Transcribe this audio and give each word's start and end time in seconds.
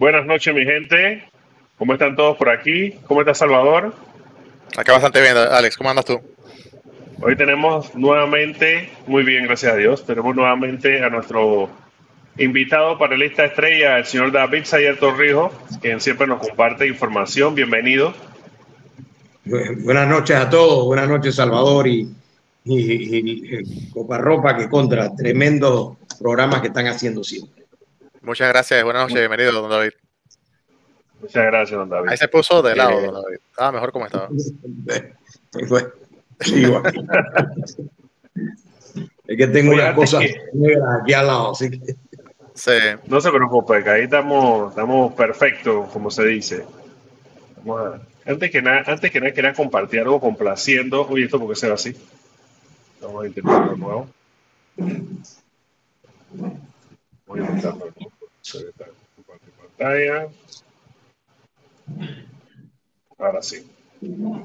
Buenas 0.00 0.24
noches, 0.24 0.54
mi 0.54 0.64
gente. 0.64 1.22
¿Cómo 1.76 1.92
están 1.92 2.16
todos 2.16 2.34
por 2.38 2.48
aquí? 2.48 2.92
¿Cómo 3.06 3.20
está 3.20 3.34
Salvador? 3.34 3.94
Acá 4.74 4.92
bastante 4.92 5.20
bien, 5.20 5.36
Alex. 5.36 5.76
¿Cómo 5.76 5.90
andas 5.90 6.06
tú? 6.06 6.18
Hoy 7.20 7.36
tenemos 7.36 7.94
nuevamente, 7.94 8.90
muy 9.06 9.24
bien, 9.24 9.44
gracias 9.44 9.74
a 9.74 9.76
Dios, 9.76 10.06
tenemos 10.06 10.34
nuevamente 10.34 11.04
a 11.04 11.10
nuestro 11.10 11.68
invitado 12.38 12.96
panelista 12.96 13.44
estrella, 13.44 13.98
el 13.98 14.06
señor 14.06 14.32
David 14.32 14.64
Sayer 14.64 14.98
Torrijo, 14.98 15.52
quien 15.82 16.00
siempre 16.00 16.26
nos 16.26 16.40
comparte 16.40 16.86
información. 16.88 17.54
Bienvenido. 17.54 18.14
Buenas 19.44 20.08
noches 20.08 20.34
a 20.34 20.48
todos, 20.48 20.86
buenas 20.86 21.10
noches 21.10 21.34
Salvador 21.34 21.86
y, 21.86 22.10
y, 22.64 23.90
Coparropa, 23.90 24.56
que 24.56 24.66
contra 24.66 25.14
tremendo 25.14 25.98
programas 26.18 26.62
que 26.62 26.68
están 26.68 26.86
haciendo 26.86 27.22
siempre. 27.22 27.59
Muchas 28.22 28.48
gracias, 28.50 28.84
buenas 28.84 29.04
noches, 29.04 29.18
bienvenido, 29.18 29.52
don 29.52 29.70
David. 29.70 29.92
Muchas 31.20 31.44
gracias, 31.46 31.78
don 31.78 31.88
David. 31.88 32.10
Ahí 32.10 32.16
se 32.18 32.28
puso 32.28 32.60
de 32.60 32.76
lado, 32.76 33.00
don 33.00 33.14
David. 33.14 33.38
Estaba 33.50 33.72
mejor 33.72 33.92
como 33.92 34.06
estaba. 34.06 34.28
es 39.26 39.36
que 39.36 39.46
tengo 39.46 39.72
una 39.72 39.94
cosa 39.94 40.18
aquí 40.18 41.12
al 41.14 41.26
lado, 41.26 41.52
así 41.52 41.70
que... 41.70 41.96
Sí. 42.54 42.72
No 43.06 43.22
se 43.22 43.30
preocupe, 43.30 43.82
que 43.82 43.88
ahí 43.88 44.02
estamos, 44.02 44.70
estamos 44.70 45.14
perfectos, 45.14 45.88
como 45.90 46.10
se 46.10 46.26
dice. 46.26 46.66
antes 48.26 48.50
que 48.50 48.60
nada, 48.60 48.82
antes 48.86 49.10
que 49.10 49.18
nada 49.18 49.32
quería 49.32 49.54
compartir 49.54 50.00
algo 50.00 50.20
complaciendo. 50.20 51.06
Oye, 51.08 51.24
esto 51.24 51.40
porque 51.40 51.56
se 51.56 51.68
va 51.68 51.74
así. 51.74 51.96
Vamos 53.00 53.24
a 53.24 53.26
intentarlo 53.28 53.72
de 53.72 53.78
nuevo. 53.78 54.08
Voy 57.30 57.40
a 57.42 57.46
pantalla. 59.78 60.28
Ahora 63.18 63.40
sí. 63.40 63.70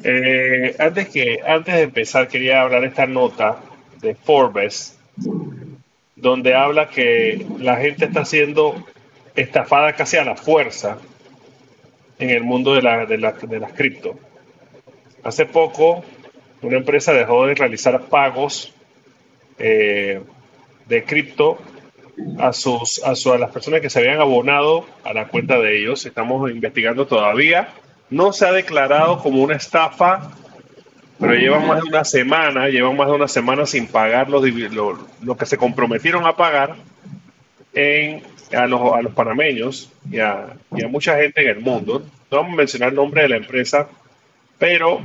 Eh, 0.04 0.76
antes, 0.78 1.10
que, 1.10 1.40
antes 1.44 1.74
de 1.74 1.82
empezar, 1.82 2.28
quería 2.28 2.62
hablar 2.62 2.84
esta 2.84 3.08
nota 3.08 3.58
de 4.02 4.14
Forbes, 4.14 5.00
donde 6.16 6.54
habla 6.54 6.90
que 6.90 7.48
la 7.58 7.78
gente 7.78 8.06
está 8.06 8.24
siendo 8.24 8.76
estafada 9.36 9.94
casi 9.94 10.18
a 10.18 10.24
la 10.24 10.36
fuerza 10.36 11.00
en 12.20 12.30
el 12.30 12.44
mundo 12.44 12.76
de, 12.76 12.84
la, 12.84 13.08
de, 13.08 13.18
de 13.18 13.60
las 13.60 13.74
cripto. 13.74 14.20
Hace 15.24 15.48
poco, 15.48 16.06
una 16.62 16.78
empresa 16.78 17.14
dejó 17.14 17.48
de 17.48 17.56
realizar 17.56 18.00
pagos 18.04 18.72
eh, 19.58 20.22
de 20.88 21.04
cripto 21.04 21.58
a, 22.40 22.54
sus, 22.54 23.02
a, 23.04 23.12
a 23.12 23.38
las 23.38 23.52
personas 23.52 23.82
que 23.82 23.90
se 23.90 24.00
habían 24.00 24.20
abonado 24.20 24.86
a 25.04 25.14
la 25.14 25.28
cuenta 25.28 25.60
de 25.60 25.80
ellos. 25.80 26.06
Estamos 26.06 26.50
investigando 26.52 27.08
todavía 27.08 27.70
no 28.10 28.34
se 28.34 28.46
ha 28.46 28.52
declarado 28.52 29.20
como 29.20 29.42
una 29.42 29.56
estafa, 29.56 30.32
pero 31.20 31.34
llevan 31.34 31.68
más 31.68 31.82
de 31.82 31.90
una 31.90 32.04
semana, 32.04 32.68
llevan 32.68 32.96
más 32.96 33.08
de 33.08 33.14
una 33.14 33.28
semana 33.28 33.66
sin 33.66 33.88
pagar 33.88 34.30
lo, 34.30 34.42
lo, 35.22 35.38
que 35.38 35.46
se 35.46 35.58
comprometieron 35.58 36.26
a 36.26 36.36
pagar 36.36 36.76
en, 37.74 38.22
a, 38.56 38.68
los, 38.68 38.94
a 38.94 39.02
los 39.02 39.14
panameños 39.14 39.92
y 40.10 40.20
a, 40.20 40.56
mucha 40.90 41.18
gente 41.18 41.42
en 41.42 41.50
el 41.50 41.60
mundo. 41.62 42.06
No 42.30 42.38
vamos 42.38 42.54
a 42.54 42.58
mencionar 42.58 42.90
el 42.90 42.96
nombre 42.96 43.24
de 43.24 43.30
la 43.30 43.38
empresa, 43.38 43.88
pero 44.60 45.02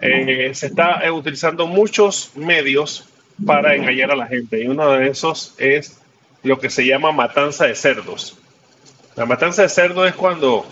eh, 0.00 0.50
se 0.54 0.66
está 0.66 1.00
utilizando 1.12 1.66
muchos 1.66 2.32
medios 2.36 3.08
para 3.46 3.74
engañar 3.74 4.10
a 4.10 4.16
la 4.16 4.26
gente 4.26 4.62
y 4.62 4.68
uno 4.68 4.92
de 4.92 5.08
esos 5.08 5.54
es 5.58 6.00
lo 6.44 6.60
que 6.60 6.70
se 6.70 6.86
llama 6.86 7.10
matanza 7.10 7.66
de 7.66 7.74
cerdos. 7.74 8.38
La 9.16 9.26
matanza 9.26 9.62
de 9.62 9.68
cerdos 9.68 10.08
es 10.08 10.14
cuando 10.14 10.64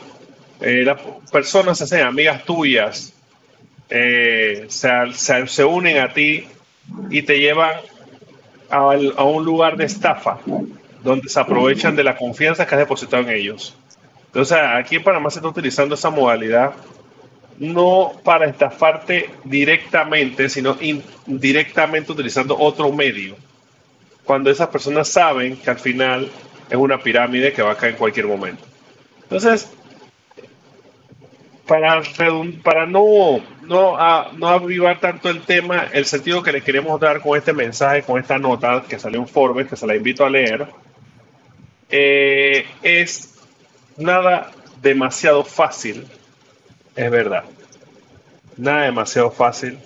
eh, 0.61 0.83
las 0.85 1.01
personas 1.31 1.79
se 1.79 1.85
hacen 1.85 2.03
amigas 2.03 2.45
tuyas, 2.45 3.13
eh, 3.89 4.67
se, 4.69 5.65
unen 5.65 5.99
a 5.99 6.13
ti 6.13 6.47
y 7.11 7.23
te 7.23 7.39
llevan 7.39 7.73
a, 8.71 9.25
un 9.25 9.45
lugar 9.45 9.77
de 9.77 9.85
estafa, 9.85 10.39
donde 11.03 11.29
se 11.29 11.41
aprovechan 11.41 11.97
de 11.97 12.05
la 12.05 12.17
confianza 12.17 12.67
que 12.67 12.75
has 12.75 12.81
depositado 12.81 13.23
en 13.23 13.31
ellos. 13.31 13.75
Entonces, 14.27 14.59
aquí 14.59 14.97
en 14.97 15.05
Panamá 15.05 15.31
se 15.31 15.39
está 15.39 15.49
utilizando 15.49 15.95
esa 15.95 16.11
modalidad 16.11 16.73
no 17.59 18.13
para 18.25 18.47
estafarte 18.47 19.31
directamente, 19.45 20.49
sino 20.49 20.77
indirectamente 20.81 22.13
utilizando 22.13 22.59
otro 22.59 22.91
medio. 22.93 23.37
Cuando 24.25 24.51
esas 24.51 24.69
personas 24.69 25.09
saben 25.09 25.57
que 25.57 25.71
al 25.71 25.79
final 25.79 26.31
es 26.71 26.77
una 26.77 26.99
pirámide 26.99 27.53
que 27.53 27.63
va 27.63 27.73
a 27.73 27.77
caer 27.77 27.93
en 27.93 27.99
cualquier 27.99 28.27
momento. 28.27 28.65
Entonces, 29.23 29.71
para, 31.67 32.03
para 32.63 32.87
no, 32.87 33.41
no, 33.63 33.97
no 34.33 34.49
avivar 34.49 35.01
tanto 35.01 35.31
el 35.31 35.43
tema, 35.43 35.89
el 35.93 36.05
sentido 36.05 36.43
que 36.43 36.53
le 36.53 36.63
queremos 36.63 37.01
dar 37.01 37.21
con 37.21 37.39
este 37.39 37.53
mensaje, 37.53 38.03
con 38.03 38.21
esta 38.21 38.39
nota 38.39 38.85
que 38.89 38.99
salió 38.99 39.21
en 39.21 39.29
Forbes, 39.29 39.69
que 39.69 39.77
se 39.77 39.87
la 39.87 39.97
invito 39.97 40.25
a 40.25 40.31
leer, 40.31 40.67
eh, 41.89 42.67
es 42.83 43.35
nada 43.97 44.51
demasiado 44.81 45.45
fácil, 45.45 46.07
es 46.97 47.11
verdad. 47.11 47.45
Nada 48.57 48.83
demasiado 48.83 49.31
fácil, 49.31 49.79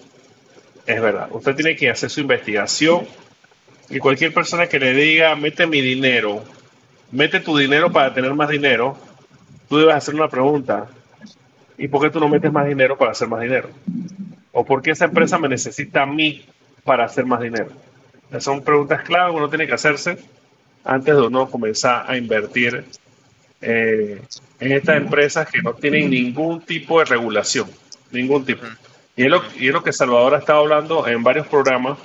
es 0.86 1.00
verdad. 1.00 1.28
Usted 1.30 1.54
tiene 1.54 1.76
que 1.76 1.90
hacer 1.90 2.10
su 2.10 2.20
investigación 2.20 3.06
y 3.88 3.98
cualquier 3.98 4.32
persona 4.32 4.66
que 4.66 4.78
le 4.78 4.92
diga, 4.92 5.36
mete 5.36 5.66
mi 5.66 5.80
dinero, 5.80 6.42
mete 7.10 7.40
tu 7.40 7.56
dinero 7.56 7.92
para 7.92 8.12
tener 8.12 8.34
más 8.34 8.48
dinero, 8.48 8.96
tú 9.68 9.78
debes 9.78 9.94
hacer 9.94 10.14
una 10.14 10.28
pregunta 10.28 10.88
¿Y 11.78 11.88
por 11.88 12.02
qué 12.02 12.10
tú 12.10 12.20
no 12.20 12.28
metes 12.28 12.52
más 12.52 12.66
dinero 12.66 12.96
para 12.96 13.12
hacer 13.12 13.28
más 13.28 13.40
dinero? 13.40 13.68
¿O 14.52 14.64
por 14.64 14.82
qué 14.82 14.92
esa 14.92 15.04
empresa 15.04 15.38
me 15.38 15.48
necesita 15.48 16.02
a 16.02 16.06
mí 16.06 16.44
para 16.84 17.04
hacer 17.04 17.26
más 17.26 17.40
dinero? 17.40 17.68
Esas 18.30 18.44
son 18.44 18.62
preguntas 18.62 19.02
clave 19.02 19.30
que 19.30 19.36
uno 19.36 19.48
tiene 19.48 19.66
que 19.66 19.74
hacerse 19.74 20.18
antes 20.84 21.14
de 21.14 21.20
uno 21.20 21.50
comenzar 21.50 22.10
a 22.10 22.16
invertir 22.16 22.84
eh, 23.60 24.20
en 24.60 24.72
estas 24.72 24.96
empresas 24.96 25.48
que 25.48 25.60
no 25.60 25.74
tienen 25.74 26.10
ningún 26.10 26.62
tipo 26.62 26.98
de 26.98 27.04
regulación, 27.04 27.68
ningún 28.10 28.44
tipo. 28.44 28.64
Y 29.16 29.24
es, 29.24 29.30
lo, 29.30 29.42
y 29.58 29.68
es 29.68 29.72
lo 29.72 29.82
que 29.82 29.92
Salvador 29.92 30.34
ha 30.34 30.38
estado 30.38 30.60
hablando 30.60 31.06
en 31.06 31.22
varios 31.22 31.46
programas, 31.46 31.98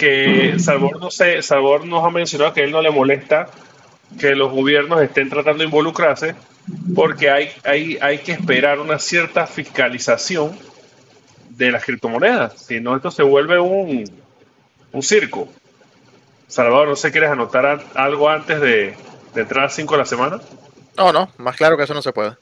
que 0.00 0.58
Salvador, 0.58 0.98
no 0.98 1.10
sé, 1.10 1.42
Salvador 1.42 1.84
nos 1.86 2.02
ha 2.02 2.10
mencionado 2.10 2.54
que 2.54 2.62
a 2.62 2.64
él 2.64 2.70
no 2.70 2.80
le 2.80 2.90
molesta 2.90 3.48
que 4.18 4.34
los 4.34 4.50
gobiernos 4.50 5.00
estén 5.02 5.28
tratando 5.28 5.58
de 5.58 5.66
involucrarse, 5.66 6.34
porque 6.94 7.30
hay, 7.30 7.50
hay, 7.64 7.98
hay 8.00 8.18
que 8.18 8.32
esperar 8.32 8.80
una 8.80 8.98
cierta 8.98 9.46
fiscalización 9.46 10.56
de 11.50 11.70
las 11.70 11.84
criptomonedas. 11.84 12.62
Si 12.66 12.80
no, 12.80 12.96
esto 12.96 13.10
se 13.10 13.22
vuelve 13.22 13.60
un, 13.60 14.10
un 14.92 15.02
circo. 15.02 15.48
Salvador, 16.48 16.88
no 16.88 16.96
sé, 16.96 17.12
¿quieres 17.12 17.30
anotar 17.30 17.84
algo 17.94 18.28
antes 18.28 18.60
de, 18.60 18.94
de 19.34 19.40
entrar 19.40 19.66
a 19.66 19.68
5 19.68 19.94
de 19.94 19.98
la 19.98 20.06
semana? 20.06 20.40
No, 20.96 21.12
no, 21.12 21.30
más 21.36 21.56
claro 21.56 21.76
que 21.76 21.84
eso 21.84 21.94
no 21.94 22.02
se 22.02 22.12
puede. 22.12 22.36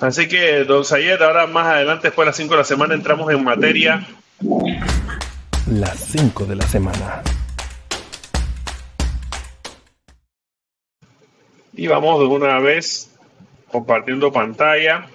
Así 0.00 0.26
que, 0.26 0.64
don 0.64 0.84
Sayed, 0.84 1.20
ahora 1.22 1.46
más 1.46 1.66
adelante, 1.66 2.08
después 2.08 2.24
de 2.24 2.30
las 2.30 2.36
5 2.36 2.54
de 2.54 2.58
la 2.58 2.64
semana, 2.64 2.94
entramos 2.94 3.30
en 3.30 3.44
materia. 3.44 4.04
Las 5.70 5.98
5 5.98 6.44
de 6.44 6.56
la 6.56 6.66
semana. 6.66 7.22
Y 11.74 11.86
vamos 11.86 12.18
de 12.20 12.26
una 12.26 12.58
vez 12.58 13.10
compartiendo 13.70 14.32
pantalla. 14.32 15.06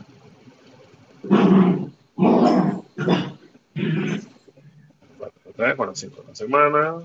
Con 5.75 5.87
las 5.87 5.99
cinco 5.99 6.21
de 6.21 6.27
la 6.27 6.35
semana. 6.35 6.95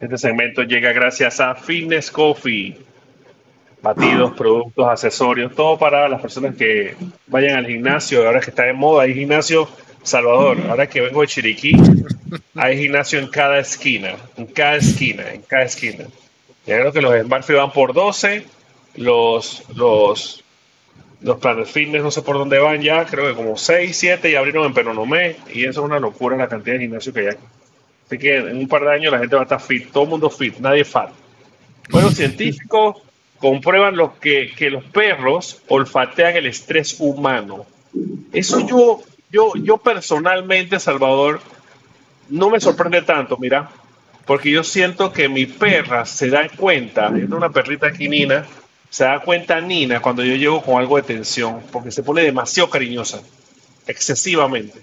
Este 0.00 0.18
segmento 0.18 0.62
llega 0.62 0.92
gracias 0.92 1.40
a 1.40 1.54
Fitness 1.54 2.10
Coffee. 2.10 2.78
Batidos, 3.80 4.32
productos, 4.36 4.88
accesorios, 4.88 5.54
todo 5.54 5.78
para 5.78 6.08
las 6.08 6.20
personas 6.20 6.56
que 6.56 6.96
vayan 7.26 7.56
al 7.56 7.66
gimnasio. 7.66 8.26
Ahora 8.26 8.40
que 8.40 8.50
está 8.50 8.64
de 8.64 8.72
moda, 8.72 9.02
hay 9.04 9.14
gimnasio 9.14 9.68
Salvador. 10.02 10.58
Ahora 10.68 10.88
que 10.88 11.00
vengo 11.00 11.20
de 11.20 11.26
Chiriquí, 11.26 11.72
hay 12.54 12.78
gimnasio 12.78 13.18
en 13.18 13.28
cada 13.28 13.58
esquina, 13.58 14.16
en 14.36 14.46
cada 14.46 14.76
esquina, 14.76 15.30
en 15.32 15.42
cada 15.42 15.64
esquina. 15.64 16.04
Ya 16.66 16.78
creo 16.78 16.92
que 16.92 17.02
los 17.02 17.20
Smartfit 17.20 17.56
van 17.56 17.72
por 17.72 17.92
12, 17.92 18.44
los, 18.96 19.64
los, 19.74 20.44
los 21.20 21.70
Fitness 21.70 22.02
no 22.02 22.10
sé 22.10 22.22
por 22.22 22.38
dónde 22.38 22.58
van 22.58 22.82
ya, 22.82 23.04
creo 23.04 23.28
que 23.28 23.34
como 23.34 23.56
6, 23.56 23.96
7 23.96 24.30
y 24.30 24.34
abrieron 24.34 24.66
en 24.66 24.74
Penonomé 24.74 25.36
y 25.52 25.64
eso 25.64 25.80
es 25.80 25.86
una 25.86 25.98
locura 25.98 26.36
la 26.36 26.48
cantidad 26.48 26.76
de 26.76 26.82
gimnasio 26.82 27.12
que 27.12 27.20
hay 27.20 27.26
aquí. 27.28 27.44
Así 28.06 28.18
que 28.18 28.36
en 28.36 28.56
un 28.58 28.68
par 28.68 28.82
de 28.82 28.92
años 28.92 29.12
la 29.12 29.18
gente 29.18 29.34
va 29.34 29.42
a 29.42 29.44
estar 29.44 29.60
fit, 29.60 29.90
todo 29.90 30.04
el 30.04 30.10
mundo 30.10 30.30
fit, 30.30 30.58
nadie 30.58 30.84
fat. 30.84 31.10
Bueno, 31.90 32.10
científicos 32.10 33.02
comprueban 33.38 33.96
los 33.96 34.12
que, 34.18 34.52
que 34.56 34.70
los 34.70 34.84
perros 34.84 35.62
olfatean 35.68 36.36
el 36.36 36.46
estrés 36.46 36.96
humano. 37.00 37.66
Eso 38.32 38.66
yo, 38.66 39.02
yo, 39.32 39.54
yo 39.56 39.78
personalmente, 39.78 40.78
Salvador, 40.78 41.40
no 42.28 42.50
me 42.50 42.60
sorprende 42.60 43.02
tanto, 43.02 43.38
mira, 43.38 43.70
porque 44.26 44.50
yo 44.50 44.62
siento 44.62 45.12
que 45.12 45.28
mi 45.28 45.46
perra 45.46 46.04
se 46.04 46.28
da 46.28 46.48
cuenta, 46.50 47.10
es 47.16 47.28
una 47.30 47.50
perrita 47.50 47.88
aquí 47.88 48.08
Nina, 48.08 48.46
se 48.90 49.04
da 49.04 49.20
cuenta 49.20 49.60
Nina 49.60 50.00
cuando 50.00 50.22
yo 50.22 50.36
llego 50.36 50.62
con 50.62 50.76
algo 50.76 50.96
de 50.96 51.02
tensión, 51.02 51.62
porque 51.72 51.90
se 51.90 52.02
pone 52.02 52.22
demasiado 52.22 52.68
cariñosa, 52.68 53.22
excesivamente. 53.86 54.78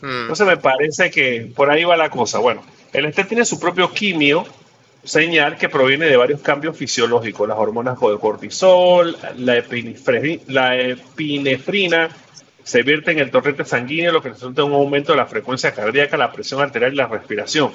Hmm. 0.00 0.22
Entonces 0.22 0.46
me 0.46 0.56
parece 0.56 1.10
que 1.10 1.52
por 1.54 1.70
ahí 1.70 1.84
va 1.84 1.96
la 1.96 2.08
cosa. 2.08 2.38
Bueno, 2.38 2.62
el 2.92 3.04
este 3.06 3.24
tiene 3.24 3.44
su 3.44 3.58
propio 3.58 3.92
quimio, 3.92 4.46
señal 5.02 5.58
que 5.58 5.68
proviene 5.68 6.06
de 6.06 6.16
varios 6.16 6.40
cambios 6.40 6.76
fisiológicos, 6.76 7.48
las 7.48 7.58
hormonas 7.58 7.98
de 7.98 8.18
cortisol, 8.18 9.16
la 9.38 9.56
epinefrina, 10.76 12.08
se 12.64 12.82
vierte 12.82 13.10
en 13.10 13.18
el 13.18 13.30
torrente 13.30 13.64
sanguíneo, 13.64 14.12
lo 14.12 14.22
que 14.22 14.30
resulta 14.30 14.62
en 14.62 14.68
un 14.68 14.74
aumento 14.74 15.12
de 15.12 15.18
la 15.18 15.26
frecuencia 15.26 15.72
cardíaca, 15.72 16.16
la 16.16 16.32
presión 16.32 16.60
arterial 16.60 16.92
y 16.92 16.96
la 16.96 17.06
respiración. 17.06 17.72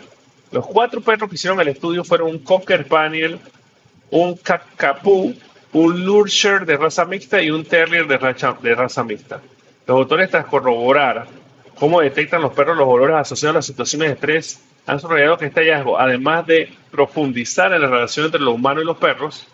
Los 0.52 0.66
cuatro 0.66 1.02
perros 1.02 1.30
que 1.30 1.36
hicieron 1.36 1.60
el 1.60 1.68
estudio 1.68 2.04
fueron 2.04 2.30
un 2.30 2.40
Cocker 2.40 2.86
Spaniel, 2.86 3.40
un 4.12 4.36
Cacapú, 4.38 5.36
un 5.74 6.06
Lurcher 6.06 6.66
de 6.66 6.78
raza 6.78 7.06
mixta 7.06 7.42
y 7.42 7.52
un 7.52 7.66
Terrier 7.66 8.08
de 8.08 8.18
raza, 8.18 8.58
de 8.62 8.74
raza 8.74 9.04
mixta. 9.04 9.42
Los 9.86 9.98
autores, 9.98 10.30
tras 10.30 10.46
corroborar 10.46 11.28
cómo 11.76 12.02
detectan 12.02 12.42
los 12.42 12.54
perros 12.54 12.78
los 12.78 12.88
olores 12.88 13.18
asociados 13.18 13.56
a 13.56 13.58
las 13.60 13.66
situaciones 13.66 14.08
de 14.08 14.14
estrés, 14.14 14.62
han 14.86 15.00
subrayado 15.00 15.38
que 15.38 15.48
este 15.48 15.62
hallazgo, 15.62 16.00
además 16.00 16.48
de 16.48 16.72
profundizar 16.92 17.74
en 17.74 17.82
la 17.82 17.88
relación 17.90 18.28
entre 18.28 18.42
los 18.42 18.56
humanos 18.56 18.84
y 18.84 18.86
los 18.86 18.98
perros, 18.98 19.48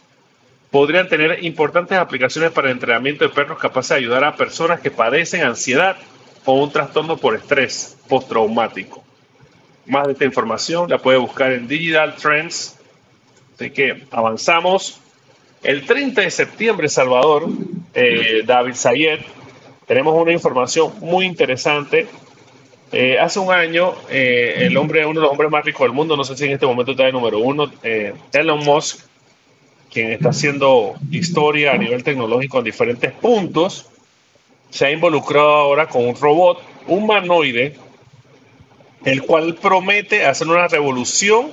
podrían 0.73 1.07
tener 1.07 1.43
importantes 1.45 1.95
aplicaciones 1.99 2.49
para 2.49 2.69
el 2.69 2.73
entrenamiento 2.73 3.23
de 3.23 3.29
perros 3.29 3.59
capaces 3.59 3.89
de 3.89 3.97
ayudar 3.97 4.23
a 4.23 4.35
personas 4.35 4.81
que 4.81 4.89
padecen 4.89 5.43
ansiedad 5.43 5.97
o 6.45 6.53
un 6.53 6.71
trastorno 6.71 7.15
por 7.15 7.35
estrés 7.35 7.95
postraumático. 8.09 9.03
Más 9.85 10.07
de 10.07 10.13
esta 10.13 10.25
información 10.25 10.89
la 10.89 10.97
puede 10.97 11.19
buscar 11.19 11.51
en 11.51 11.67
Digital 11.67 12.15
Trends. 12.15 12.79
Así 13.53 13.69
que 13.69 14.05
avanzamos. 14.09 14.99
El 15.61 15.85
30 15.85 16.21
de 16.21 16.31
septiembre, 16.31 16.89
Salvador, 16.89 17.49
eh, 17.93 18.41
David 18.43 18.73
Sayed, 18.73 19.19
tenemos 19.85 20.19
una 20.19 20.31
información 20.31 20.91
muy 21.01 21.27
interesante. 21.27 22.07
Eh, 22.91 23.19
hace 23.19 23.37
un 23.37 23.53
año, 23.53 23.93
eh, 24.09 24.55
el 24.61 24.75
hombre, 24.77 25.05
uno 25.05 25.19
de 25.19 25.25
los 25.25 25.31
hombres 25.31 25.51
más 25.51 25.63
ricos 25.63 25.81
del 25.81 25.93
mundo, 25.93 26.17
no 26.17 26.23
sé 26.23 26.35
si 26.35 26.45
en 26.45 26.53
este 26.53 26.65
momento 26.65 26.93
está 26.93 27.03
de 27.03 27.11
número 27.11 27.37
uno, 27.37 27.71
eh, 27.83 28.15
Elon 28.31 28.63
Musk, 28.63 29.12
quien 29.93 30.11
está 30.11 30.29
haciendo 30.29 30.95
historia 31.11 31.73
a 31.73 31.77
nivel 31.77 32.03
tecnológico 32.03 32.57
en 32.57 32.63
diferentes 32.63 33.11
puntos, 33.11 33.87
se 34.71 34.87
ha 34.87 34.91
involucrado 34.91 35.49
ahora 35.49 35.87
con 35.87 36.07
un 36.07 36.15
robot 36.15 36.61
humanoide, 36.87 37.75
el 39.05 39.21
cual 39.21 39.53
promete 39.55 40.25
hacer 40.25 40.47
una 40.47 40.67
revolución 40.67 41.51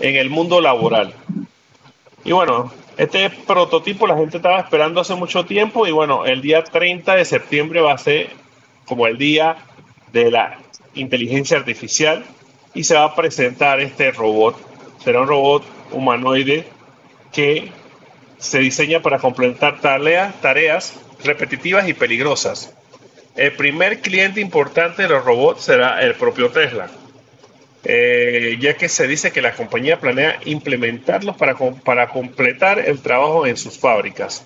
en 0.00 0.16
el 0.16 0.30
mundo 0.30 0.60
laboral. 0.60 1.14
Y 2.24 2.32
bueno, 2.32 2.72
este 2.96 3.30
prototipo 3.30 4.06
la 4.06 4.16
gente 4.16 4.38
estaba 4.38 4.58
esperando 4.58 5.00
hace 5.00 5.14
mucho 5.14 5.44
tiempo 5.44 5.86
y 5.86 5.92
bueno, 5.92 6.26
el 6.26 6.42
día 6.42 6.64
30 6.64 7.14
de 7.14 7.24
septiembre 7.24 7.80
va 7.80 7.92
a 7.92 7.98
ser 7.98 8.30
como 8.84 9.06
el 9.06 9.16
día 9.16 9.56
de 10.12 10.32
la 10.32 10.58
inteligencia 10.94 11.56
artificial 11.56 12.24
y 12.74 12.82
se 12.82 12.94
va 12.94 13.04
a 13.04 13.14
presentar 13.14 13.80
este 13.80 14.10
robot. 14.10 14.56
Será 15.04 15.20
un 15.20 15.28
robot 15.28 15.62
humanoide 15.92 16.66
que 17.32 17.70
se 18.38 18.58
diseña 18.58 19.00
para 19.00 19.18
completar 19.18 19.80
tareas, 19.80 20.94
repetitivas 21.22 21.88
y 21.88 21.94
peligrosas. 21.94 22.74
El 23.36 23.52
primer 23.52 24.00
cliente 24.00 24.40
importante 24.40 25.02
de 25.02 25.08
los 25.08 25.24
robots 25.24 25.62
será 25.62 26.00
el 26.02 26.14
propio 26.14 26.50
Tesla, 26.50 26.90
eh, 27.84 28.56
ya 28.60 28.74
que 28.74 28.88
se 28.88 29.06
dice 29.06 29.30
que 29.30 29.42
la 29.42 29.54
compañía 29.54 30.00
planea 30.00 30.40
implementarlos 30.44 31.36
para, 31.36 31.54
para 31.84 32.08
completar 32.08 32.78
el 32.78 33.00
trabajo 33.00 33.46
en 33.46 33.56
sus 33.56 33.78
fábricas. 33.78 34.44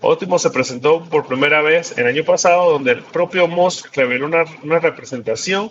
Optimus 0.00 0.42
se 0.42 0.50
presentó 0.50 1.04
por 1.04 1.26
primera 1.26 1.62
vez 1.62 1.96
el 1.96 2.06
año 2.06 2.24
pasado, 2.24 2.72
donde 2.72 2.92
el 2.92 3.02
propio 3.02 3.48
Musk 3.48 3.94
reveló 3.96 4.26
una, 4.26 4.44
una 4.62 4.78
representación 4.78 5.70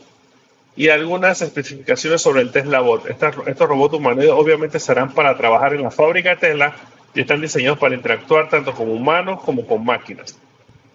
y 0.76 0.90
algunas 0.90 1.42
especificaciones 1.42 2.22
sobre 2.22 2.42
el 2.42 2.52
Tesla 2.52 2.82
Bot. 2.82 3.10
Estas- 3.10 3.36
estos 3.48 3.68
robots 3.70 3.96
humanoides 3.96 4.32
obviamente 4.32 4.80
serán 4.80 5.14
para 5.14 5.38
trabajar 5.38 5.74
en 5.74 5.84
la 5.84 5.92
fábrica 5.92 6.32
de 6.32 6.36
Tesla 6.38 6.76
y 7.14 7.22
están 7.22 7.42
diseñados 7.42 7.80
para 7.80 7.96
interactuar 7.96 8.50
tanto 8.50 8.74
con 8.74 8.90
humanos 8.90 9.42
como 9.44 9.66
con 9.66 9.86
máquinas, 9.86 10.38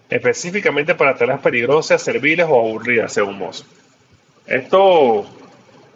específicamente 0.09 0.93
para 0.95 1.15
tareas 1.15 1.39
peligrosas, 1.39 2.01
serviles 2.01 2.45
o 2.47 2.59
aburridas, 2.59 3.11
según 3.13 3.37
Musk. 3.39 3.65
Esto, 4.45 5.25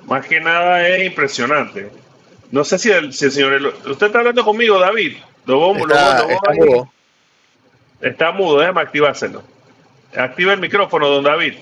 más 0.05 0.25
que 0.25 0.39
nada, 0.39 0.87
es 0.87 1.05
impresionante. 1.05 1.89
No 2.51 2.63
sé 2.63 2.79
si 2.79 2.91
el, 2.91 3.13
si 3.13 3.25
el 3.25 3.31
señor... 3.31 3.73
¿Usted 3.87 4.07
está 4.07 4.19
hablando 4.19 4.43
conmigo, 4.45 4.79
David? 4.79 5.17
Lo 5.45 5.75
Está, 5.75 6.53
mudo. 6.53 6.91
Está 8.01 8.31
mudo, 8.31 8.59
déjame 8.59 8.81
activárselo. 8.81 9.43
Activa 10.15 10.53
el 10.53 10.59
micrófono, 10.59 11.07
don 11.07 11.23
David. 11.23 11.55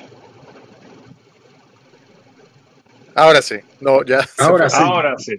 Ahora 3.15 3.41
sí. 3.41 3.55
No, 3.79 4.03
ya. 4.05 4.27
Ahora 4.37 4.69
sí. 4.69 4.77
Ahora 4.79 5.15
sí. 5.17 5.35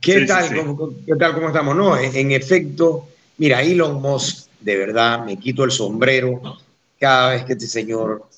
¿Qué, 0.00 0.12
Sí, 0.12 0.20
sí, 0.20 0.26
tal, 0.26 0.48
sí. 0.48 0.54
¿Cómo, 0.54 0.90
¿Qué 1.06 1.16
tal? 1.16 1.34
¿Cómo 1.34 1.48
estamos? 1.48 1.76
No, 1.76 1.96
en, 1.96 2.14
en 2.14 2.32
efecto, 2.32 3.08
mira, 3.38 3.62
Elon 3.62 4.00
Musk, 4.00 4.48
de 4.60 4.76
verdad, 4.76 5.24
me 5.24 5.36
quito 5.38 5.64
el 5.64 5.70
sombrero 5.70 6.58
cada 6.98 7.30
vez 7.30 7.44
que 7.44 7.52
este 7.54 7.66
señor 7.66 8.28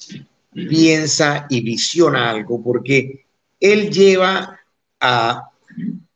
piensa 0.52 1.46
y 1.48 1.60
visiona 1.60 2.30
algo, 2.30 2.62
porque 2.62 3.26
él 3.60 3.90
lleva 3.90 4.58
a, 5.00 5.50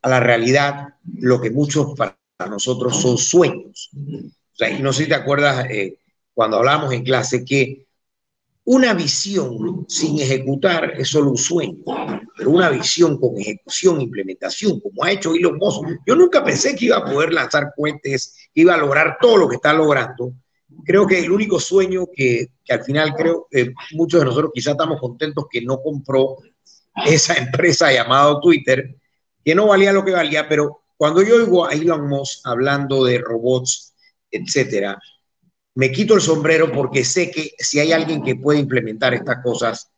a 0.02 0.08
la 0.08 0.20
realidad 0.20 0.94
lo 1.18 1.40
que 1.40 1.50
muchos 1.50 1.96
para 1.96 2.16
nosotros 2.48 3.00
son 3.00 3.18
sueños. 3.18 3.90
O 3.94 4.56
sea, 4.56 4.70
y 4.70 4.82
no 4.82 4.92
sé 4.92 5.04
si 5.04 5.08
te 5.08 5.14
acuerdas 5.14 5.66
eh, 5.70 5.96
cuando 6.34 6.58
hablamos 6.58 6.92
en 6.92 7.04
clase 7.04 7.44
que 7.44 7.86
una 8.64 8.94
visión 8.94 9.84
sin 9.88 10.20
ejecutar 10.20 10.92
es 10.96 11.08
solo 11.08 11.30
un 11.30 11.36
sueño, 11.36 11.78
pero 12.36 12.50
una 12.50 12.70
visión 12.70 13.18
con 13.18 13.36
ejecución, 13.38 14.00
implementación, 14.00 14.78
como 14.80 15.02
ha 15.02 15.10
hecho 15.10 15.34
Elon 15.34 15.56
Musk. 15.56 15.82
Yo 16.06 16.14
nunca 16.14 16.44
pensé 16.44 16.76
que 16.76 16.86
iba 16.86 16.98
a 16.98 17.04
poder 17.04 17.32
lanzar 17.32 17.72
cohetes, 17.76 18.36
que 18.54 18.60
iba 18.60 18.74
a 18.74 18.78
lograr 18.78 19.18
todo 19.20 19.36
lo 19.36 19.48
que 19.48 19.56
está 19.56 19.72
logrando. 19.72 20.32
Creo 20.84 21.06
que 21.06 21.18
el 21.18 21.32
único 21.32 21.58
sueño 21.58 22.06
que, 22.14 22.48
que 22.64 22.72
al 22.72 22.84
final 22.84 23.14
creo 23.14 23.46
que 23.50 23.72
muchos 23.92 24.20
de 24.20 24.26
nosotros 24.26 24.52
quizás 24.54 24.72
estamos 24.72 25.00
contentos 25.00 25.46
que 25.50 25.60
no 25.60 25.82
compró 25.82 26.36
esa 27.06 27.34
empresa 27.34 27.92
llamada 27.92 28.40
Twitter, 28.40 28.96
que 29.44 29.54
no 29.54 29.66
valía 29.66 29.92
lo 29.92 30.04
que 30.04 30.12
valía, 30.12 30.48
pero 30.48 30.82
cuando 30.96 31.20
yo 31.22 31.36
oigo 31.36 31.66
a 31.66 31.72
Elon 31.72 32.08
Musk 32.08 32.46
hablando 32.46 33.04
de 33.04 33.18
robots, 33.18 33.94
etcétera, 34.30 34.98
me 35.74 35.90
quito 35.90 36.14
el 36.14 36.20
sombrero 36.20 36.70
porque 36.70 37.04
sé 37.04 37.30
que 37.30 37.52
si 37.58 37.80
hay 37.80 37.92
alguien 37.92 38.22
que 38.22 38.36
puede 38.36 38.58
implementar 38.58 39.14
estas 39.14 39.42
cosas 39.42 39.90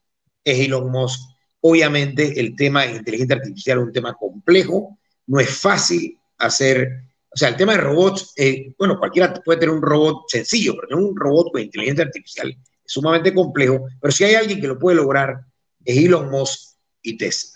es 0.45 0.61
Elon 0.61 0.91
Musk. 0.91 1.21
Obviamente 1.61 2.39
el 2.39 2.55
tema 2.55 2.85
de 2.85 2.97
inteligencia 2.97 3.37
artificial 3.37 3.79
es 3.79 3.85
un 3.85 3.93
tema 3.93 4.15
complejo, 4.15 4.99
no 5.27 5.41
es 5.41 5.51
fácil 5.51 6.19
hacer, 6.39 7.03
o 7.31 7.37
sea, 7.37 7.49
el 7.49 7.57
tema 7.57 7.73
de 7.73 7.79
robots, 7.79 8.33
eh, 8.37 8.75
bueno, 8.79 8.99
cualquiera 8.99 9.33
puede 9.33 9.61
tener 9.61 9.75
un 9.75 9.83
robot 9.83 10.25
sencillo, 10.29 10.75
pero 10.81 10.99
un 10.99 11.17
robot 11.17 11.53
con 11.53 11.63
inteligencia 11.63 12.05
artificial 12.05 12.51
es 12.51 12.93
sumamente 12.93 13.33
complejo, 13.33 13.87
pero 14.01 14.13
si 14.13 14.25
hay 14.25 14.35
alguien 14.35 14.61
que 14.61 14.69
lo 14.69 14.79
puede 14.79 14.97
lograr 14.97 15.41
es 15.85 15.97
Elon 15.97 16.31
Musk 16.31 16.77
y 17.03 17.17
Tesla. 17.17 17.53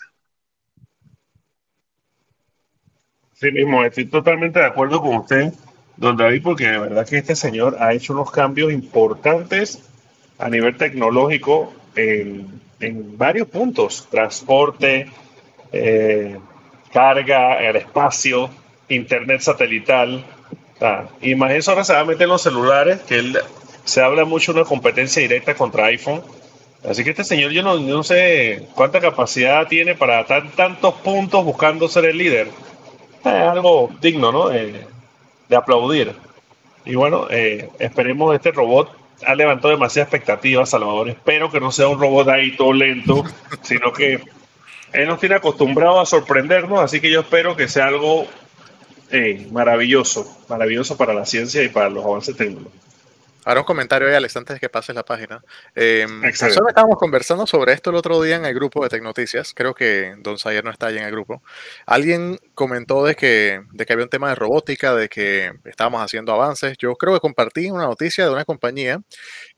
Sí 3.35 3.53
mismo, 3.53 3.85
estoy 3.85 4.07
totalmente 4.07 4.59
de 4.59 4.67
acuerdo 4.67 5.01
con 5.01 5.19
usted, 5.19 5.53
don 5.99 6.17
David, 6.17 6.43
porque 6.43 6.69
de 6.69 6.79
verdad 6.79 7.07
que 7.07 7.19
este 7.19 7.37
señor 7.37 7.77
ha 7.81 7.93
hecho 7.93 8.13
unos 8.13 8.31
cambios 8.31 8.73
importantes 8.73 9.83
a 10.39 10.49
nivel 10.49 10.77
tecnológico 10.77 11.73
en, 11.97 12.61
en 12.81 13.19
varios 13.19 13.49
puntos, 13.49 14.07
transporte, 14.11 15.11
eh, 15.73 16.39
carga, 16.93 17.61
el 17.61 17.77
espacio, 17.77 18.49
internet 18.89 19.41
satelital. 19.41 20.25
Ah, 20.81 21.09
ahora 21.67 21.85
se 21.85 21.93
va 21.93 22.01
a 22.01 22.05
meter 22.05 22.23
en 22.23 22.29
los 22.29 22.43
celulares, 22.43 23.01
que 23.01 23.17
él, 23.17 23.39
se 23.85 24.01
habla 24.01 24.25
mucho 24.25 24.53
de 24.53 24.61
una 24.61 24.69
competencia 24.69 25.21
directa 25.21 25.55
contra 25.55 25.87
iPhone. 25.87 26.23
Así 26.89 27.03
que 27.03 27.11
este 27.11 27.25
señor 27.25 27.51
yo 27.51 27.65
no, 27.65 27.77
no 27.79 28.05
sé 28.05 28.69
cuánta 28.77 29.01
capacidad 29.01 29.67
tiene 29.67 29.97
para 29.97 30.25
tan, 30.27 30.51
tantos 30.53 30.95
puntos 30.95 31.45
buscando 31.45 31.89
ser 31.89 32.05
el 32.05 32.19
líder. 32.19 32.49
Es 33.25 33.27
algo 33.27 33.91
digno, 34.01 34.31
¿no? 34.31 34.53
Eh, 34.53 34.87
de 35.49 35.57
aplaudir. 35.57 36.15
Y 36.85 36.95
bueno, 36.95 37.27
eh, 37.31 37.69
esperemos 37.79 38.35
este 38.35 38.53
robot 38.53 38.97
ha 39.27 39.35
levantado 39.35 39.71
demasiadas 39.71 40.13
expectativas, 40.13 40.71
Salvador. 40.71 41.09
Espero 41.09 41.51
que 41.51 41.61
no 41.61 41.73
sea 41.73 41.89
un 41.89 42.01
robot 42.01 42.29
ahí 42.29 42.57
todo 42.57 42.73
lento, 42.73 43.25
sino 43.63 43.93
que 43.93 44.23
él 44.93 45.09
nos 45.09 45.21
tiene 45.21 45.35
acostumbrado 45.35 46.01
a 46.01 46.07
sorprendernos, 46.07 46.81
así 46.81 47.01
que 47.01 47.11
yo 47.11 47.21
espero 47.21 47.57
que 47.57 47.69
sea 47.69 47.87
algo 47.87 48.27
eh, 49.11 49.47
maravilloso, 49.51 50.39
maravilloso 50.49 50.97
para 50.97 51.15
la 51.15 51.27
ciencia 51.27 51.63
y 51.63 51.69
para 51.69 51.91
los 51.91 52.05
avances 52.05 52.37
tecnológicos. 52.37 52.89
Ahora 53.45 53.61
un 53.61 53.67
comentario 53.67 54.09
ahí, 54.09 54.15
Alex, 54.15 54.37
antes 54.37 54.57
de 54.57 54.61
que 54.61 54.69
pases 54.69 54.95
la 54.95 55.05
página. 55.05 55.43
Eh, 55.75 56.07
nosotros 56.07 56.69
estábamos 56.69 56.99
conversando 56.99 57.47
sobre 57.47 57.73
esto 57.73 57.89
el 57.89 57.97
otro 57.97 58.21
día 58.21 58.37
en 58.37 58.45
el 58.45 58.53
grupo 58.53 58.83
de 58.83 58.91
Tecnoticias. 58.91 59.55
Creo 59.55 59.75
que 59.75 60.17
Don 60.19 60.37
Sayer 60.37 60.63
no 60.63 60.71
está 60.71 60.89
ahí 60.89 60.99
en 60.99 61.05
el 61.05 61.11
grupo. 61.11 61.43
Alguien 61.87 62.39
comentó 62.59 63.05
de 63.05 63.15
que, 63.15 63.63
de 63.71 63.87
que 63.87 63.93
había 63.93 64.05
un 64.05 64.11
tema 64.11 64.31
de 64.31 64.35
robótica, 64.35 64.93
de 64.93 65.09
que 65.09 65.53
estábamos 65.65 66.03
haciendo 66.03 66.33
avances. 66.33 66.77
Yo 66.77 66.97
creo 66.97 67.15
que 67.15 67.21
compartí 67.21 67.71
una 67.71 67.85
noticia 67.85 68.25
de 68.25 68.33
una 68.33 68.45
compañía 68.45 69.01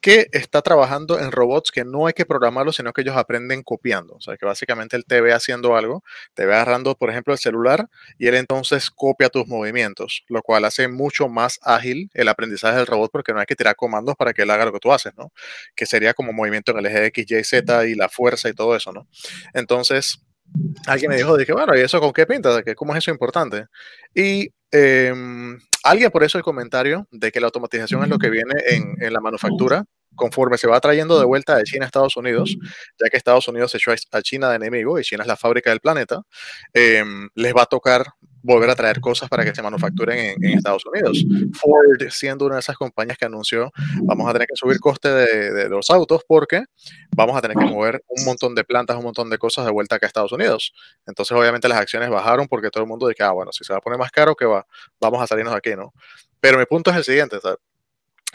que 0.03 0.29
está 0.33 0.61
trabajando 0.61 1.19
en 1.19 1.33
robots 1.33 1.71
que 1.71 1.83
no 1.83 2.07
hay 2.07 2.13
que 2.13 2.27
programarlos, 2.27 2.77
sino 2.77 2.93
que 2.93 3.01
ellos 3.01 3.17
aprenden 3.17 3.63
copiando. 3.63 4.17
O 4.17 4.21
sea, 4.21 4.37
que 4.37 4.45
básicamente 4.45 4.97
él 4.99 5.07
te 5.07 5.23
ve 5.23 5.33
haciendo 5.33 5.77
algo, 5.77 6.05
te 6.35 6.45
ve 6.45 6.53
agarrando, 6.53 6.95
por 6.95 7.09
ejemplo, 7.09 7.33
el 7.33 7.39
celular 7.39 7.89
y 8.19 8.27
él 8.27 8.35
entonces 8.35 8.91
copia 8.91 9.31
tus 9.31 9.47
movimientos, 9.47 10.23
lo 10.29 10.43
cual 10.43 10.67
hace 10.67 10.87
mucho 10.89 11.27
más 11.31 11.59
ágil 11.63 12.11
el 12.13 12.29
aprendizaje 12.29 12.77
del 12.77 12.87
robot 12.87 13.11
porque 13.11 13.33
no 13.33 13.41
hay 13.41 13.47
que 13.47 13.57
tirar 13.57 13.77
comandos 13.77 14.15
para 14.15 14.35
que 14.35 14.43
él 14.43 14.51
haga 14.51 14.67
lo 14.67 14.75
que 14.75 14.79
tú 14.79 14.93
haces, 14.93 15.15
¿no? 15.17 15.33
Que 15.75 15.87
sería 15.87 16.13
como 16.13 16.35
movimiento 16.35 16.73
en 16.73 16.79
el 16.81 16.87
eje 16.87 17.07
X, 17.07 17.31
Y, 17.31 17.45
Z 17.45 17.87
y 17.87 17.95
la 17.95 18.11
fuerza 18.11 18.51
y 18.51 18.53
todo 18.53 18.77
eso, 18.77 18.93
¿no? 18.93 19.09
Entonces, 19.55 20.21
alguien 20.87 21.11
me 21.11 21.17
dijo, 21.17 21.37
dije, 21.37 21.53
bueno, 21.53 21.77
¿y 21.77 21.81
eso 21.81 22.01
con 22.01 22.13
qué 22.13 22.27
pinta? 22.27 22.63
¿Cómo 22.75 22.93
es 22.93 22.99
eso 22.99 23.11
importante? 23.11 23.67
Y 24.15 24.49
em, 24.71 25.59
alguien 25.85 26.11
por 26.11 26.25
eso 26.25 26.39
el 26.39 26.45
comentario 26.45 27.07
de 27.11 27.33
que 27.33 27.41
la 27.41 27.47
automatización 27.47 28.03
es 28.03 28.09
lo 28.09 28.19
que 28.19 28.31
viene 28.31 28.55
en, 28.69 28.95
en, 29.01 29.13
la 29.13 29.21
manufactura 29.21 29.85
conforme 30.15 30.59
se 30.59 30.67
va 30.67 30.81
trayendo 30.81 31.19
de 31.19 31.25
vuelta 31.25 31.57
de 31.57 31.63
China 31.65 31.85
a 31.85 31.87
Estados 31.87 32.17
Unidos, 32.17 32.57
ya 32.99 33.09
que 33.09 33.17
Estados 33.17 33.47
Unidos 33.49 33.71
se 33.71 33.79
echó 33.79 33.93
a 33.93 34.23
China 34.23 34.51
de 34.51 34.57
enemigo 34.57 34.99
y 34.99 35.03
China 35.03 35.23
es 35.23 35.29
la 35.29 35.37
fábrica 35.37 35.71
del 35.71 35.81
planeta, 35.81 36.23
eh, 36.75 37.05
les 37.35 37.55
va 37.55 37.63
a 37.63 37.67
tocar 37.67 38.05
volver 38.43 38.71
a 38.71 38.75
traer 38.75 39.01
cosas 39.01 39.29
para 39.29 39.45
que 39.45 39.55
se 39.55 39.63
manufacturen 39.63 40.37
en, 40.43 40.59
Estados 40.59 40.85
Unidos. 40.87 41.25
Ford, 41.55 42.11
siendo 42.11 42.47
una 42.47 42.57
de 42.57 42.61
esas 42.61 42.77
compañías 42.77 43.19
que 43.19 43.27
anunció, 43.27 43.73
vamos 44.03 44.29
a 44.29 44.33
tener 44.33 44.49
que 44.49 44.57
subir 44.57 44.79
coste 44.81 45.09
de, 45.09 45.69
los 45.69 45.91
autos 45.91 46.23
porque 46.27 46.65
vamos 47.15 47.37
a 47.37 47.41
tener 47.41 47.57
que 47.57 47.65
mover 47.65 48.03
un 48.09 48.25
montón 48.25 48.55
de 48.55 48.65
plantas, 48.65 48.97
un 48.97 49.05
montón 49.05 49.31
de 49.31 49.39
cosas 49.39 49.65
de 49.65 49.71
vuelta 49.71 49.99
a 50.01 50.07
Estados 50.07 50.33
Unidos. 50.33 50.73
Entonces, 51.07 51.37
obviamente, 51.37 51.69
las 51.69 51.79
acciones 51.79 52.11
bajaron 52.11 52.49
porque 52.49 52.71
todo 52.71 52.83
el 52.83 52.89
mundo 52.89 53.09
dice, 53.09 53.23
ah, 53.23 53.33
bueno, 53.33 53.53
si 53.53 53.65
se 53.65 53.73
va 53.73 53.79
a 53.79 53.83
poner 53.83 53.99
más 53.99 54.11
caro, 54.11 54.35
que 54.35 54.47
va, 54.47 54.67
vamos 55.01 55.23
a 55.23 55.27
salirnos 55.27 55.53
de 55.55 55.59
aquí, 55.59 55.77
¿no? 55.77 55.93
Pero 56.41 56.59
mi 56.59 56.67
punto 56.67 56.91
es 56.91 56.97
el 56.97 57.05
siguiente, 57.05 57.39
¿sabes? 57.41 57.59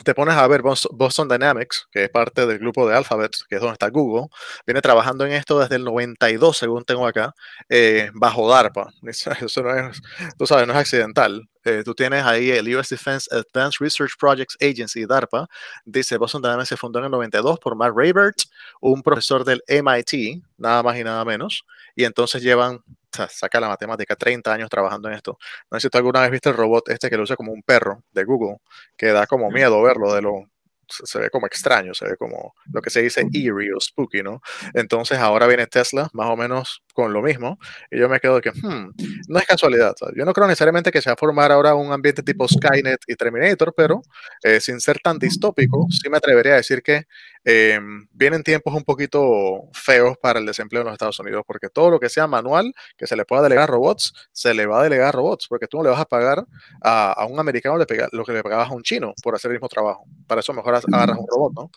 Te 0.04 0.14
pones 0.14 0.36
a 0.36 0.46
ver 0.48 0.62
Boston 0.62 1.28
Dynamics, 1.30 1.88
que 1.92 2.06
es 2.06 2.10
parte 2.10 2.46
del 2.46 2.60
grupo 2.60 2.88
de 2.88 2.96
Alphabet, 2.96 3.32
que 3.48 3.56
es 3.56 3.62
donde 3.62 3.74
está 3.74 3.90
Google, 3.90 4.28
viene 4.66 4.82
trabajando 4.82 5.26
en 5.26 5.34
esto 5.34 5.60
desde 5.60 5.78
el 5.78 5.86
92, 5.86 6.58
según 6.58 6.84
tengo 6.84 7.08
acá, 7.08 7.34
eh, 7.70 8.10
bajo 8.14 8.50
DARPA. 8.50 8.92
Eso 9.06 9.64
no 9.64 9.74
es, 9.74 10.02
tú 10.38 10.46
sabes, 10.46 10.68
no 10.68 10.74
es 10.74 10.80
accidental. 10.80 11.48
Eh, 11.64 11.82
tú 11.84 11.96
tienes 11.96 12.24
ahí 12.24 12.52
el 12.52 12.76
US 12.76 12.90
Defense 12.90 13.28
Advanced 13.32 13.78
Research 13.80 14.12
Projects 14.20 14.58
Agency, 14.62 15.06
DARPA. 15.06 15.48
Dice, 15.86 16.18
Boston 16.18 16.42
Dynamics 16.42 16.70
se 16.70 16.78
fundó 16.78 17.00
en 17.00 17.06
el 17.06 17.12
92 17.12 17.60
por 17.60 17.76
Mark 17.76 17.96
Raybert, 17.96 18.38
un 18.82 19.02
profesor 19.02 19.44
del 19.46 19.64
MIT, 19.68 20.44
nada 20.58 20.84
más 20.84 20.98
y 20.98 21.04
nada 21.04 21.24
menos. 21.26 21.66
Y 21.96 22.04
entonces 22.04 22.44
llevan 22.44 22.84
saca 23.30 23.60
la 23.60 23.68
matemática, 23.70 24.16
30 24.16 24.54
años 24.54 24.70
trabajando 24.70 25.10
en 25.10 25.16
esto. 25.16 25.38
No 25.72 25.80
sé 25.80 25.88
si 25.88 25.90
tú 25.90 25.98
alguna 25.98 26.22
vez 26.22 26.32
viste 26.32 26.50
el 26.50 26.58
robot 26.58 26.90
este 26.90 27.10
que 27.10 27.18
lo 27.18 27.24
usa 27.24 27.36
como 27.36 27.52
un 27.52 27.64
perro 27.64 28.04
de 28.12 28.24
Google, 28.24 28.58
que 28.98 29.08
da 29.08 29.28
como 29.28 29.50
miedo 29.52 29.82
verlo 29.82 30.14
de 30.14 30.22
lo 30.22 30.46
se 30.88 31.20
ve 31.20 31.30
como 31.30 31.48
extraño, 31.48 31.94
se 31.94 32.06
ve 32.06 32.18
como 32.18 32.54
lo 32.72 32.82
que 32.82 32.90
se 32.90 33.02
dice 33.02 33.28
eerie 33.34 33.74
o 33.74 33.80
spooky, 33.80 34.24
¿no? 34.24 34.42
Entonces 34.74 35.18
ahora 35.18 35.48
viene 35.48 35.68
Tesla 35.68 36.10
más 36.14 36.30
o 36.30 36.36
menos 36.36 36.84
con 36.94 37.14
lo 37.14 37.22
mismo 37.22 37.58
y 37.92 38.00
yo 38.00 38.08
me 38.10 38.20
quedo 38.20 38.36
de 38.36 38.42
que, 38.42 38.52
hmm, 38.52 38.94
no 39.28 39.40
es 39.40 39.46
casualidad, 39.46 39.94
¿sabes? 39.98 40.16
yo 40.18 40.26
no 40.26 40.34
creo 40.34 40.48
necesariamente 40.48 40.92
que 40.92 41.02
se 41.02 41.10
va 41.10 41.14
a 41.14 41.18
formar 41.18 41.52
ahora 41.52 41.76
un 41.76 41.92
ambiente 41.92 42.24
tipo 42.24 42.48
Skynet 42.48 43.02
y 43.08 43.16
Terminator, 43.16 43.74
pero 43.76 44.02
eh, 44.44 44.60
sin 44.62 44.80
ser 44.80 45.00
tan 45.00 45.20
distópico, 45.20 45.88
sí 45.90 46.10
me 46.10 46.18
atrevería 46.18 46.54
a 46.54 46.58
decir 46.58 46.82
que 46.82 47.06
eh, 47.46 47.80
vienen 48.12 48.44
tiempos 48.44 48.74
un 48.74 48.84
poquito 48.84 49.70
feos 49.72 50.18
para 50.18 50.40
el 50.40 50.46
desempleo 50.46 50.82
en 50.82 50.88
los 50.88 50.94
Estados 50.94 51.20
Unidos, 51.20 51.44
porque 51.46 51.70
todo 51.70 51.92
lo 51.92 52.00
que 52.00 52.10
sea 52.10 52.26
manual, 52.28 52.74
que 52.98 53.06
se 53.06 53.16
le 53.16 53.24
pueda 53.24 53.44
delegar 53.44 53.66
a 53.66 53.74
robots, 53.74 54.14
se 54.32 54.54
le 54.54 54.66
va 54.66 54.82
a 54.82 54.84
delegar 54.84 55.10
a 55.10 55.12
robots, 55.12 55.48
porque 55.48 55.68
tú 55.68 55.78
no 55.78 55.84
le 55.84 55.90
vas 55.92 56.00
a 56.00 56.06
pagar 56.06 56.46
a, 56.82 57.12
a 57.12 57.26
un 57.26 57.40
americano 57.40 57.78
lo 57.78 58.26
que 58.26 58.34
le 58.34 58.44
pagabas 58.44 58.70
a 58.70 58.74
un 58.74 58.82
chino 58.84 59.14
por 59.22 59.36
hacer 59.36 59.52
el 59.52 59.58
mismo 59.58 59.70
trabajo. 59.70 60.06
Para 60.28 60.42
eso 60.42 60.54
mejor 60.54 60.76
agarras 60.76 61.18
un 61.18 61.28
robot, 61.28 61.54
¿no? 61.54 61.72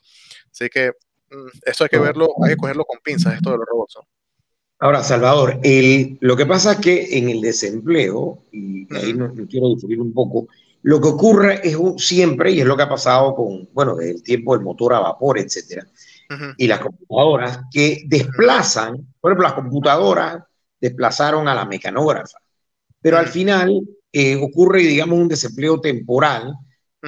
Así 0.51 0.69
que 0.69 0.93
mm, 1.31 1.49
eso 1.67 1.85
hay 1.85 1.91
que 1.91 1.99
verlo, 1.99 2.29
hay 2.43 2.51
que 2.51 2.57
cogerlo 2.57 2.85
con 2.85 2.99
pinzas, 3.05 3.35
esto 3.35 3.51
de 3.51 3.59
los 3.59 3.67
robots. 3.67 3.97
¿no? 3.97 4.09
Ahora, 4.81 5.03
Salvador, 5.03 5.59
el, 5.65 6.19
lo 6.21 6.37
que 6.37 6.47
pasa 6.47 6.73
es 6.73 6.79
que 6.79 7.19
en 7.19 7.29
el 7.29 7.41
desempleo, 7.41 8.39
y 8.53 8.87
ahí 8.95 9.13
no, 9.13 9.29
no 9.29 9.47
quiero 9.49 9.69
diferir 9.71 10.01
un 10.01 10.15
poco, 10.15 10.47
lo 10.83 11.01
que 11.01 11.09
ocurre 11.09 11.61
es 11.67 11.77
un, 11.77 11.99
siempre, 11.99 12.51
y 12.53 12.61
es 12.61 12.67
lo 12.67 12.77
que 12.77 12.85
ha 12.85 12.89
pasado 12.89 13.35
con, 13.35 13.69
bueno, 13.73 13.97
desde 13.97 14.13
el 14.13 14.23
tiempo 14.23 14.55
del 14.55 14.65
motor 14.65 14.95
a 14.95 15.01
vapor, 15.01 15.39
etcétera, 15.39 15.87
uh 16.31 16.35
-huh. 16.35 16.55
y 16.57 16.67
las 16.67 16.81
computadoras 16.81 17.61
que 17.73 18.05
desplazan, 18.07 18.97
por 19.21 19.33
ejemplo, 19.33 19.49
las 19.49 19.55
computadoras 19.55 20.43
desplazaron 20.81 21.49
a 21.49 21.55
la 21.55 21.65
mecanógrafa, 21.65 22.39
pero 23.01 23.17
uh 23.17 23.21
-huh. 23.21 23.25
al 23.25 23.29
final 23.29 23.81
eh, 24.13 24.37
ocurre, 24.37 24.81
digamos, 24.83 25.19
un 25.19 25.29
desempleo 25.29 25.81
temporal, 25.81 26.49
uh 26.49 26.53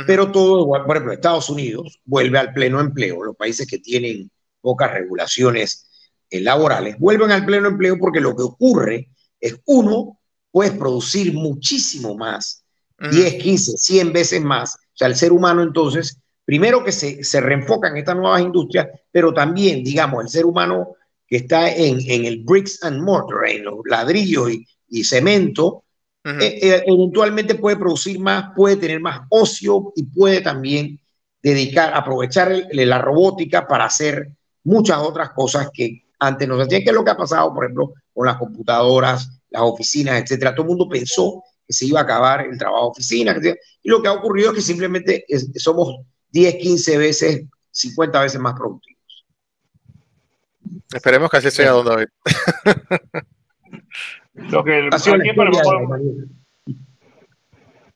-huh. 0.01 0.05
pero 0.07 0.31
todo, 0.33 0.67
por 0.67 0.97
ejemplo, 0.97 1.13
Estados 1.13 1.49
Unidos 1.49 2.01
vuelve 2.05 2.39
al 2.39 2.53
pleno 2.53 2.81
empleo, 2.81 3.23
los 3.23 3.37
países 3.37 3.67
que 3.67 3.79
tienen 3.79 4.31
pocas 4.61 4.93
regulaciones 4.93 5.89
eh, 6.29 6.41
laborales 6.41 6.99
vuelven 6.99 7.33
al 7.33 7.45
pleno 7.45 7.69
empleo 7.69 7.99
porque 7.99 8.21
lo 8.21 8.37
que 8.37 8.43
ocurre 8.43 9.11
es, 9.41 9.59
uno, 9.67 10.21
puedes 10.53 10.73
producir 10.73 11.33
muchísimo 11.33 12.17
más 12.17 12.65
10, 13.01 13.35
15, 13.43 13.79
100 13.79 14.13
veces 14.13 14.43
más. 14.43 14.75
O 14.75 14.79
sea, 14.95 15.09
el 15.09 15.17
ser 15.17 15.33
humano 15.33 15.63
entonces, 15.63 16.19
primero 16.45 16.85
que 16.85 16.93
se, 16.93 17.25
se 17.25 17.41
reenfoca 17.41 17.89
en 17.89 17.97
estas 17.97 18.17
nuevas 18.17 18.43
industrias, 18.43 18.89
pero 19.11 19.33
también, 19.33 19.83
digamos, 19.83 20.23
el 20.23 20.29
ser 20.29 20.45
humano 20.45 20.97
que 21.27 21.37
está 21.37 21.73
en, 21.73 21.99
en 22.11 22.25
el 22.25 22.45
bricks 22.45 22.83
and 22.83 23.01
mortar, 23.01 23.49
en 23.49 23.65
los 23.65 23.77
ladrillos 23.87 24.51
y, 24.51 24.67
y 24.89 25.05
cemento, 25.05 25.85
uh 26.25 26.29
-huh. 26.29 26.43
eh, 26.43 26.83
eventualmente 26.87 27.55
puede 27.55 27.77
producir 27.77 28.19
más, 28.19 28.53
puede 28.55 28.77
tener 28.77 29.01
más 29.01 29.23
ocio 29.31 29.93
y 29.97 30.03
puede 30.03 30.41
también 30.41 31.01
dedicar, 31.43 31.95
aprovechar 31.95 32.53
el, 32.53 32.89
la 32.89 32.99
robótica 32.99 33.67
para 33.67 33.87
hacer 33.87 34.31
muchas 34.65 34.99
otras 34.99 35.31
cosas 35.31 35.71
que 35.73 36.05
antes 36.19 36.47
no 36.47 36.57
se 36.57 36.65
hacían, 36.65 36.83
que 36.83 36.91
es 36.91 36.95
lo 36.95 37.05
que 37.05 37.11
ha 37.13 37.17
pasado, 37.17 37.55
por 37.55 37.65
ejemplo, 37.65 37.95
con 38.13 38.27
las 38.27 38.37
computadoras, 38.37 39.41
las 39.49 39.63
oficinas, 39.63 40.21
etcétera. 40.21 40.55
Todo 40.55 40.65
el 40.65 40.69
mundo 40.69 40.89
pensó 40.89 41.43
que 41.71 41.75
se 41.75 41.87
iba 41.87 42.01
a 42.01 42.03
acabar 42.03 42.45
el 42.45 42.59
trabajo 42.59 42.87
de 42.87 42.91
oficina. 42.91 43.37
Y 43.81 43.89
lo 43.89 44.03
que 44.03 44.09
ha 44.09 44.13
ocurrido 44.13 44.51
es 44.51 44.57
que 44.57 44.63
simplemente 44.63 45.25
es, 45.29 45.49
somos 45.55 46.01
10, 46.33 46.57
15 46.57 46.99
veces, 46.99 47.45
50 47.71 48.21
veces 48.21 48.41
más 48.41 48.55
productivos. 48.55 49.25
Esperemos 50.93 51.31
que 51.31 51.37
así 51.37 51.53
sea, 51.53 51.71
don 51.71 51.87
David. 51.87 52.09
lo 54.35 54.65
que 54.65 54.89
aquí, 54.91 55.11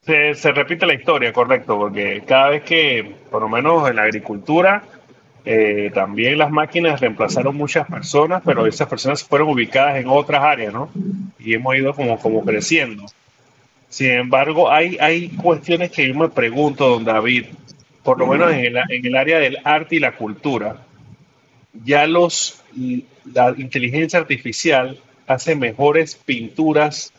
se, 0.03 0.35
se, 0.35 0.53
repite 0.53 0.87
la 0.87 0.95
historia, 0.95 1.33
correcto, 1.33 1.77
porque 1.77 2.23
cada 2.25 2.51
vez 2.51 2.63
que, 2.63 3.17
por 3.29 3.43
lo 3.43 3.49
menos 3.49 3.91
en 3.91 3.97
la 3.97 4.03
agricultura, 4.03 4.85
eh, 5.45 5.91
también 5.93 6.39
las 6.39 6.51
máquinas 6.51 7.01
reemplazaron 7.01 7.57
muchas 7.57 7.87
personas, 7.87 8.43
pero 8.45 8.67
esas 8.67 8.89
personas 8.89 9.25
fueron 9.25 9.49
ubicadas 9.49 9.97
en 9.97 10.07
otras 10.09 10.43
áreas, 10.43 10.73
¿no? 10.73 10.89
Y 11.39 11.55
hemos 11.55 11.75
ido 11.75 11.95
como, 11.95 12.19
como 12.19 12.45
creciendo. 12.45 13.05
Sin 13.95 14.11
embargo, 14.11 14.73
hay, 14.73 14.97
hay 15.01 15.29
cuestiones 15.29 15.93
que 15.93 16.09
yo 16.09 16.17
me 16.17 16.29
pregunto, 16.29 16.89
don 16.89 17.05
David, 17.05 17.45
por 18.03 18.19
lo 18.19 18.27
menos 18.27 18.51
en 18.51 18.65
el, 18.65 18.77
en 18.89 19.07
el 19.07 19.15
área 19.15 19.39
del 19.39 19.59
arte 19.63 19.95
y 19.95 20.01
la 20.01 20.17
cultura, 20.17 20.85
ya 21.85 22.05
los, 22.09 22.61
la 23.33 23.55
inteligencia 23.57 24.19
artificial 24.19 24.99
hace 25.29 25.55
mejores 25.55 26.17
pinturas, 26.17 27.13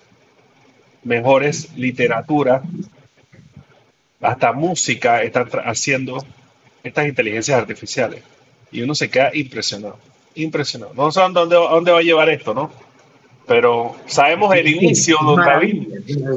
mejores 1.01 1.73
literatura, 1.77 2.61
hasta 4.19 4.51
música 4.51 5.23
están 5.23 5.47
haciendo 5.63 6.25
estas 6.83 7.07
inteligencias 7.07 7.57
artificiales. 7.57 8.21
Y 8.69 8.81
uno 8.81 8.95
se 8.95 9.09
queda 9.09 9.31
impresionado, 9.33 9.97
impresionado. 10.35 10.93
No 10.93 11.09
sé 11.09 11.21
dónde, 11.21 11.55
dónde 11.55 11.93
va 11.93 11.99
a 11.99 12.03
llevar 12.03 12.27
esto, 12.27 12.53
¿no? 12.53 12.69
Pero 13.47 13.95
sabemos 14.07 14.55
el 14.55 14.67
inicio, 14.67 15.17
don 15.23 15.37
David. 15.37 15.87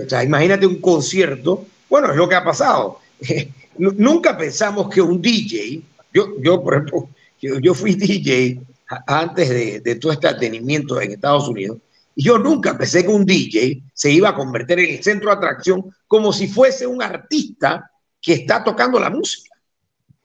O 0.05 0.09
sea, 0.09 0.25
imagínate 0.25 0.67
un 0.67 0.81
concierto, 0.81 1.67
bueno, 1.89 2.11
es 2.11 2.17
lo 2.17 2.29
que 2.29 2.35
ha 2.35 2.45
pasado. 2.45 2.99
Nunca 3.79 4.37
pensamos 4.37 4.89
que 4.89 5.01
un 5.01 5.23
DJ, 5.23 5.81
yo, 6.13 6.41
yo 6.41 6.63
por 6.63 6.75
ejemplo, 6.75 7.09
yo, 7.41 7.59
yo 7.61 7.75
fui 7.75 7.95
DJ 7.95 8.61
antes 9.07 9.49
de, 9.49 9.81
de, 9.81 9.95
todo 9.97 10.13
este 10.13 10.27
atenimiento 10.27 11.01
en 11.01 11.13
Estados 11.13 11.49
Unidos, 11.49 11.79
y 12.17 12.25
yo 12.25 12.37
nunca 12.37 12.77
pensé 12.77 13.05
que 13.05 13.11
un 13.13 13.25
DJ 13.25 13.81
se 13.95 14.11
iba 14.11 14.31
a 14.31 14.35
convertir 14.35 14.81
en 14.81 14.97
el 14.97 15.05
centro 15.05 15.31
de 15.31 15.37
atracción 15.37 15.85
como 16.09 16.33
si 16.33 16.49
fuese 16.49 16.85
un 16.85 17.01
artista 17.01 17.93
que 18.21 18.33
está 18.33 18.65
tocando 18.65 18.99
la 18.99 19.11
música. 19.11 19.51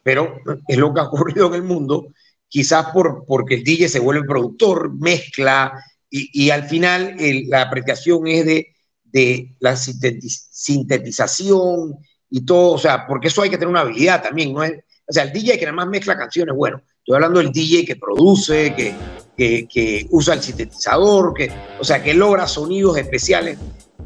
Pero 0.02 0.40
es 0.68 0.78
lo 0.78 0.92
que 0.92 1.00
ha 1.00 1.04
ocurrido 1.04 1.48
en 1.48 1.54
el 1.54 1.64
mundo, 1.64 2.08
quizás 2.48 2.88
por, 2.88 3.26
porque 3.28 3.56
el 3.56 3.64
DJ 3.64 3.90
se 3.90 4.00
vuelve 4.00 4.28
productor, 4.28 4.92
mezcla, 4.92 5.74
y, 6.16 6.46
y 6.46 6.52
al 6.52 6.66
final 6.66 7.16
el, 7.18 7.50
la 7.50 7.64
apreciación 7.64 8.28
es 8.28 8.46
de, 8.46 8.68
de 9.04 9.56
la 9.60 9.76
sintetización 9.76 11.98
y 12.30 12.46
todo, 12.46 12.74
o 12.74 12.78
sea, 12.78 13.08
porque 13.08 13.30
eso 13.30 13.42
hay 13.42 13.50
que 13.50 13.58
tener 13.58 13.70
una 13.70 13.80
habilidad 13.80 14.22
también, 14.22 14.54
¿no 14.54 14.64
es? 14.64 14.74
O 15.08 15.12
sea, 15.12 15.24
el 15.24 15.34
DJ 15.34 15.58
que 15.58 15.66
nada 15.66 15.76
más 15.76 15.88
mezcla 15.88 16.16
canciones, 16.16 16.56
bueno, 16.56 16.84
estoy 17.00 17.16
hablando 17.16 17.40
del 17.40 17.52
DJ 17.52 17.84
que 17.84 17.96
produce, 17.96 18.76
que, 18.76 18.94
que, 19.36 19.68
que 19.68 20.06
usa 20.12 20.36
el 20.36 20.44
sintetizador, 20.44 21.34
que, 21.34 21.52
o 21.80 21.84
sea, 21.84 22.04
que 22.04 22.14
logra 22.14 22.48
sonidos 22.48 22.96
especiales. 22.96 23.58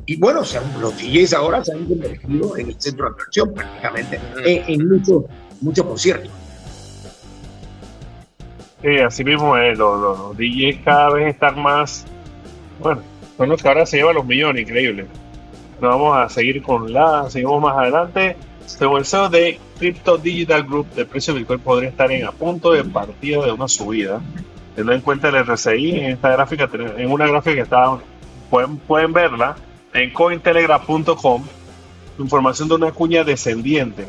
Y 0.05 0.15
bueno, 0.15 0.39
o 0.39 0.45
sea, 0.45 0.61
los 0.79 0.97
DJs 0.97 1.33
ahora 1.33 1.61
se 1.61 1.73
han 1.73 1.85
convertido 1.85 2.55
en 2.55 2.69
el 2.69 2.79
centro 2.79 3.07
de 3.07 3.11
atracción 3.11 3.53
prácticamente 3.53 4.17
en, 4.45 4.81
en 4.81 4.87
muchos, 4.87 5.25
muchos 5.59 5.85
conciertos. 5.85 6.31
Sí, 8.87 8.99
así 8.99 9.25
mismo 9.25 9.57
es, 9.57 9.77
los, 9.77 9.99
los, 9.99 10.37
DJs 10.37 10.77
cada 10.85 11.09
vez 11.09 11.33
están 11.33 11.61
más, 11.61 12.05
bueno, 12.79 13.01
son 13.35 13.49
los 13.49 13.61
que 13.61 13.67
ahora 13.67 13.85
se 13.85 13.97
llevan 13.97 14.15
los 14.15 14.25
millones, 14.25 14.61
increíble. 14.61 15.07
Nos 15.81 15.91
vamos 15.91 16.15
a 16.17 16.29
seguir 16.29 16.61
con 16.61 16.93
la, 16.93 17.29
seguimos 17.29 17.61
más 17.61 17.77
adelante. 17.77 18.37
Según 18.65 18.99
el 18.99 19.05
CEO 19.05 19.27
de 19.27 19.59
Crypto 19.77 20.17
Digital 20.17 20.63
Group, 20.63 20.87
el 20.95 21.05
precio 21.05 21.33
de 21.33 21.41
Bitcoin 21.41 21.59
podría 21.59 21.89
estar 21.89 22.09
en 22.13 22.27
a 22.27 22.31
punto 22.31 22.71
de 22.71 22.85
partida 22.85 23.43
de 23.43 23.51
una 23.51 23.67
subida. 23.67 24.21
Teniendo 24.73 24.93
en 24.93 25.01
cuenta 25.01 25.27
el 25.27 25.45
RSI 25.45 25.99
en 25.99 26.11
esta 26.11 26.31
gráfica, 26.31 26.69
en 26.71 27.11
una 27.11 27.27
gráfica 27.27 27.55
que 27.55 27.61
está, 27.63 27.97
pueden, 28.49 28.77
pueden 28.77 29.11
verla 29.11 29.57
en 29.93 30.13
cointelegraph.com, 30.13 31.43
información 32.19 32.69
de 32.69 32.75
una 32.75 32.91
cuña 32.91 33.25
descendiente, 33.25 34.07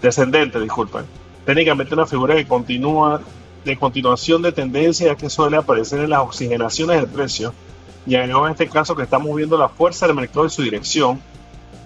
descendente, 0.00 0.60
disculpen. 0.60 1.02
Técnicamente 1.44 1.94
una 1.94 2.06
figura 2.06 2.36
que 2.36 2.46
continúa 2.46 3.20
de 3.64 3.76
continuación 3.76 4.42
de 4.42 4.52
tendencia 4.52 5.14
que 5.16 5.28
suele 5.28 5.56
aparecer 5.56 6.00
en 6.00 6.10
las 6.10 6.20
oxigenaciones 6.20 6.96
del 6.96 7.08
precio 7.08 7.52
y 8.06 8.14
en 8.14 8.32
este 8.50 8.68
caso 8.68 8.96
que 8.96 9.02
estamos 9.02 9.36
viendo 9.36 9.58
la 9.58 9.68
fuerza 9.68 10.06
del 10.06 10.16
mercado 10.16 10.44
en 10.44 10.50
su 10.50 10.62
dirección. 10.62 11.20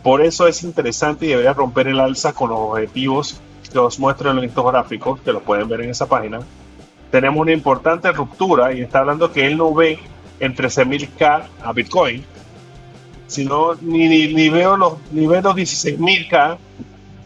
Por 0.02 0.22
eso 0.22 0.46
es 0.46 0.62
interesante 0.62 1.26
y 1.26 1.30
debería 1.30 1.52
romper 1.52 1.88
el 1.88 1.98
alza 1.98 2.32
con 2.32 2.50
los 2.50 2.58
objetivos 2.58 3.40
que 3.72 3.78
os 3.78 3.98
muestro 3.98 4.30
en 4.30 4.38
estos 4.38 4.64
gráficos, 4.64 5.20
que 5.20 5.32
los 5.32 5.42
pueden 5.42 5.68
ver 5.68 5.80
en 5.80 5.90
esa 5.90 6.06
página. 6.06 6.40
Tenemos 7.10 7.40
una 7.40 7.52
importante 7.52 8.10
ruptura 8.12 8.72
y 8.72 8.82
está 8.82 9.00
hablando 9.00 9.32
que 9.32 9.46
él 9.46 9.56
no 9.56 9.74
ve 9.74 9.98
en 10.40 10.54
13.000K 10.54 11.42
a 11.62 11.72
Bitcoin, 11.72 12.24
sino 13.26 13.74
ni, 13.80 14.28
ni, 14.32 14.48
veo 14.48 14.76
los, 14.76 14.94
ni 15.10 15.26
veo 15.26 15.40
los 15.40 15.56
16.000K 15.56 16.58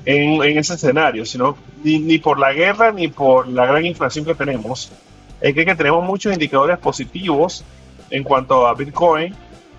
en, 0.09 0.43
en 0.43 0.57
ese 0.57 0.73
escenario, 0.73 1.27
sino 1.27 1.55
ni, 1.85 2.17
por 2.17 2.39
la 2.39 2.55
guerra 2.55 2.93
ni 2.93 3.09
por 3.09 3.47
la 3.47 3.67
gran 3.67 3.85
inflación 3.85 4.25
que 4.25 4.35
tenemos, 4.35 4.91
es 5.39 5.55
que, 5.55 5.67
tenemos 5.75 6.03
muchos 6.03 6.33
indicadores 6.33 6.79
positivos 6.79 7.63
en 8.09 8.25
cuanto 8.25 8.67
a 8.67 8.73
Bitcoin 8.73 9.35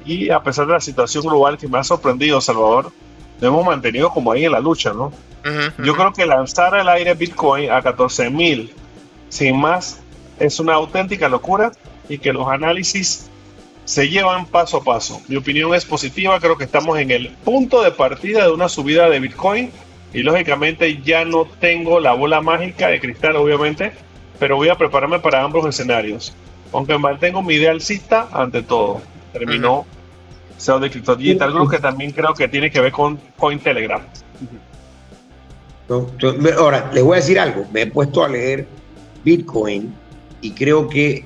y 0.06 0.30
a 0.30 0.40
pesar 0.44 0.68
de 0.68 0.74
la 0.74 0.82
situación 0.82 1.24
global 1.24 1.58
que 1.58 1.68
me 1.68 1.80
ha 1.80 1.84
sorprendido, 1.84 2.40
Salvador, 2.42 2.92
lo 3.42 3.48
hemos 3.48 3.66
mantenido 3.66 4.12
como 4.12 4.32
ahí 4.32 4.46
en 4.46 4.52
la 4.52 4.60
lucha, 4.60 4.94
¿no? 4.94 5.12
Yo 5.84 5.96
creo 5.96 6.14
que 6.14 6.28
lanzar 6.28 6.76
al 6.76 6.90
aire 6.90 7.16
Bitcoin 7.16 7.72
a 7.72 7.82
14 7.82 8.30
mil 8.30 8.72
sin 9.30 9.60
más 9.60 10.00
es 10.38 10.60
una 10.60 10.76
auténtica 10.76 11.28
locura 11.28 11.72
y 12.08 12.20
que 12.20 12.34
los 12.34 12.48
análisis 12.48 13.32
se 13.84 14.10
llevan 14.10 14.46
paso 14.46 14.78
a 14.78 14.84
paso. 14.84 15.22
Mi 15.28 15.38
opinión 15.38 15.74
es 15.74 15.86
positiva, 15.86 16.40
creo 16.40 16.56
que 16.56 16.66
estamos 16.66 17.00
en 17.00 17.10
el 17.10 17.30
punto 17.30 17.82
de 17.82 17.90
partida 17.90 18.44
de 18.44 18.52
una 18.52 18.70
subida 18.70 19.10
de 19.10 19.20
Bitcoin 19.20 19.72
y 20.14 20.24
lógicamente 20.24 21.02
ya 21.04 21.24
no 21.26 21.46
tengo 21.60 22.00
la 22.00 22.14
bola 22.14 22.42
mágica 22.42 22.88
de 22.88 23.00
cristal, 23.00 23.36
obviamente, 23.36 23.92
pero 24.40 24.56
voy 24.56 24.70
a 24.70 24.76
prepararme 24.76 25.20
para 25.20 25.44
ambos 25.44 25.66
escenarios. 25.68 26.34
Aunque 26.74 26.98
mantengo 26.98 27.42
mi 27.42 27.56
idea 27.56 27.72
alcista 27.72 28.28
ante 28.32 28.64
todo. 28.64 29.02
Terminó 29.34 29.86
SEO 30.58 30.80
de 30.80 30.90
Crypto 30.90 31.16
Digital 31.16 31.54
Group, 31.54 31.72
que 31.72 31.80
también 31.80 32.12
creo 32.12 32.34
que 32.34 32.48
tiene 32.48 32.72
que 32.72 32.80
ver 32.80 32.92
con 32.92 33.20
Cointelegraph. 33.38 34.04
Ahora, 36.58 36.90
les 36.94 37.04
voy 37.04 37.14
a 37.14 37.16
decir 37.18 37.40
algo. 37.40 37.66
Me 37.72 37.84
he 37.84 37.88
puesto 37.88 38.24
a 38.24 38.30
leer 38.30 38.68
Bitcoin 39.24 39.94
y 40.42 40.52
creo 40.52 40.88
que 40.88 41.26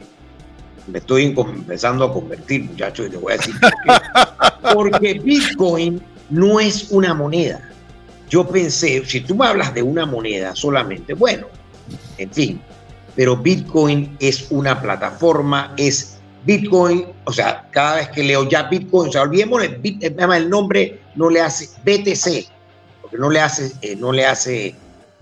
me 0.88 1.00
estoy 1.00 1.34
empezando 1.36 2.06
a 2.06 2.14
convertir, 2.14 2.64
muchachos, 2.64 3.08
y 3.08 3.12
les 3.12 3.22
voy 3.22 3.34
a 3.34 3.38
decir 3.38 3.56
por 3.60 3.72
qué. 3.72 4.74
Porque 4.74 5.14
Bitcoin 5.20 6.02
no 6.30 6.60
es 6.60 6.92
una 6.92 7.14
moneda 7.14 7.73
yo 8.34 8.48
pensé, 8.48 9.06
si 9.06 9.22
tú 9.22 9.36
me 9.36 9.46
hablas 9.46 9.76
de 9.76 9.84
una 9.84 10.08
moneda 10.08 10.56
solamente, 10.56 11.14
bueno, 11.14 11.46
en 12.18 12.32
fin, 12.32 12.60
pero 13.16 13.38
Bitcoin 13.38 14.18
es 14.20 14.48
una 14.50 14.82
plataforma, 14.82 15.76
es 15.78 16.18
Bitcoin, 16.44 17.06
o 17.26 17.32
sea, 17.32 17.70
cada 17.70 17.98
vez 17.98 18.10
que 18.10 18.24
leo 18.24 18.50
ya 18.50 18.64
Bitcoin, 18.64 19.10
o 19.10 19.12
sea, 19.12 19.22
el, 19.22 20.50
nombre, 20.50 21.00
no 21.14 21.30
le 21.30 21.42
hace 21.42 21.70
BTC, 21.86 22.50
porque 23.04 23.18
no 23.20 23.30
le 23.30 23.40
hace, 23.40 23.72
eh, 23.84 23.96
no 23.96 24.12
le 24.12 24.26
hace 24.26 24.76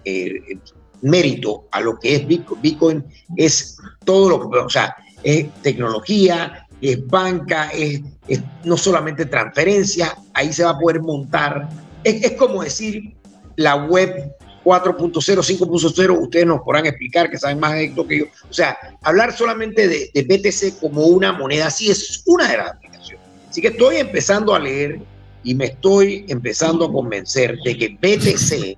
eh, 0.06 0.58
mérito 1.02 1.66
a 1.74 1.82
lo 1.82 2.00
que 2.00 2.16
es 2.16 2.26
Bitcoin. 2.26 2.62
Bitcoin 2.62 3.06
es 3.36 3.76
todo 4.06 4.30
lo 4.30 4.50
que, 4.50 4.58
o 4.58 4.70
sea, 4.70 4.96
es 5.22 5.54
tecnología, 5.62 6.66
es 6.80 7.06
banca, 7.08 7.72
es, 7.72 8.00
es 8.30 8.42
no 8.64 8.78
solamente 8.78 9.26
transferencia, 9.26 10.16
ahí 10.34 10.54
se 10.54 10.64
va 10.64 10.70
a 10.70 10.80
poder 10.80 11.02
montar 11.02 11.68
es, 12.04 12.32
como 12.34 12.64
decir 12.64 13.16
la 13.56 13.76
web 13.76 14.34
4.0, 14.64 15.14
5.0, 15.14 16.20
ustedes 16.22 16.46
nos 16.46 16.62
podrán 16.62 16.86
explicar 16.86 17.30
que 17.30 17.38
saben 17.38 17.60
más 17.60 17.74
de 17.74 17.86
esto 17.86 18.08
que 18.08 18.20
yo. 18.20 18.26
O 18.50 18.54
sea, 18.54 18.78
hablar 19.02 19.36
solamente 19.36 19.88
de, 19.88 20.12
de, 20.14 20.24
BTC 20.24 20.80
como 20.80 21.06
una 21.06 21.34
moneda, 21.34 21.70
sí 21.70 21.90
es 21.90 22.24
una 22.26 22.48
de 22.48 22.58
las 22.58 22.72
aplicaciones. 22.72 23.26
Así 23.50 23.62
que 23.62 23.70
estoy 23.70 23.98
empezando 23.98 24.54
a 24.54 24.60
leer 24.60 25.00
y 25.44 25.56
me 25.56 25.66
estoy 25.66 26.26
empezando 26.30 26.86
a 26.86 26.92
convencer 26.92 27.58
de 27.64 27.78
que 27.78 27.98
BTC, 28.00 28.78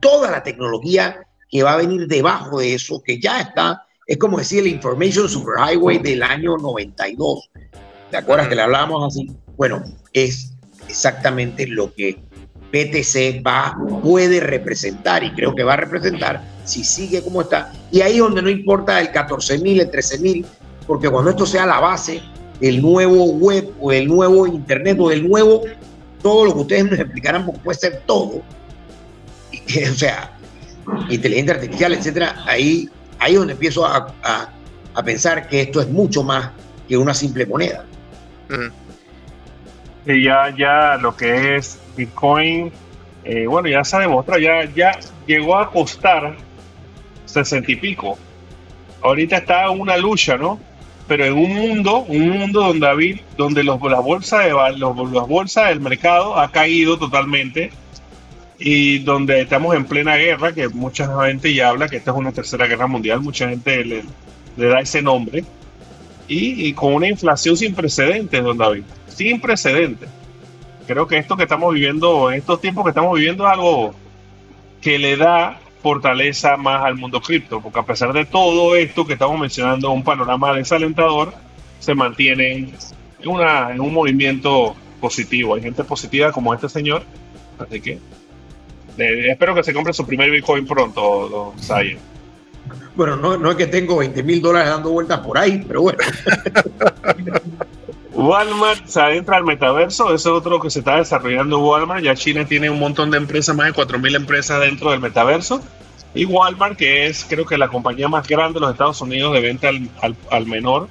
toda 0.00 0.30
la 0.30 0.42
tecnología 0.42 1.20
que 1.50 1.62
va 1.62 1.74
a 1.74 1.76
venir 1.76 2.06
debajo 2.06 2.60
de 2.60 2.74
eso, 2.74 3.02
que 3.04 3.20
ya 3.20 3.40
está, 3.40 3.86
es 4.06 4.18
como 4.18 4.38
decir 4.38 4.60
el 4.60 4.68
Information 4.68 5.28
Superhighway 5.28 5.98
del 5.98 6.22
año 6.22 6.56
92. 6.56 7.50
¿Te 8.10 8.16
acuerdas 8.16 8.48
que 8.48 8.54
le 8.54 8.62
hablábamos 8.62 9.06
así? 9.06 9.30
Bueno, 9.56 9.82
es 10.12 10.52
exactamente 10.88 11.66
lo 11.66 11.92
que 11.94 12.18
BTC 12.74 13.46
va, 13.46 13.76
puede 14.02 14.40
representar 14.40 15.22
y 15.22 15.30
creo 15.30 15.54
que 15.54 15.62
va 15.62 15.74
a 15.74 15.76
representar 15.76 16.42
si 16.64 16.82
sigue 16.82 17.22
como 17.22 17.42
está. 17.42 17.72
Y 17.92 18.00
ahí 18.00 18.18
donde 18.18 18.42
no 18.42 18.50
importa 18.50 19.00
el 19.00 19.12
14 19.12 19.58
mil, 19.58 19.80
el 19.80 19.90
13 19.90 20.18
mil, 20.18 20.44
porque 20.84 21.08
cuando 21.08 21.30
esto 21.30 21.46
sea 21.46 21.66
la 21.66 21.78
base 21.78 22.20
del 22.58 22.82
nuevo 22.82 23.26
web 23.26 23.72
o 23.80 23.92
el 23.92 24.08
nuevo 24.08 24.48
internet 24.48 24.96
o 24.98 25.08
del 25.08 25.28
nuevo, 25.28 25.62
todo 26.20 26.46
lo 26.46 26.54
que 26.54 26.60
ustedes 26.60 26.90
nos 26.90 26.98
explicarán, 26.98 27.46
porque 27.46 27.60
puede 27.60 27.78
ser 27.78 28.02
todo, 28.06 28.42
o 29.90 29.94
sea, 29.94 30.36
inteligencia 31.08 31.54
artificial, 31.54 31.92
etcétera, 31.92 32.42
ahí, 32.44 32.88
ahí 33.20 33.36
donde 33.36 33.52
empiezo 33.52 33.86
a, 33.86 34.12
a, 34.22 35.02
pensar 35.04 35.48
que 35.48 35.60
esto 35.62 35.80
es 35.80 35.88
mucho 35.88 36.24
más 36.24 36.50
que 36.88 36.96
una 36.96 37.14
simple 37.14 37.46
moneda. 37.46 37.84
Y 40.06 40.24
ya, 40.24 40.54
ya 40.56 40.96
lo 41.00 41.16
que 41.16 41.56
es 41.56 41.78
Bitcoin, 41.96 42.72
eh, 43.24 43.46
bueno, 43.46 43.68
ya 43.68 43.82
se 43.84 43.96
ha 43.96 44.00
demostrado, 44.00 44.40
ya, 44.40 44.64
ya 44.74 44.98
llegó 45.26 45.56
a 45.56 45.70
costar 45.70 46.36
60 47.24 47.72
y 47.72 47.76
pico. 47.76 48.18
Ahorita 49.02 49.38
está 49.38 49.70
una 49.70 49.96
lucha, 49.96 50.36
¿no? 50.36 50.60
Pero 51.08 51.24
en 51.24 51.34
un 51.34 51.54
mundo, 51.54 51.98
un 52.08 52.30
mundo 52.30 52.60
donde 52.60 52.86
David, 52.86 53.20
donde 53.36 53.64
los, 53.64 53.80
las 53.82 54.02
bolsas 54.02 54.44
de 54.44 54.50
los, 54.78 54.96
las 55.12 55.54
del 55.68 55.80
mercado 55.80 56.38
ha 56.38 56.50
caído 56.50 56.98
totalmente 56.98 57.70
y 58.58 59.00
donde 59.00 59.42
estamos 59.42 59.74
en 59.74 59.84
plena 59.84 60.16
guerra, 60.16 60.52
que 60.52 60.68
mucha 60.68 61.26
gente 61.26 61.52
ya 61.52 61.70
habla 61.70 61.88
que 61.88 61.96
esta 61.96 62.12
es 62.12 62.16
una 62.16 62.32
tercera 62.32 62.66
guerra 62.66 62.86
mundial, 62.86 63.20
mucha 63.20 63.48
gente 63.48 63.84
le, 63.84 64.04
da 64.56 64.80
ese 64.80 65.02
nombre, 65.02 65.44
y, 66.28 66.68
y, 66.68 66.72
con 66.72 66.94
una 66.94 67.08
inflación 67.08 67.56
sin 67.56 67.74
precedentes, 67.74 68.42
don 68.42 68.56
David, 68.56 68.84
sin 69.08 69.40
precedentes 69.40 70.08
creo 70.86 71.06
que 71.06 71.18
esto 71.18 71.36
que 71.36 71.44
estamos 71.44 71.72
viviendo, 71.72 72.30
en 72.30 72.38
estos 72.38 72.60
tiempos 72.60 72.84
que 72.84 72.90
estamos 72.90 73.14
viviendo, 73.14 73.46
es 73.46 73.52
algo 73.52 73.94
que 74.80 74.98
le 74.98 75.16
da 75.16 75.58
fortaleza 75.82 76.56
más 76.56 76.84
al 76.84 76.96
mundo 76.96 77.20
cripto, 77.20 77.60
porque 77.60 77.78
a 77.78 77.82
pesar 77.82 78.12
de 78.12 78.24
todo 78.24 78.74
esto 78.74 79.06
que 79.06 79.14
estamos 79.14 79.38
mencionando, 79.38 79.90
un 79.90 80.02
panorama 80.02 80.54
desalentador, 80.54 81.34
se 81.78 81.94
mantiene 81.94 82.52
en, 82.52 83.28
una, 83.28 83.70
en 83.70 83.80
un 83.80 83.92
movimiento 83.92 84.74
positivo. 85.00 85.54
Hay 85.54 85.62
gente 85.62 85.84
positiva 85.84 86.32
como 86.32 86.54
este 86.54 86.68
señor, 86.68 87.02
así 87.58 87.80
que 87.80 87.98
espero 88.96 89.54
que 89.54 89.62
se 89.62 89.74
compre 89.74 89.92
su 89.92 90.06
primer 90.06 90.30
Bitcoin 90.30 90.66
pronto, 90.66 91.28
don 91.28 91.58
Sayer. 91.62 91.98
Bueno, 92.94 93.16
no, 93.16 93.36
no 93.36 93.50
es 93.50 93.56
que 93.56 93.66
tengo 93.66 93.98
20 93.98 94.22
mil 94.22 94.40
dólares 94.40 94.70
dando 94.70 94.90
vueltas 94.90 95.20
por 95.20 95.36
ahí, 95.36 95.62
pero 95.66 95.82
bueno. 95.82 95.98
Walmart 98.14 98.86
se 98.86 99.00
adentra 99.00 99.36
al 99.36 99.44
metaverso, 99.44 100.14
es 100.14 100.24
otro 100.24 100.60
que 100.60 100.70
se 100.70 100.78
está 100.78 100.98
desarrollando 100.98 101.58
Walmart. 101.58 102.04
Ya 102.04 102.14
China 102.14 102.46
tiene 102.46 102.70
un 102.70 102.78
montón 102.78 103.10
de 103.10 103.18
empresas, 103.18 103.56
más 103.56 103.66
de 103.66 103.72
4.000 103.72 104.14
empresas 104.14 104.60
dentro 104.60 104.92
del 104.92 105.00
metaverso. 105.00 105.60
Y 106.14 106.24
Walmart, 106.24 106.76
que 106.76 107.06
es 107.06 107.26
creo 107.28 107.44
que 107.44 107.58
la 107.58 107.68
compañía 107.68 108.06
más 108.06 108.28
grande 108.28 108.54
de 108.54 108.60
los 108.60 108.70
Estados 108.70 109.00
Unidos 109.00 109.32
de 109.32 109.40
venta 109.40 109.68
al, 110.30 110.46
menor, 110.46 110.88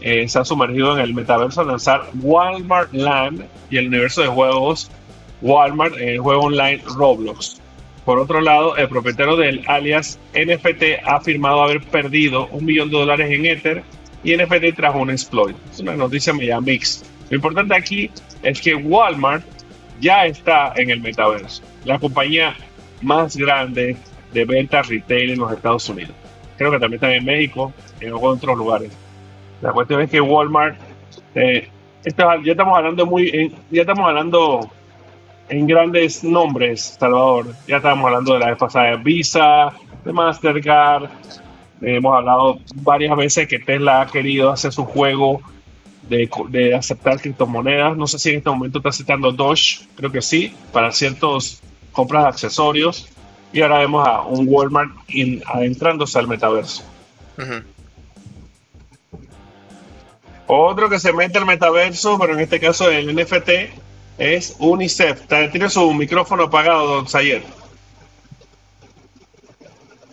eh, 0.00 0.28
se 0.28 0.40
ha 0.40 0.44
sumergido 0.44 0.96
en 0.96 1.04
el 1.04 1.14
metaverso 1.14 1.60
a 1.60 1.64
lanzar 1.64 2.10
Walmart 2.20 2.92
Land 2.92 3.44
y 3.70 3.76
el 3.76 3.86
universo 3.86 4.22
de 4.22 4.28
juegos 4.28 4.90
Walmart 5.42 5.96
el 5.98 6.18
juego 6.18 6.42
online 6.42 6.82
Roblox. 6.96 7.60
Por 8.04 8.18
otro 8.18 8.40
lado, 8.40 8.76
el 8.76 8.88
propietario 8.88 9.36
del 9.36 9.64
alias 9.68 10.18
NFT 10.32 11.04
ha 11.04 11.16
afirmado 11.16 11.62
haber 11.62 11.82
perdido 11.82 12.46
un 12.48 12.64
millón 12.64 12.90
de 12.90 12.98
dólares 12.98 13.30
en 13.30 13.46
Ether 13.46 13.82
y 14.26 14.36
NFT 14.36 14.74
trajo 14.74 14.98
un 14.98 15.10
exploit. 15.10 15.56
Es 15.70 15.78
una 15.78 15.94
noticia 15.94 16.32
media 16.32 16.60
mix. 16.60 17.04
Lo 17.30 17.36
importante 17.36 17.74
aquí 17.74 18.10
es 18.42 18.60
que 18.60 18.74
Walmart 18.74 19.44
ya 20.00 20.26
está 20.26 20.72
en 20.76 20.90
el 20.90 21.00
metaverso, 21.00 21.62
la 21.84 21.98
compañía 21.98 22.54
más 23.02 23.36
grande 23.36 23.96
de 24.32 24.44
ventas 24.44 24.88
retail 24.88 25.30
en 25.30 25.38
los 25.38 25.52
Estados 25.52 25.88
Unidos. 25.88 26.12
Creo 26.58 26.70
que 26.72 26.78
también 26.78 26.94
está 26.94 27.14
en 27.14 27.24
México, 27.24 27.72
en 28.00 28.12
otros 28.14 28.58
lugares. 28.58 28.90
La 29.62 29.72
cuestión 29.72 30.00
es 30.00 30.10
que 30.10 30.20
Walmart, 30.20 30.76
eh, 31.34 31.68
ya 32.04 32.52
estamos 32.52 32.76
hablando 32.76 33.06
muy, 33.06 33.54
ya 33.70 33.82
estamos 33.82 34.06
hablando 34.06 34.70
en 35.48 35.66
grandes 35.66 36.24
nombres, 36.24 36.96
Salvador. 36.98 37.54
Ya 37.68 37.76
estábamos 37.76 38.06
hablando 38.06 38.34
de 38.34 38.40
la 38.40 38.48
vez 38.48 38.58
pasada 38.58 38.90
de 38.90 38.96
Visa, 38.96 39.72
de 40.04 40.12
Mastercard. 40.12 41.08
Hemos 41.80 42.16
hablado 42.16 42.58
varias 42.76 43.16
veces 43.16 43.48
que 43.48 43.58
Tesla 43.58 44.02
ha 44.02 44.06
querido 44.06 44.50
hacer 44.50 44.72
su 44.72 44.84
juego 44.84 45.40
de, 46.08 46.28
de, 46.48 46.74
aceptar 46.74 47.20
criptomonedas. 47.20 47.96
No 47.96 48.06
sé 48.06 48.18
si 48.18 48.30
en 48.30 48.36
este 48.36 48.50
momento 48.50 48.78
está 48.78 48.90
aceptando 48.90 49.32
Doge, 49.32 49.86
creo 49.96 50.10
que 50.10 50.22
sí, 50.22 50.54
para 50.72 50.92
ciertos 50.92 51.60
compras 51.92 52.24
de 52.24 52.28
accesorios. 52.28 53.08
Y 53.52 53.62
ahora 53.62 53.78
vemos 53.78 54.06
a 54.06 54.22
un 54.22 54.46
Walmart 54.48 54.90
adentrándose 55.46 56.18
al 56.18 56.28
metaverso. 56.28 56.82
Otro 60.46 60.88
que 60.88 60.98
se 60.98 61.12
mete 61.12 61.38
al 61.38 61.46
metaverso, 61.46 62.18
pero 62.18 62.34
en 62.34 62.40
este 62.40 62.60
caso 62.60 62.90
el 62.90 63.14
NFT, 63.14 63.50
es 64.18 64.56
UNICEF. 64.58 65.22
Tiene 65.50 65.68
su 65.68 65.92
micrófono 65.92 66.44
apagado, 66.44 66.86
don 66.86 67.08
Sayer. 67.08 67.42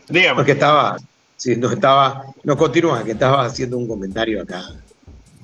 Dígame. 0.09 0.35
Porque 0.35 0.53
estaba, 0.53 0.97
sí, 1.37 1.55
no 1.55 1.71
estaba, 1.71 2.23
no 2.43 2.57
continúa, 2.57 3.03
que 3.03 3.11
estaba 3.11 3.45
haciendo 3.45 3.77
un 3.77 3.87
comentario 3.87 4.41
acá. 4.41 4.63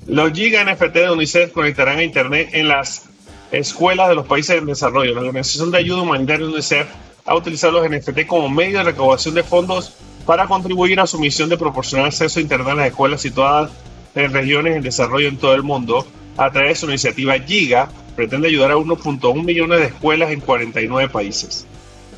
Los 0.08 0.32
Giga 0.34 0.64
NFT 0.64 0.94
de 0.94 1.12
UNICEF 1.12 1.52
conectarán 1.52 2.00
a 2.00 2.04
Internet 2.04 2.50
en 2.54 2.68
las 2.68 3.04
escuelas 3.52 4.10
de 4.10 4.16
los 4.16 4.26
países 4.26 4.58
en 4.58 4.66
desarrollo. 4.66 5.14
La 5.14 5.22
Organización 5.22 5.72
de 5.72 5.78
Ayuda 5.78 6.02
Humanitaria 6.02 6.48
UNICEF 6.48 6.88
ha 7.26 7.36
utilizado 7.36 7.74
los 7.74 7.90
NFT 7.90 8.26
como 8.26 8.50
medio 8.50 8.80
de 8.80 8.86
recaudación 8.86 9.36
de 9.36 9.44
fondos 9.44 9.94
para 10.26 10.48
contribuir 10.48 11.00
a 11.00 11.08
su 11.08 11.20
misión 11.20 11.50
de 11.50 11.58
proporcionar 11.58 12.08
acceso 12.08 12.40
a 12.40 12.42
Internet 12.42 12.70
a 12.70 12.76
las 12.76 12.88
escuelas 12.88 13.22
situadas 13.22 13.72
en 14.16 14.34
regiones 14.34 14.76
en 14.76 14.82
desarrollo 14.82 15.28
en 15.28 15.38
todo 15.38 15.54
el 15.54 15.64
mundo 15.64 16.06
a 16.38 16.52
través 16.52 16.70
de 16.70 16.76
su 16.76 16.86
iniciativa 16.88 17.38
Giga, 17.40 17.90
pretende 18.16 18.48
ayudar 18.48 18.72
a 18.72 18.76
1.1 18.76 19.44
millones 19.44 19.80
de 19.80 19.86
escuelas 19.88 20.32
en 20.32 20.40
49 20.40 21.10
países. 21.10 21.66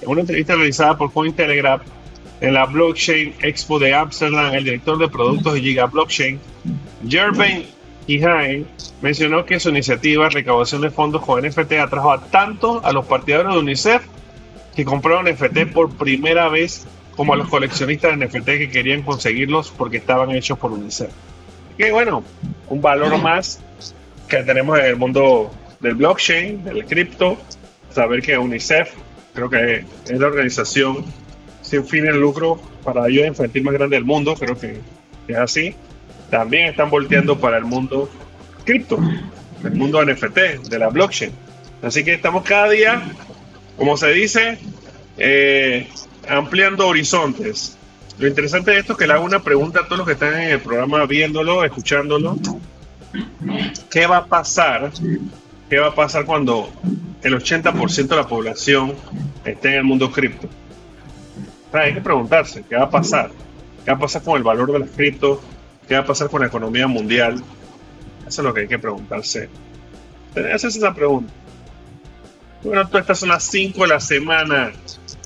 En 0.01 0.09
una 0.09 0.21
entrevista 0.21 0.55
realizada 0.55 0.97
por 0.97 1.11
Cointelegraph 1.11 1.81
en 2.41 2.55
la 2.55 2.65
Blockchain 2.65 3.35
Expo 3.41 3.79
de 3.79 3.93
Amsterdam, 3.93 4.53
el 4.53 4.63
director 4.63 4.97
de 4.97 5.07
productos 5.07 5.53
de 5.53 5.61
Giga 5.61 5.85
Blockchain, 5.85 6.39
Jervain 7.07 7.65
Hihain, 8.07 8.67
mencionó 9.01 9.45
que 9.45 9.59
su 9.59 9.69
iniciativa 9.69 10.25
de 10.25 10.31
recaudación 10.31 10.81
de 10.81 10.89
fondos 10.89 11.23
con 11.23 11.45
NFT 11.45 11.73
atrajo 11.73 12.11
a 12.11 12.21
tanto 12.25 12.83
a 12.83 12.91
los 12.91 13.05
partidarios 13.05 13.53
de 13.53 13.59
UNICEF 13.59 14.01
que 14.75 14.83
compraron 14.83 15.25
NFT 15.31 15.71
por 15.71 15.91
primera 15.95 16.49
vez 16.49 16.87
como 17.15 17.33
a 17.33 17.37
los 17.37 17.47
coleccionistas 17.47 18.17
de 18.17 18.25
NFT 18.25 18.45
que 18.45 18.69
querían 18.71 19.03
conseguirlos 19.03 19.69
porque 19.69 19.97
estaban 19.97 20.31
hechos 20.31 20.57
por 20.57 20.71
UNICEF. 20.71 21.11
Que 21.77 21.91
bueno, 21.91 22.23
un 22.69 22.81
valor 22.81 23.17
más 23.19 23.61
que 24.27 24.37
tenemos 24.43 24.79
en 24.79 24.85
el 24.85 24.95
mundo 24.95 25.51
del 25.79 25.93
blockchain, 25.95 26.63
del 26.63 26.85
cripto, 26.85 27.37
saber 27.91 28.21
que 28.23 28.37
UNICEF 28.37 28.93
creo 29.33 29.49
que 29.49 29.85
es 30.05 30.19
la 30.19 30.27
organización 30.27 31.05
sin 31.71 31.85
fin 31.85 32.03
de 32.03 32.11
lucro 32.11 32.59
para 32.83 33.05
ayuda 33.05 33.27
infantil 33.27 33.63
más 33.63 33.73
grande 33.73 33.95
del 33.95 34.03
mundo, 34.03 34.35
creo 34.35 34.59
que 34.59 34.81
es 35.29 35.37
así. 35.37 35.73
También 36.29 36.67
están 36.67 36.89
volteando 36.89 37.39
para 37.39 37.57
el 37.57 37.63
mundo 37.63 38.09
cripto, 38.65 38.99
el 39.63 39.75
mundo 39.75 40.05
NFT, 40.05 40.67
de 40.69 40.79
la 40.79 40.89
blockchain. 40.89 41.31
Así 41.81 42.03
que 42.03 42.13
estamos 42.13 42.43
cada 42.43 42.69
día, 42.69 43.01
como 43.77 43.95
se 43.95 44.11
dice, 44.11 44.59
eh, 45.17 45.87
ampliando 46.27 46.87
horizontes. 46.87 47.77
Lo 48.19 48.27
interesante 48.27 48.71
de 48.71 48.79
esto 48.79 48.93
es 48.93 48.99
que 48.99 49.07
le 49.07 49.13
hago 49.13 49.23
una 49.23 49.41
pregunta 49.41 49.79
a 49.79 49.85
todos 49.85 49.99
los 49.99 50.07
que 50.07 50.13
están 50.13 50.33
en 50.33 50.51
el 50.51 50.59
programa 50.59 51.05
viéndolo, 51.05 51.63
escuchándolo. 51.63 52.37
¿Qué 53.89 54.05
va 54.07 54.17
a 54.17 54.25
pasar 54.25 54.91
¿Qué 55.71 55.79
va 55.79 55.87
a 55.87 55.95
pasar 55.95 56.25
cuando 56.25 56.69
el 57.23 57.33
80% 57.33 58.07
de 58.09 58.15
la 58.17 58.27
población 58.27 58.93
esté 59.45 59.69
en 59.69 59.75
el 59.75 59.83
mundo 59.85 60.11
cripto? 60.11 60.49
Hay 61.73 61.93
que 61.93 62.01
preguntarse, 62.01 62.63
¿qué 62.67 62.75
va 62.75 62.83
a 62.83 62.89
pasar? 62.89 63.31
¿Qué 63.83 63.91
va 63.91 63.97
a 63.97 63.99
pasar 63.99 64.21
con 64.21 64.37
el 64.37 64.43
valor 64.43 64.71
de 64.71 64.79
las 64.79 64.89
cripto? 64.89 65.41
¿Qué 65.87 65.95
va 65.95 66.01
a 66.01 66.05
pasar 66.05 66.29
con 66.29 66.41
la 66.41 66.47
economía 66.47 66.87
mundial? 66.87 67.41
Eso 68.27 68.41
es 68.41 68.45
lo 68.45 68.53
que 68.53 68.61
hay 68.61 68.67
que 68.67 68.79
preguntarse. 68.79 69.49
Hacerse 70.53 70.79
esa 70.79 70.93
pregunta. 70.93 71.31
Bueno, 72.63 72.87
todas 72.87 73.01
estas 73.01 73.19
son 73.19 73.29
las 73.29 73.43
5 73.43 73.81
de 73.81 73.87
la 73.87 73.99
semana. 73.99 74.71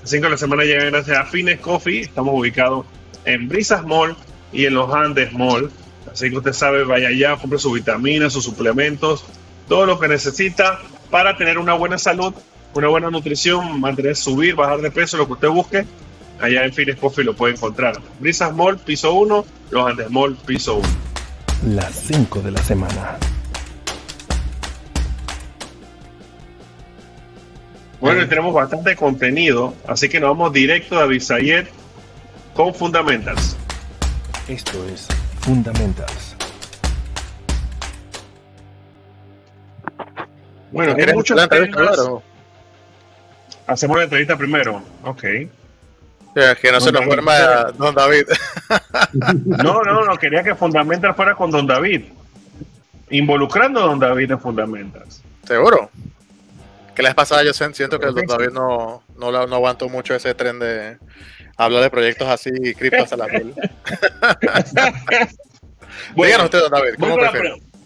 Las 0.01 0.09
5 0.09 0.23
de 0.23 0.29
la 0.29 0.37
semana 0.37 0.63
llegan 0.63 0.91
gracias 0.91 1.17
a 1.17 1.25
Fines 1.25 1.59
Coffee. 1.59 2.01
Estamos 2.01 2.33
ubicados 2.37 2.85
en 3.25 3.47
Brisas 3.47 3.83
Mall 3.83 4.15
y 4.53 4.65
en 4.65 4.75
los 4.75 4.93
Andes 4.93 5.33
Mall. 5.33 5.71
Así 6.11 6.29
que 6.29 6.37
usted 6.37 6.53
sabe, 6.53 6.83
vaya 6.83 7.09
allá, 7.09 7.35
compre 7.35 7.59
sus 7.59 7.73
vitaminas, 7.73 8.33
sus 8.33 8.45
suplementos 8.45 9.25
todo 9.67 9.85
lo 9.85 9.99
que 9.99 10.07
necesita 10.07 10.79
para 11.09 11.37
tener 11.37 11.57
una 11.57 11.73
buena 11.73 11.97
salud, 11.97 12.33
una 12.73 12.87
buena 12.87 13.09
nutrición, 13.09 13.79
mantener, 13.79 14.15
subir, 14.15 14.55
bajar 14.55 14.81
de 14.81 14.91
peso, 14.91 15.17
lo 15.17 15.25
que 15.25 15.33
usted 15.33 15.47
busque. 15.49 15.85
Allá 16.39 16.65
en 16.65 16.73
Fines 16.73 16.97
Coffee 16.97 17.23
lo 17.23 17.35
puede 17.35 17.53
encontrar. 17.53 17.95
Brisas 18.19 18.53
Mall, 18.53 18.77
piso 18.77 19.13
1, 19.13 19.45
Los 19.71 19.89
Andes 19.89 20.09
Mall, 20.11 20.35
piso 20.45 20.75
1. 20.75 20.87
Las 21.75 21.95
5 21.95 22.41
de 22.41 22.51
la 22.51 22.61
semana. 22.61 23.17
Bueno, 27.99 28.27
tenemos 28.27 28.53
bastante 28.53 28.95
contenido, 28.95 29.73
así 29.87 30.09
que 30.09 30.19
nos 30.19 30.29
vamos 30.29 30.53
directo 30.53 30.99
a 30.99 31.05
Bisayet 31.05 31.67
con 32.53 32.73
Fundamentals. 32.73 33.57
Esto 34.47 34.85
es 34.93 35.07
Fundamentals. 35.39 36.35
Bueno, 40.71 40.93
hay 40.95 41.13
muchos 41.13 41.49
temas. 41.49 41.97
Hacemos 43.65 43.97
la 43.97 44.03
entrevista 44.03 44.37
primero. 44.37 44.83
Ok. 45.03 45.23
Que 46.61 46.71
no 46.71 46.81
se 46.81 46.91
nos 46.91 47.05
duerma 47.05 47.71
Don 47.77 47.95
David. 47.95 48.25
no, 49.45 49.81
no, 49.83 50.05
no, 50.05 50.17
quería 50.17 50.43
que 50.43 50.53
Fundamental 50.53 51.15
fuera 51.15 51.33
con 51.33 51.49
Don 51.49 51.65
David. 51.65 52.03
Involucrando 53.09 53.79
a 53.81 53.83
Don 53.85 53.99
David 53.99 54.31
en 54.31 54.39
Fundamentals. 54.39 55.21
¿Seguro? 55.45 55.89
Que 56.93 57.01
la 57.01 57.09
vez 57.09 57.15
pasada 57.15 57.43
yo 57.43 57.53
siento 57.53 57.99
que 57.99 58.07
el 58.07 58.13
Don 58.13 58.25
David 58.25 58.49
no, 58.49 59.03
no, 59.17 59.47
no 59.47 59.55
aguantó 59.55 59.87
mucho 59.87 60.13
ese 60.13 60.33
tren 60.33 60.59
de 60.59 60.97
hablar 61.55 61.83
de 61.83 61.89
proyectos 61.89 62.27
así 62.27 62.51
criptos 62.77 63.13
a 63.13 63.17
la 63.17 63.27
piel. 63.27 63.53
Díganos 66.15 66.45
usted, 66.45 66.59
Don 66.59 66.71
David, 66.71 66.95
¿cómo 66.99 67.15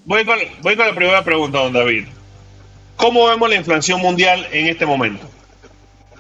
voy 0.06 0.26
voy 0.64 0.76
con 0.76 0.88
la 0.88 0.96
primera 0.96 1.24
pregunta, 1.24 1.60
Don 1.60 1.74
David. 1.74 2.08
¿Cómo 2.96 3.28
vemos 3.28 3.48
la 3.48 3.56
inflación 3.56 4.02
mundial 4.02 4.48
en 4.52 4.68
este 4.68 4.86
momento? 4.86 5.30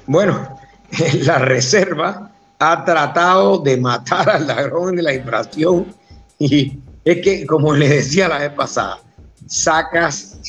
Bueno, 0.06 0.60
la 1.24 1.40
Reserva 1.40 2.32
ha 2.60 2.86
tratado 2.86 3.60
de 3.60 3.78
matar 3.78 4.30
al 4.30 4.48
ladrón 4.48 4.96
de 4.96 5.04
la 5.04 5.14
inflación 5.14 5.88
y 6.38 6.80
es 7.06 7.22
que, 7.22 7.46
como 7.46 7.74
les 7.74 7.90
decía 7.90 8.28
la 8.28 8.40
vez 8.40 8.52
pasada, 8.52 9.00
sacas 9.48 10.40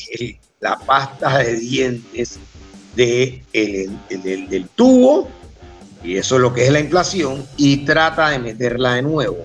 la 0.59 0.77
pasta 0.79 1.39
de 1.39 1.55
dientes 1.55 2.39
de 2.95 3.41
del 3.51 4.67
tubo, 4.75 5.29
y 6.03 6.17
eso 6.17 6.35
es 6.35 6.41
lo 6.41 6.53
que 6.53 6.65
es 6.65 6.71
la 6.71 6.79
inflación, 6.79 7.45
y 7.57 7.77
trata 7.77 8.29
de 8.29 8.39
meterla 8.39 8.95
de 8.95 9.01
nuevo. 9.01 9.37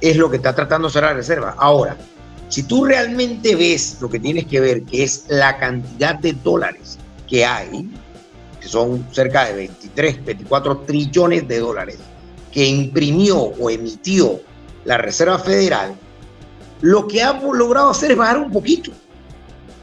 Es 0.00 0.16
lo 0.16 0.30
que 0.30 0.36
está 0.36 0.54
tratando 0.54 0.88
de 0.88 0.92
hacer 0.92 1.02
la 1.02 1.14
Reserva. 1.14 1.54
Ahora, 1.58 1.96
si 2.48 2.62
tú 2.62 2.84
realmente 2.84 3.56
ves 3.56 3.98
lo 4.00 4.08
que 4.08 4.20
tienes 4.20 4.46
que 4.46 4.60
ver, 4.60 4.82
que 4.84 5.04
es 5.04 5.24
la 5.28 5.58
cantidad 5.58 6.16
de 6.16 6.32
dólares 6.32 6.98
que 7.28 7.44
hay, 7.44 7.90
que 8.64 8.70
son 8.70 9.06
cerca 9.12 9.44
de 9.44 9.52
23, 9.52 10.24
24 10.24 10.78
trillones 10.86 11.46
de 11.46 11.58
dólares, 11.58 11.98
que 12.50 12.64
imprimió 12.64 13.36
o 13.38 13.68
emitió 13.68 14.40
la 14.86 14.96
Reserva 14.96 15.38
Federal, 15.38 15.94
lo 16.80 17.06
que 17.06 17.22
ha 17.22 17.38
logrado 17.38 17.90
hacer 17.90 18.12
es 18.12 18.16
bajar 18.16 18.38
un 18.38 18.50
poquito, 18.50 18.90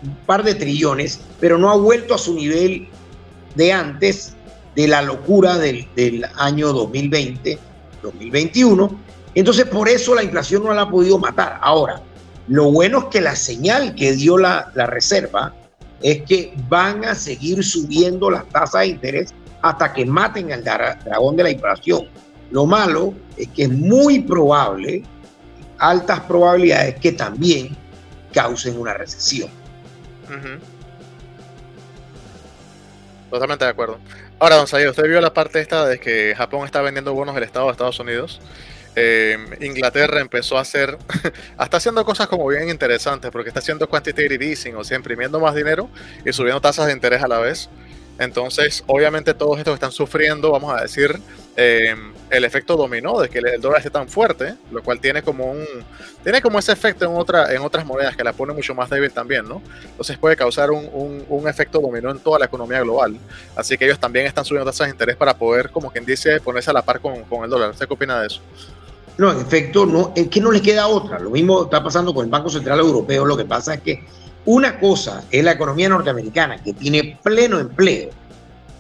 un 0.04 0.16
par 0.26 0.44
de 0.44 0.56
trillones, 0.56 1.20
pero 1.40 1.60
no 1.60 1.70
ha 1.70 1.76
vuelto 1.76 2.16
a 2.16 2.18
su 2.18 2.34
nivel 2.34 2.88
de 3.54 3.72
antes 3.72 4.34
de 4.76 4.88
la 4.88 5.04
locura 5.04 5.60
del, 5.60 6.26
año 6.38 6.74
2020, 6.74 7.60
2021. 8.02 9.00
Entonces, 9.36 9.66
por 9.66 9.90
eso 9.90 10.16
la 10.16 10.24
inflación 10.24 10.64
no 10.64 10.74
la 10.74 10.82
ha 10.82 10.90
podido 10.90 11.20
matar. 11.20 11.60
Ahora, 11.62 12.02
lo 12.48 12.72
bueno 12.72 12.98
es 12.98 13.06
que 13.06 13.22
la 13.22 13.36
señal 13.36 13.94
que 13.94 14.14
dio 14.14 14.40
la, 14.40 14.72
reserva 14.74 15.54
es 16.02 16.22
que 16.24 16.54
van 16.68 17.06
a 17.06 17.16
seguir 17.16 17.64
subiendo 17.64 18.30
las 18.30 18.48
tasas 18.50 18.82
de 18.82 18.88
interés 18.88 19.34
hasta 19.62 19.94
que 19.94 20.06
maten 20.06 20.52
al 20.52 20.64
dragón 20.64 21.36
de 21.36 21.44
la 21.44 21.52
inflación. 21.52 22.08
Lo 22.50 22.66
malo 22.66 23.14
es 23.38 23.48
que 23.50 23.64
es 23.64 23.70
muy 23.70 24.20
probable, 24.20 25.04
altas 25.78 26.20
probabilidades, 26.22 26.96
que 27.00 27.12
también 27.12 27.78
causen 28.34 28.80
una 28.80 28.94
recesión. 28.94 29.50
Totalmente 33.30 33.66
de 33.66 33.72
acuerdo. 33.72 34.00
Ahora, 34.40 34.56
don 34.56 34.68
Sayed, 34.68 34.90
usted 34.90 35.08
vio 35.08 35.22
la 35.22 35.34
parte 35.34 35.62
esta 35.62 35.86
de 35.86 36.00
que 36.00 36.34
Japón 36.36 36.66
está 36.66 36.82
vendiendo 36.82 37.14
bonos 37.14 37.36
del 37.36 37.44
Estado 37.44 37.66
de 37.68 37.72
Estados 37.74 38.00
Unidos. 38.00 38.42
Eh, 38.96 39.38
Inglaterra 39.62 40.20
empezó 40.20 40.58
a 40.58 40.62
hacer, 40.62 40.98
está 41.60 41.78
haciendo 41.78 42.04
cosas 42.04 42.28
como 42.28 42.48
bien 42.48 42.70
interesantes, 42.70 43.32
porque 43.32 43.50
está 43.50 43.60
haciendo 43.60 43.88
quantitative 43.88 44.46
easing, 44.46 44.76
o 44.76 44.84
sea, 44.84 44.98
imprimiendo 44.98 45.40
más 45.40 45.56
dinero 45.56 45.90
y 46.26 46.34
subiendo 46.34 46.60
tasas 46.60 46.88
de 46.88 46.94
interés 46.94 47.24
a 47.24 47.28
la 47.28 47.40
vez. 47.40 47.70
Entonces, 48.20 48.84
obviamente 48.88 49.34
todos 49.34 49.58
estos 49.58 49.74
están 49.74 49.92
sufriendo, 49.92 50.52
vamos 50.52 50.78
a 50.78 50.82
decir, 50.84 51.20
eh, 51.56 51.96
el 52.30 52.44
efecto 52.46 52.78
dominó 52.78 53.20
de 53.20 53.30
que 53.30 53.40
el 53.40 53.60
dólar 53.60 53.80
esté 53.80 53.90
tan 53.90 54.08
fuerte, 54.08 54.56
lo 54.72 54.84
cual 54.84 55.00
tiene 55.00 55.24
como 55.24 55.52
un 55.52 55.66
tiene 56.24 56.42
como 56.42 56.60
ese 56.60 56.72
efecto 56.72 57.06
en 57.06 57.18
otra 57.18 57.52
en 57.52 57.62
otras 57.62 57.86
monedas 57.86 58.16
que 58.16 58.24
la 58.24 58.32
pone 58.32 58.54
mucho 58.54 58.76
más 58.76 58.90
débil 58.90 59.12
también, 59.12 59.48
¿no? 59.48 59.62
Entonces 59.84 60.18
puede 60.18 60.36
causar 60.36 60.70
un, 60.70 61.26
un, 61.28 61.48
efecto 61.50 61.80
dominó 61.80 62.12
en 62.12 62.20
toda 62.20 62.38
la 62.38 62.46
economía 62.46 62.82
global. 62.82 63.18
Así 63.56 63.78
que 63.78 63.86
ellos 63.86 64.00
también 64.00 64.28
están 64.28 64.46
subiendo 64.46 64.70
tasas 64.70 64.88
de 64.88 64.92
interés 64.92 65.16
para 65.16 65.36
poder, 65.36 65.72
como 65.72 65.92
quien 65.92 66.06
dice, 66.06 66.40
ponerse 66.42 66.70
a 66.70 66.74
la 66.74 66.84
par 66.84 67.00
con, 67.00 67.24
con 67.24 67.44
el 67.44 67.50
dólar. 67.50 67.72
¿Usted 67.72 67.88
qué 67.88 67.94
opina 67.94 68.22
de 68.22 68.28
eso? 68.28 68.42
No, 69.18 69.32
en 69.32 69.40
efecto, 69.40 69.86
no, 69.86 70.14
es 70.16 70.28
que 70.30 70.42
no 70.42 70.52
les 70.52 70.62
queda 70.62 70.88
otra. 70.88 71.20
Lo 71.20 71.30
mismo 71.30 71.64
está 71.64 71.84
pasando 71.84 72.14
con 72.14 72.26
el 72.26 72.32
Banco 72.32 72.50
Central 72.50 72.80
Europeo. 72.80 73.26
Lo 73.26 73.38
que 73.38 73.46
pasa 73.46 73.76
es 73.76 73.82
que 73.82 74.04
una 74.46 74.80
cosa 74.80 75.24
es 75.30 75.44
la 75.44 75.52
economía 75.52 75.90
norteamericana, 75.90 76.62
que 76.64 76.74
tiene 76.74 77.20
pleno 77.22 77.60
empleo, 77.60 78.10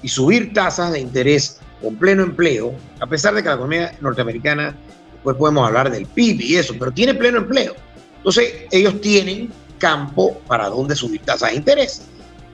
y 0.01 0.07
subir 0.07 0.53
tasas 0.53 0.91
de 0.93 0.99
interés 0.99 1.59
con 1.81 1.95
pleno 1.95 2.23
empleo, 2.23 2.73
a 2.99 3.07
pesar 3.07 3.33
de 3.35 3.41
que 3.41 3.49
la 3.49 3.55
economía 3.55 3.95
norteamericana, 4.01 4.75
después 5.13 5.35
podemos 5.35 5.67
hablar 5.67 5.91
del 5.91 6.05
PIB 6.05 6.41
y 6.41 6.55
eso, 6.55 6.73
pero 6.79 6.91
tiene 6.91 7.13
pleno 7.13 7.39
empleo. 7.39 7.75
Entonces, 8.17 8.65
ellos 8.71 8.99
tienen 9.01 9.51
campo 9.77 10.39
para 10.47 10.69
donde 10.69 10.95
subir 10.95 11.21
tasas 11.21 11.51
de 11.51 11.57
interés. 11.57 12.03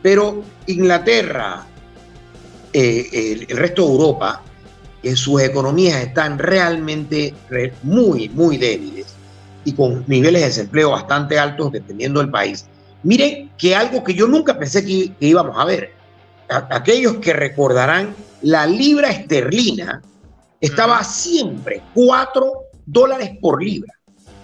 Pero 0.01 0.43
Inglaterra, 0.67 1.65
eh, 2.73 3.45
el, 3.49 3.57
resto 3.57 3.85
de 3.85 3.91
Europa, 3.91 4.43
en 5.03 5.15
sus 5.15 5.41
economías 5.41 6.01
están 6.01 6.39
realmente 6.39 7.33
muy, 7.83 8.29
muy 8.29 8.57
débiles 8.57 9.07
y 9.63 9.73
con 9.73 10.03
niveles 10.07 10.41
de 10.41 10.47
desempleo 10.47 10.91
bastante 10.91 11.37
altos 11.37 11.71
dependiendo 11.71 12.19
del 12.19 12.31
país. 12.31 12.65
Miren 13.03 13.51
que 13.57 13.75
algo 13.75 14.03
que 14.03 14.13
yo 14.13 14.27
nunca 14.27 14.57
pensé 14.57 14.85
que, 14.85 15.13
íbamos 15.19 15.57
a 15.57 15.65
ver, 15.65 15.93
aquellos 16.49 17.17
que 17.17 17.33
recordarán, 17.33 18.15
la 18.41 18.65
libra 18.65 19.09
esterlina 19.09 20.01
estaba 20.61 21.03
siempre 21.03 21.81
4 21.93 22.53
dólares 22.85 23.31
por 23.41 23.61
libra, 23.61 23.93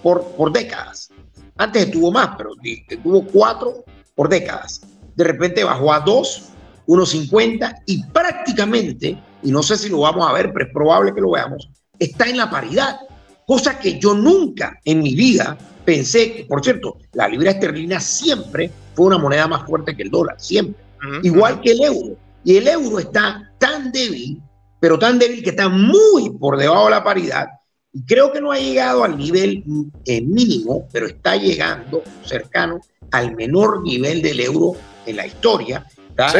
por, 0.02 0.24
por 0.36 0.52
décadas. 0.52 1.10
Antes 1.58 1.86
estuvo 1.86 2.12
más, 2.12 2.32
pero 2.38 2.52
estuvo 2.64 3.24
4 3.26 3.86
por 4.16 4.30
décadas. 4.30 4.82
De 5.16 5.24
repente 5.24 5.64
bajó 5.64 5.94
a 5.94 6.00
2, 6.00 6.50
1.50 6.88 7.84
y 7.86 8.04
prácticamente, 8.06 9.18
y 9.42 9.52
no 9.52 9.64
sé 9.64 9.78
si 9.78 9.90
lo 9.90 10.00
vamos 10.00 10.28
a 10.28 10.34
ver, 10.34 10.52
pero 10.52 10.66
es 10.66 10.74
probable 10.74 11.14
que 11.14 11.22
lo 11.22 11.32
veamos, 11.32 11.70
está 12.00 12.28
en 12.28 12.38
la 12.38 12.50
paridad. 12.50 13.00
Cosa 13.46 13.78
que 13.78 14.00
yo 14.00 14.14
nunca 14.14 14.80
en 14.86 15.02
mi 15.02 15.16
vida 15.16 15.58
pensé 15.84 16.34
que, 16.34 16.46
por 16.46 16.64
cierto, 16.64 16.98
la 17.14 17.28
libra 17.28 17.52
esterlina 17.52 18.00
siempre 18.00 18.72
fue 18.94 19.08
una 19.08 19.18
moneda 19.18 19.48
más 19.48 19.66
fuerte 19.66 19.96
que 19.96 20.04
el 20.04 20.10
dólar, 20.10 20.36
siempre. 20.40 20.82
Igual 21.24 21.60
que 21.60 21.72
el 21.72 21.84
euro. 21.84 22.16
Y 22.46 22.58
el 22.58 22.68
euro 22.68 23.00
está 23.00 23.52
tan 23.58 23.92
débil, 23.92 24.42
pero 24.80 24.98
tan 24.98 25.20
débil 25.20 25.44
que 25.44 25.50
está 25.50 25.68
muy 25.70 26.30
por 26.32 26.58
debajo 26.58 26.86
de 26.86 26.92
la 26.92 27.04
paridad. 27.04 27.48
Y 27.92 28.04
creo 28.06 28.32
que 28.32 28.42
no 28.42 28.52
ha 28.52 28.58
llegado 28.58 29.04
al 29.04 29.18
nivel 29.18 29.64
eh, 30.06 30.22
mínimo, 30.22 30.88
pero 30.92 31.08
está 31.08 31.36
llegando 31.36 32.02
cercano 32.24 32.80
al 33.12 33.36
menor 33.36 33.84
nivel 33.84 34.22
del 34.22 34.40
euro 34.40 34.74
en 35.06 35.18
la 35.18 35.28
historia. 35.28 35.86
Sí, 36.32 36.40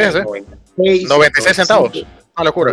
sí. 0.76 1.04
96, 1.06 1.56
centavos. 1.56 1.92
Una 2.36 2.44
locura. 2.44 2.72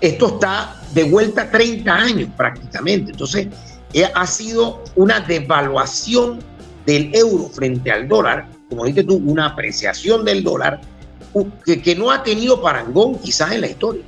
Esto 0.00 0.26
está 0.26 0.80
de 0.92 1.04
vuelta 1.04 1.42
a 1.42 1.50
30 1.50 1.94
años 1.94 2.28
prácticamente. 2.36 3.12
Entonces, 3.12 3.48
eh, 3.92 4.10
ha 4.14 4.26
sido 4.26 4.82
una 4.94 5.20
devaluación 5.20 6.40
del 6.84 7.14
euro 7.14 7.48
frente 7.48 7.90
al 7.90 8.08
dólar, 8.08 8.46
como 8.68 8.84
dices 8.84 9.06
tú, 9.06 9.16
una 9.24 9.46
apreciación 9.46 10.24
del 10.24 10.44
dólar 10.44 10.80
que, 11.64 11.80
que 11.80 11.94
no 11.94 12.10
ha 12.10 12.22
tenido 12.22 12.60
parangón 12.60 13.18
quizás 13.18 13.52
en 13.52 13.62
la 13.62 13.68
historia. 13.68 14.02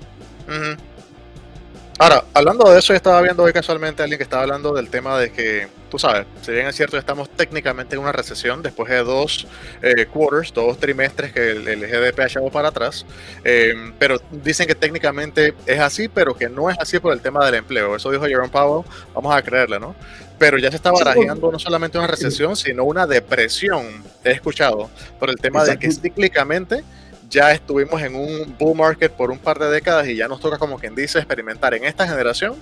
Ahora, 2.00 2.22
hablando 2.32 2.70
de 2.70 2.78
eso, 2.78 2.92
yo 2.92 2.96
estaba 2.96 3.20
viendo 3.22 3.42
hoy 3.42 3.52
casualmente 3.52 4.02
a 4.02 4.04
alguien 4.04 4.18
que 4.18 4.22
estaba 4.22 4.42
hablando 4.42 4.72
del 4.72 4.88
tema 4.88 5.18
de 5.18 5.32
que, 5.32 5.66
tú 5.90 5.98
sabes, 5.98 6.26
si 6.42 6.52
bien 6.52 6.68
es 6.68 6.76
cierto, 6.76 6.96
estamos 6.96 7.28
técnicamente 7.28 7.96
en 7.96 8.02
una 8.02 8.12
recesión 8.12 8.62
después 8.62 8.88
de 8.88 8.98
dos 8.98 9.48
eh, 9.82 10.06
quarters, 10.06 10.54
dos 10.54 10.78
trimestres 10.78 11.32
que 11.32 11.50
el, 11.50 11.64
GDP 11.64 12.20
ha 12.20 12.26
echado 12.26 12.48
para 12.50 12.68
atrás, 12.68 13.04
eh, 13.42 13.74
pero 13.98 14.20
dicen 14.30 14.68
que 14.68 14.76
técnicamente 14.76 15.54
es 15.66 15.80
así, 15.80 16.06
pero 16.06 16.36
que 16.36 16.48
no 16.48 16.70
es 16.70 16.78
así 16.78 17.00
por 17.00 17.12
el 17.12 17.20
tema 17.20 17.44
del 17.44 17.56
empleo. 17.56 17.96
Eso 17.96 18.12
dijo 18.12 18.26
Jerome 18.26 18.48
Powell, 18.48 18.86
vamos 19.12 19.34
a 19.34 19.42
creerle, 19.42 19.80
¿no? 19.80 19.96
Pero 20.38 20.56
ya 20.56 20.70
se 20.70 20.76
está 20.76 20.92
barajeando 20.92 21.50
no 21.50 21.58
solamente 21.58 21.98
una 21.98 22.06
recesión, 22.06 22.54
sino 22.54 22.84
una 22.84 23.08
depresión, 23.08 24.04
he 24.22 24.30
escuchado, 24.30 24.88
por 25.18 25.30
el 25.30 25.36
tema 25.36 25.64
de 25.64 25.76
que 25.76 25.90
cíclicamente 25.90 26.84
ya 27.30 27.52
estuvimos 27.52 28.00
en 28.02 28.14
un 28.14 28.56
bull 28.58 28.76
market 28.76 29.12
por 29.12 29.30
un 29.30 29.38
par 29.38 29.58
de 29.58 29.70
décadas 29.70 30.06
y 30.08 30.16
ya 30.16 30.28
nos 30.28 30.40
toca, 30.40 30.58
como 30.58 30.78
quien 30.78 30.94
dice, 30.94 31.18
experimentar 31.18 31.74
en 31.74 31.84
esta 31.84 32.06
generación 32.06 32.54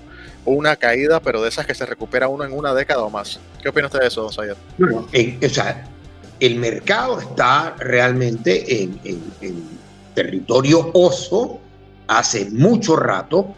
una 0.45 0.77
caída, 0.77 1.21
pero 1.21 1.43
de 1.43 1.49
esas 1.49 1.67
que 1.67 1.75
se 1.75 1.87
recupera 1.87 2.29
uno 2.29 2.45
en 2.45 2.53
una 2.53 2.75
década 2.75 3.03
o 3.03 3.11
más. 3.11 3.41
¿Qué 3.63 3.69
opina 3.69 3.87
usted 3.87 4.01
de 4.01 4.07
eso, 4.09 4.23
don 4.23 4.33
Sayed? 4.33 4.55
Bueno, 4.79 5.07
o 5.09 5.49
sea, 5.49 5.87
el 6.41 6.57
mercado 6.57 7.21
está 7.21 7.75
realmente 7.79 8.83
en, 8.83 9.01
territorio 10.15 10.91
oso 10.95 11.61
hace 12.07 12.49
mucho 12.51 12.97
rato 12.97 13.55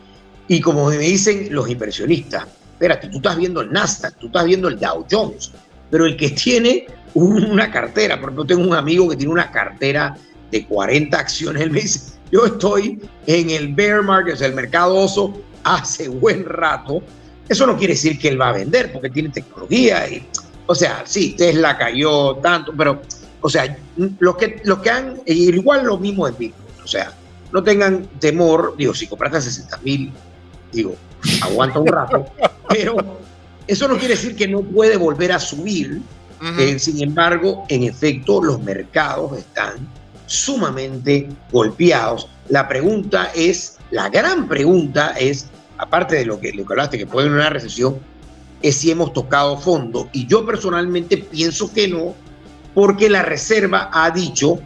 y 0.48 0.60
como 0.60 0.86
me 0.86 0.98
dicen 0.98 1.46
los 1.52 1.68
inversionistas, 1.70 2.46
espérate, 2.72 3.08
tú 3.08 3.18
estás 3.18 3.36
viendo 3.36 3.60
el 3.60 3.70
Nasdaq, 3.70 4.16
tú 4.16 4.26
estás 4.26 4.44
viendo 4.44 4.66
el 4.66 4.76
Dow 4.76 5.06
Jones, 5.08 5.52
pero 5.88 6.04
el 6.04 6.16
que 6.16 6.30
tiene 6.30 6.86
una 7.14 7.70
cartera, 7.70 8.20
porque 8.20 8.38
yo 8.38 8.46
tengo 8.46 8.62
un 8.62 8.74
amigo 8.74 9.08
que 9.08 9.16
tiene 9.16 9.32
una 9.32 9.52
cartera 9.52 10.16
de 10.50 10.66
40 10.66 11.18
acciones, 11.18 11.62
él 11.62 11.70
me 11.70 11.80
dice, 11.80 12.18
yo 12.30 12.46
estoy 12.46 13.00
en 13.26 13.50
el 13.50 13.74
bear 13.74 14.02
market, 14.02 14.34
o 14.34 14.36
sea, 14.36 14.48
el 14.48 14.54
mercado 14.54 14.96
oso, 14.96 15.40
hace 15.64 16.08
buen 16.08 16.44
rato. 16.44 17.02
Eso 17.48 17.66
no 17.66 17.76
quiere 17.76 17.94
decir 17.94 18.18
que 18.18 18.28
él 18.28 18.40
va 18.40 18.50
a 18.50 18.52
vender, 18.52 18.92
porque 18.92 19.10
tiene 19.10 19.30
tecnología. 19.30 20.08
Y, 20.08 20.26
o 20.66 20.74
sea, 20.74 21.02
sí, 21.06 21.34
Tesla 21.36 21.76
cayó 21.78 22.36
tanto, 22.36 22.72
pero, 22.76 23.00
o 23.40 23.48
sea, 23.48 23.76
los 24.18 24.36
que, 24.36 24.60
los 24.64 24.78
que 24.78 24.90
han, 24.90 25.20
igual 25.26 25.86
lo 25.86 25.98
mismo 25.98 26.28
en 26.28 26.36
Bitcoin, 26.36 26.82
o 26.84 26.86
sea, 26.86 27.12
no 27.52 27.62
tengan 27.62 28.06
temor, 28.18 28.74
digo, 28.76 28.94
si 28.94 29.06
compraste 29.06 29.40
60 29.40 29.78
mil, 29.78 30.12
digo, 30.72 30.94
aguanta 31.42 31.78
un 31.78 31.86
rato, 31.86 32.26
pero 32.68 32.96
eso 33.66 33.88
no 33.88 33.98
quiere 33.98 34.14
decir 34.14 34.36
que 34.36 34.46
no 34.46 34.62
puede 34.62 34.96
volver 34.96 35.32
a 35.32 35.38
subir. 35.38 36.00
Eh, 36.56 36.78
sin 36.78 37.02
embargo, 37.02 37.64
en 37.68 37.82
efecto, 37.82 38.40
los 38.40 38.62
mercados 38.62 39.36
están 39.36 39.88
sumamente 40.28 41.28
golpeados. 41.50 42.28
La 42.48 42.68
pregunta 42.68 43.32
es, 43.34 43.78
la 43.90 44.08
gran 44.08 44.46
pregunta 44.46 45.14
es, 45.18 45.46
aparte 45.78 46.16
de 46.16 46.26
lo 46.26 46.38
que, 46.38 46.52
lo 46.52 46.64
que 46.64 46.72
hablaste, 46.74 46.98
que 46.98 47.06
puede 47.06 47.26
haber 47.26 47.40
una 47.40 47.50
recesión, 47.50 47.98
es 48.62 48.76
si 48.76 48.90
hemos 48.90 49.12
tocado 49.12 49.58
fondo. 49.58 50.08
Y 50.12 50.26
yo 50.26 50.46
personalmente 50.46 51.16
pienso 51.16 51.72
que 51.72 51.88
no, 51.88 52.14
porque 52.74 53.08
la 53.08 53.22
Reserva 53.22 53.90
ha 53.92 54.10
dicho, 54.10 54.58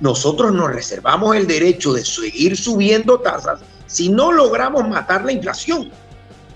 nosotros 0.00 0.52
nos 0.52 0.72
reservamos 0.72 1.36
el 1.36 1.46
derecho 1.46 1.92
de 1.92 2.04
seguir 2.04 2.56
subiendo 2.56 3.20
tasas 3.20 3.60
si 3.86 4.08
no 4.08 4.32
logramos 4.32 4.88
matar 4.88 5.24
la 5.24 5.32
inflación. 5.32 5.90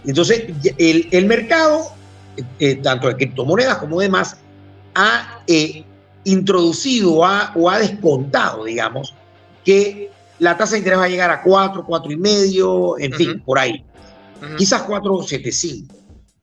Entonces, 0.06 0.44
el, 0.78 1.26
mercado, 1.26 1.90
eh, 2.58 2.76
tanto 2.76 3.08
de 3.08 3.16
criptomonedas 3.16 3.78
como 3.78 4.00
demás, 4.00 4.36
ha 4.94 5.40
eh, 5.46 5.84
introducido 6.24 7.12
o 7.14 7.24
ha 7.70 7.78
descontado, 7.78 8.64
digamos, 8.64 9.14
que 9.64 10.10
la 10.38 10.56
tasa 10.56 10.72
de 10.72 10.78
interés 10.78 10.98
va 10.98 11.04
a 11.04 11.08
llegar 11.08 11.30
a 11.30 11.42
4, 11.42 11.84
4 11.86 12.12
y 12.12 12.16
medio, 12.16 12.98
en 12.98 13.12
fin, 13.12 13.42
por 13.44 13.58
ahí. 13.58 13.84
Quizás 14.58 14.86
4,75. 14.86 15.86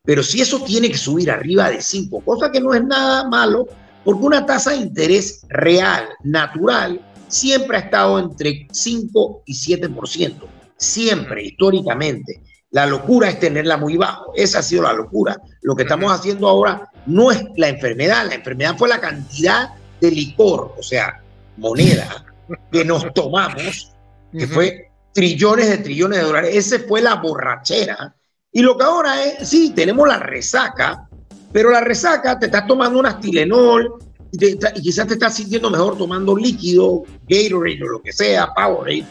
Pero 0.03 0.23
si 0.23 0.41
eso 0.41 0.61
tiene 0.61 0.89
que 0.89 0.97
subir 0.97 1.29
arriba 1.29 1.69
de 1.69 1.81
5, 1.81 2.21
cosa 2.21 2.51
que 2.51 2.59
no 2.59 2.73
es 2.73 2.83
nada 2.83 3.27
malo, 3.27 3.67
porque 4.03 4.25
una 4.25 4.45
tasa 4.45 4.71
de 4.71 4.77
interés 4.77 5.45
real, 5.49 6.05
natural, 6.23 6.99
siempre 7.27 7.77
ha 7.77 7.81
estado 7.81 8.17
entre 8.19 8.67
5 8.71 9.43
y 9.45 9.53
7%. 9.53 10.35
Siempre, 10.77 11.43
históricamente. 11.45 12.41
La 12.71 12.85
locura 12.85 13.29
es 13.29 13.39
tenerla 13.39 13.77
muy 13.77 13.97
bajo. 13.97 14.31
Esa 14.35 14.59
ha 14.59 14.63
sido 14.63 14.83
la 14.83 14.93
locura. 14.93 15.37
Lo 15.61 15.75
que 15.75 15.83
estamos 15.83 16.11
haciendo 16.11 16.47
ahora 16.47 16.89
no 17.05 17.31
es 17.31 17.43
la 17.57 17.67
enfermedad. 17.67 18.25
La 18.27 18.35
enfermedad 18.35 18.77
fue 18.77 18.87
la 18.87 18.99
cantidad 18.99 19.69
de 19.99 20.11
licor. 20.11 20.73
O 20.77 20.83
sea, 20.83 21.21
moneda 21.57 22.25
que 22.71 22.85
nos 22.85 23.13
tomamos, 23.13 23.91
que 24.31 24.47
fue 24.47 24.91
trillones 25.13 25.69
de 25.69 25.77
trillones 25.79 26.19
de 26.19 26.25
dólares. 26.25 26.51
Ese 26.53 26.79
fue 26.79 27.01
la 27.01 27.15
borrachera. 27.15 28.15
Y 28.53 28.61
lo 28.61 28.77
que 28.77 28.83
ahora 28.83 29.23
es, 29.23 29.49
sí, 29.49 29.71
tenemos 29.75 30.07
la 30.07 30.19
resaca, 30.19 31.09
pero 31.51 31.71
la 31.71 31.81
resaca 31.81 32.39
te 32.39 32.47
estás 32.47 32.67
tomando 32.67 32.99
un 32.99 33.19
Tylenol 33.19 33.95
y, 34.31 34.57
quizás 34.81 35.07
te 35.07 35.13
estás 35.13 35.35
sintiendo 35.35 35.69
mejor 35.69 35.97
tomando 35.97 36.35
líquido, 36.35 37.03
Gatorade 37.27 37.83
o 37.83 37.87
lo 37.87 38.01
que 38.01 38.11
sea, 38.11 38.47
Powerade, 38.53 39.05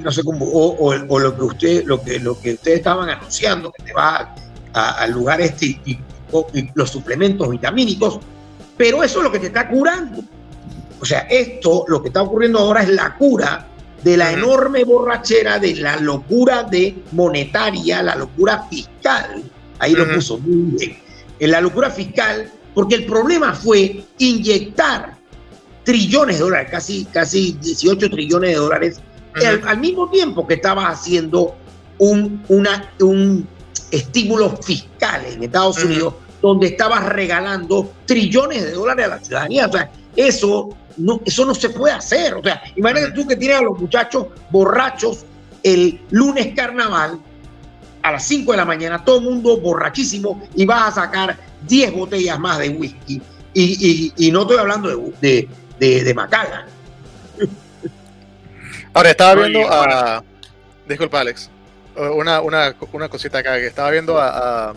no 0.00 0.12
sé 0.12 0.22
cómo, 0.22 0.46
o, 0.46 1.18
lo 1.18 1.36
que 1.36 1.42
usted, 1.42 1.84
lo 1.84 2.02
que, 2.02 2.18
lo 2.18 2.38
que 2.40 2.54
ustedes 2.54 2.78
estaban 2.78 3.08
anunciando, 3.08 3.72
que 3.72 3.82
te 3.82 3.92
va 3.92 4.34
al 4.72 5.10
lugar 5.12 5.40
este 5.40 5.66
y, 5.84 5.98
los 6.74 6.90
suplementos 6.90 7.48
vitamínicos, 7.48 8.20
pero 8.76 9.02
eso 9.02 9.18
es 9.18 9.24
lo 9.24 9.32
que 9.32 9.38
te 9.38 9.46
está 9.46 9.68
curando. 9.68 10.22
O 11.00 11.04
sea, 11.04 11.20
esto, 11.20 11.84
lo 11.88 12.02
que 12.02 12.08
está 12.08 12.22
ocurriendo 12.22 12.58
ahora 12.58 12.82
es 12.82 12.90
la 12.90 13.16
cura 13.16 13.66
de 14.02 14.16
la 14.16 14.32
enorme 14.32 14.84
borrachera, 14.84 15.58
de 15.58 15.76
la 15.76 15.96
locura 15.96 16.64
de 16.64 17.02
monetaria, 17.12 18.02
la 18.02 18.14
locura 18.14 18.64
fiscal. 18.70 19.42
Ahí 19.78 19.94
lo 19.94 20.12
puso 20.12 20.38
muy 20.38 20.76
bien. 20.76 20.98
En 21.38 21.50
la 21.50 21.60
locura 21.60 21.90
fiscal, 21.90 22.50
porque 22.74 22.96
el 22.96 23.06
problema 23.06 23.54
fue 23.54 24.04
inyectar 24.18 25.16
trillones 25.84 26.36
de 26.36 26.44
dólares, 26.44 26.68
casi, 26.70 27.04
casi 27.06 27.56
18 27.60 28.10
trillones 28.10 28.50
de 28.50 28.56
dólares, 28.56 29.00
al, 29.46 29.78
mismo 29.78 30.08
tiempo 30.10 30.46
que 30.46 30.54
estabas 30.54 31.00
haciendo 31.00 31.54
un, 31.98 32.42
una, 32.48 32.90
un 33.00 33.46
estímulo 33.90 34.56
fiscal 34.56 35.24
en 35.26 35.42
Estados 35.42 35.82
Unidos, 35.84 36.14
donde 36.40 36.68
estabas 36.68 37.06
regalando 37.06 37.90
trillones 38.06 38.64
de 38.64 38.72
dólares 38.72 39.06
a 39.06 39.08
la 39.08 39.18
ciudadanía. 39.18 39.66
O 39.66 39.72
sea, 39.72 39.90
eso 40.16 40.70
no, 40.96 41.20
eso 41.24 41.44
no 41.44 41.54
se 41.54 41.70
puede 41.70 41.94
hacer. 41.94 42.34
O 42.34 42.42
sea, 42.42 42.62
imagínate 42.76 43.12
tú 43.12 43.26
que 43.26 43.36
tienes 43.36 43.58
a 43.58 43.62
los 43.62 43.78
muchachos 43.78 44.26
borrachos 44.50 45.24
el 45.62 46.00
lunes 46.10 46.54
carnaval 46.54 47.18
a 48.02 48.12
las 48.12 48.24
5 48.24 48.52
de 48.52 48.56
la 48.56 48.64
mañana, 48.64 49.04
todo 49.04 49.18
el 49.18 49.24
mundo 49.24 49.58
borrachísimo 49.58 50.40
y 50.54 50.64
vas 50.64 50.88
a 50.88 51.02
sacar 51.02 51.36
10 51.66 51.92
botellas 51.94 52.38
más 52.38 52.58
de 52.58 52.70
whisky. 52.70 53.20
Y, 53.54 54.30
no 54.32 54.42
estoy 54.42 54.58
hablando 54.58 54.88
de, 55.20 55.48
de, 55.80 56.04
de. 56.04 56.14
Ahora, 58.92 59.10
estaba 59.10 59.34
viendo 59.34 59.60
a... 59.70 60.22
Disculpa, 60.86 61.20
Alex. 61.20 61.50
Una, 61.96 62.40
una, 62.40 62.74
una 62.92 63.08
cosita 63.08 63.38
acá, 63.38 63.56
que 63.56 63.66
estaba 63.66 63.90
viendo 63.90 64.18
a 64.18 64.74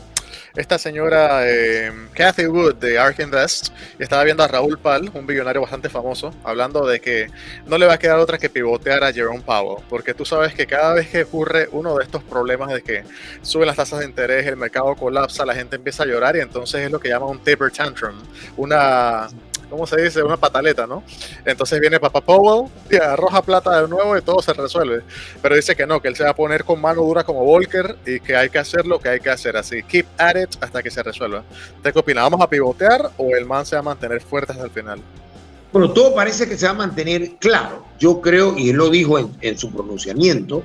esta 0.56 0.78
señora 0.78 1.50
eh, 1.50 1.92
Kathy 2.14 2.46
Wood 2.46 2.76
de 2.76 3.00
Ark 3.00 3.20
Invest 3.20 3.70
estaba 4.00 4.24
viendo 4.24 4.44
a 4.44 4.48
Raúl 4.48 4.78
Pal, 4.78 5.10
un 5.14 5.26
billonario 5.26 5.62
bastante 5.62 5.88
famoso, 5.88 6.34
hablando 6.44 6.86
de 6.86 7.00
que 7.00 7.28
no 7.66 7.78
le 7.78 7.86
va 7.86 7.94
a 7.94 8.00
quedar 8.00 8.20
otra 8.20 8.38
que 8.38 8.50
pivotear 8.50 9.04
a 9.04 9.14
Jerome 9.14 9.42
Powell, 9.42 9.84
porque 9.90 10.14
tú 10.14 10.26
sabes 10.26 10.54
que 10.54 10.68
cada 10.68 10.94
vez 10.94 11.08
que 11.08 11.24
ocurre 11.24 11.70
uno 11.72 11.96
de 11.96 12.04
estos 12.04 12.24
problemas 12.24 12.74
de 12.74 12.82
que 12.82 13.04
suben 13.42 13.68
las 13.68 13.78
tasas 13.78 14.00
de 14.00 14.06
interés, 14.06 14.46
el 14.46 14.58
mercado 14.58 14.94
colapsa, 14.96 15.46
la 15.46 15.56
gente 15.56 15.78
empieza 15.78 16.04
a 16.04 16.08
llorar 16.08 16.36
y 16.36 16.42
entonces 16.42 16.82
es 16.82 16.92
lo 16.92 17.00
que 17.00 17.10
llama 17.10 17.28
un 17.28 17.40
taper 17.40 17.72
tantrum, 17.72 18.16
una 18.58 19.30
¿cómo 19.72 19.88
se 19.88 20.00
dice? 20.00 20.22
Una 20.22 20.38
pataleta, 20.38 20.86
¿no? 20.86 21.04
Entonces 21.46 21.80
viene 21.80 22.00
Papa 22.00 22.22
Powell 22.22 22.70
y 22.92 22.98
arroja 22.98 23.42
plata 23.42 23.82
de 23.82 23.88
nuevo 23.88 24.16
y 24.16 24.22
todo 24.22 24.42
se 24.42 24.54
resuelve. 24.54 25.02
Pero 25.42 25.56
dice 25.56 25.76
que 25.76 25.88
no, 25.88 26.00
que 26.00 26.10
él 26.10 26.16
se 26.16 26.24
va 26.24 26.32
a 26.32 26.36
poner 26.36 26.64
con 26.64 26.80
mano 26.80 27.02
dura 27.02 27.24
como 27.24 27.44
Volker 27.44 27.98
y 28.06 28.20
que 28.20 28.36
hay 28.36 28.50
que 28.50 28.60
hacer 28.60 28.86
lo 28.86 29.00
que 29.00 29.10
hay 29.10 29.20
que 29.20 29.30
hacer. 29.30 29.58
Así, 29.58 29.82
keep 29.82 30.06
at 30.18 30.36
it 30.36 30.50
hasta 30.62 30.84
que 30.84 30.92
se 30.92 31.02
resuelva. 31.02 31.44
¿Te 31.82 31.92
qué 31.92 31.98
opinas? 31.98 32.26
¿Vamos 32.26 32.42
a 32.42 32.50
pivotear 32.50 33.10
o 33.18 33.36
el 33.36 33.46
man 33.46 33.66
se 33.66 33.76
va 33.76 33.80
a 33.80 33.84
mantener 33.84 34.22
fuerte 34.22 34.52
hasta 34.52 34.66
el 34.66 34.72
final? 34.72 35.02
Bueno, 35.72 35.92
todo 35.92 36.14
parece 36.14 36.48
que 36.50 36.58
se 36.58 36.66
va 36.66 36.74
a 36.74 36.76
mantener 36.76 37.38
claro. 37.40 37.86
Yo 37.98 38.20
creo, 38.20 38.58
y 38.58 38.72
él 38.72 38.76
lo 38.76 38.90
dijo 38.90 39.18
en, 39.40 39.58
su 39.58 39.72
pronunciamiento, 39.72 40.64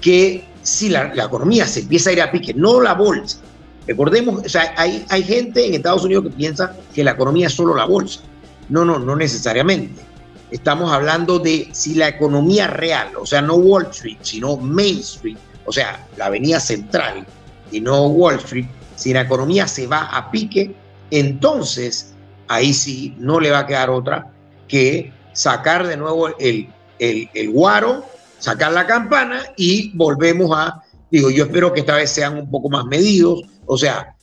que 0.00 0.44
si 0.62 0.88
la, 0.88 1.12
economía 1.14 1.66
se 1.66 1.80
empieza 1.80 2.10
a 2.10 2.12
ir 2.14 2.22
a 2.22 2.30
pique, 2.30 2.54
no 2.54 2.80
la 2.80 2.94
bolsa. 2.94 3.38
Recordemos, 3.86 4.44
o 4.44 4.48
sea, 4.48 4.74
hay, 4.76 5.04
hay 5.10 5.22
gente 5.22 5.66
en 5.66 5.74
Estados 5.74 6.04
Unidos 6.04 6.24
que 6.24 6.30
piensa 6.30 6.74
que 6.94 7.04
la 7.04 7.12
economía 7.12 7.48
es 7.48 7.52
solo 7.52 7.74
la 7.74 7.84
bolsa. 7.84 8.20
No, 8.68 8.84
no, 8.84 8.98
no 8.98 9.16
necesariamente. 9.16 10.02
Estamos 10.50 10.92
hablando 10.92 11.38
de 11.38 11.68
si 11.72 11.94
la 11.94 12.08
economía 12.08 12.68
real, 12.68 13.10
o 13.16 13.26
sea, 13.26 13.42
no 13.42 13.54
Wall 13.54 13.88
Street, 13.90 14.18
sino 14.22 14.56
Main 14.56 14.98
Street, 14.98 15.36
o 15.64 15.72
sea, 15.72 16.06
la 16.16 16.26
avenida 16.26 16.60
central 16.60 17.26
y 17.72 17.80
no 17.80 18.06
Wall 18.06 18.36
Street, 18.36 18.66
si 18.94 19.12
la 19.12 19.22
economía 19.22 19.66
se 19.66 19.86
va 19.86 20.04
a 20.04 20.30
pique, 20.30 20.74
entonces 21.10 22.14
ahí 22.48 22.72
sí 22.72 23.14
no 23.18 23.40
le 23.40 23.50
va 23.50 23.60
a 23.60 23.66
quedar 23.66 23.90
otra 23.90 24.32
que 24.68 25.12
sacar 25.32 25.86
de 25.86 25.96
nuevo 25.96 26.28
el, 26.38 26.68
el, 26.98 27.28
el 27.34 27.50
guaro, 27.50 28.04
sacar 28.38 28.72
la 28.72 28.86
campana 28.86 29.42
y 29.56 29.96
volvemos 29.96 30.56
a, 30.56 30.82
digo, 31.10 31.30
yo 31.30 31.44
espero 31.44 31.72
que 31.72 31.80
esta 31.80 31.96
vez 31.96 32.10
sean 32.10 32.38
un 32.38 32.50
poco 32.50 32.68
más 32.68 32.84
medidos, 32.84 33.42
o 33.66 33.76
sea, 33.76 34.16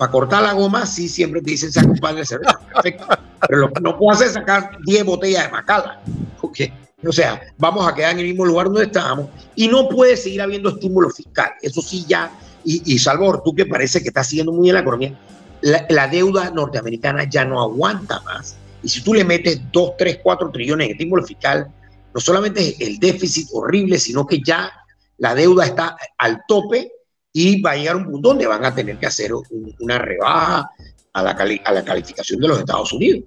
para 0.00 0.12
cortar 0.12 0.42
la 0.42 0.54
goma, 0.54 0.86
sí, 0.86 1.08
siempre 1.10 1.42
te 1.42 1.50
dicen 1.50 1.70
saca 1.72 1.88
un 1.88 1.98
par 1.98 2.14
de 2.14 2.24
cerveza. 2.24 2.58
Perfecto. 2.72 3.06
Pero 3.48 3.60
lo 3.60 3.72
que 3.72 3.80
no 3.80 3.96
puedo 3.96 4.12
hacer 4.12 4.28
es 4.28 4.34
sacar 4.34 4.70
10 4.84 5.04
botellas 5.04 5.44
de 5.44 5.52
macala. 5.52 6.00
Okay. 6.40 6.72
O 7.06 7.12
sea, 7.12 7.40
vamos 7.56 7.88
a 7.88 7.94
quedar 7.94 8.12
en 8.12 8.20
el 8.20 8.26
mismo 8.26 8.44
lugar 8.44 8.66
donde 8.66 8.84
estábamos 8.84 9.28
y 9.54 9.68
no 9.68 9.88
puede 9.88 10.16
seguir 10.16 10.42
habiendo 10.42 10.68
estímulo 10.68 11.08
fiscal. 11.10 11.52
Eso 11.62 11.80
sí, 11.80 12.04
ya. 12.06 12.30
Y, 12.62 12.98
Salvador, 12.98 13.42
tú 13.42 13.54
que 13.54 13.64
parece 13.64 14.02
que 14.02 14.08
estás 14.08 14.28
siguiendo 14.28 14.52
muy 14.52 14.64
bien 14.64 14.74
la 14.74 14.82
economía, 14.82 15.18
la, 15.62 16.08
deuda 16.08 16.50
norteamericana 16.50 17.24
ya 17.24 17.44
no 17.44 17.60
aguanta 17.62 18.20
más. 18.20 18.56
Y 18.82 18.88
si 18.90 19.02
tú 19.02 19.14
le 19.14 19.24
metes 19.24 19.62
2, 19.72 19.92
3, 19.96 20.20
4 20.22 20.50
trillones 20.50 20.88
de 20.88 20.92
estímulo 20.92 21.24
fiscal, 21.24 21.72
no 22.12 22.20
solamente 22.20 22.68
es 22.68 22.80
el 22.80 22.98
déficit 22.98 23.48
horrible, 23.52 23.98
sino 23.98 24.26
que 24.26 24.40
ya 24.44 24.70
la 25.16 25.34
deuda 25.34 25.64
está 25.64 25.96
al 26.18 26.42
tope 26.46 26.92
y 27.32 27.62
va 27.62 27.72
a 27.72 27.76
llegar 27.76 27.96
un 27.96 28.10
punto 28.10 28.28
donde 28.28 28.46
van 28.46 28.64
a 28.64 28.74
tener 28.74 28.98
que 28.98 29.06
hacer 29.06 29.32
una 29.78 29.98
rebaja 29.98 30.68
a 31.12 31.22
la, 31.22 31.30
a 31.64 31.72
la 31.72 31.84
calificación 31.84 32.40
de 32.40 32.48
los 32.48 32.58
Estados 32.58 32.92
Unidos. 32.92 33.24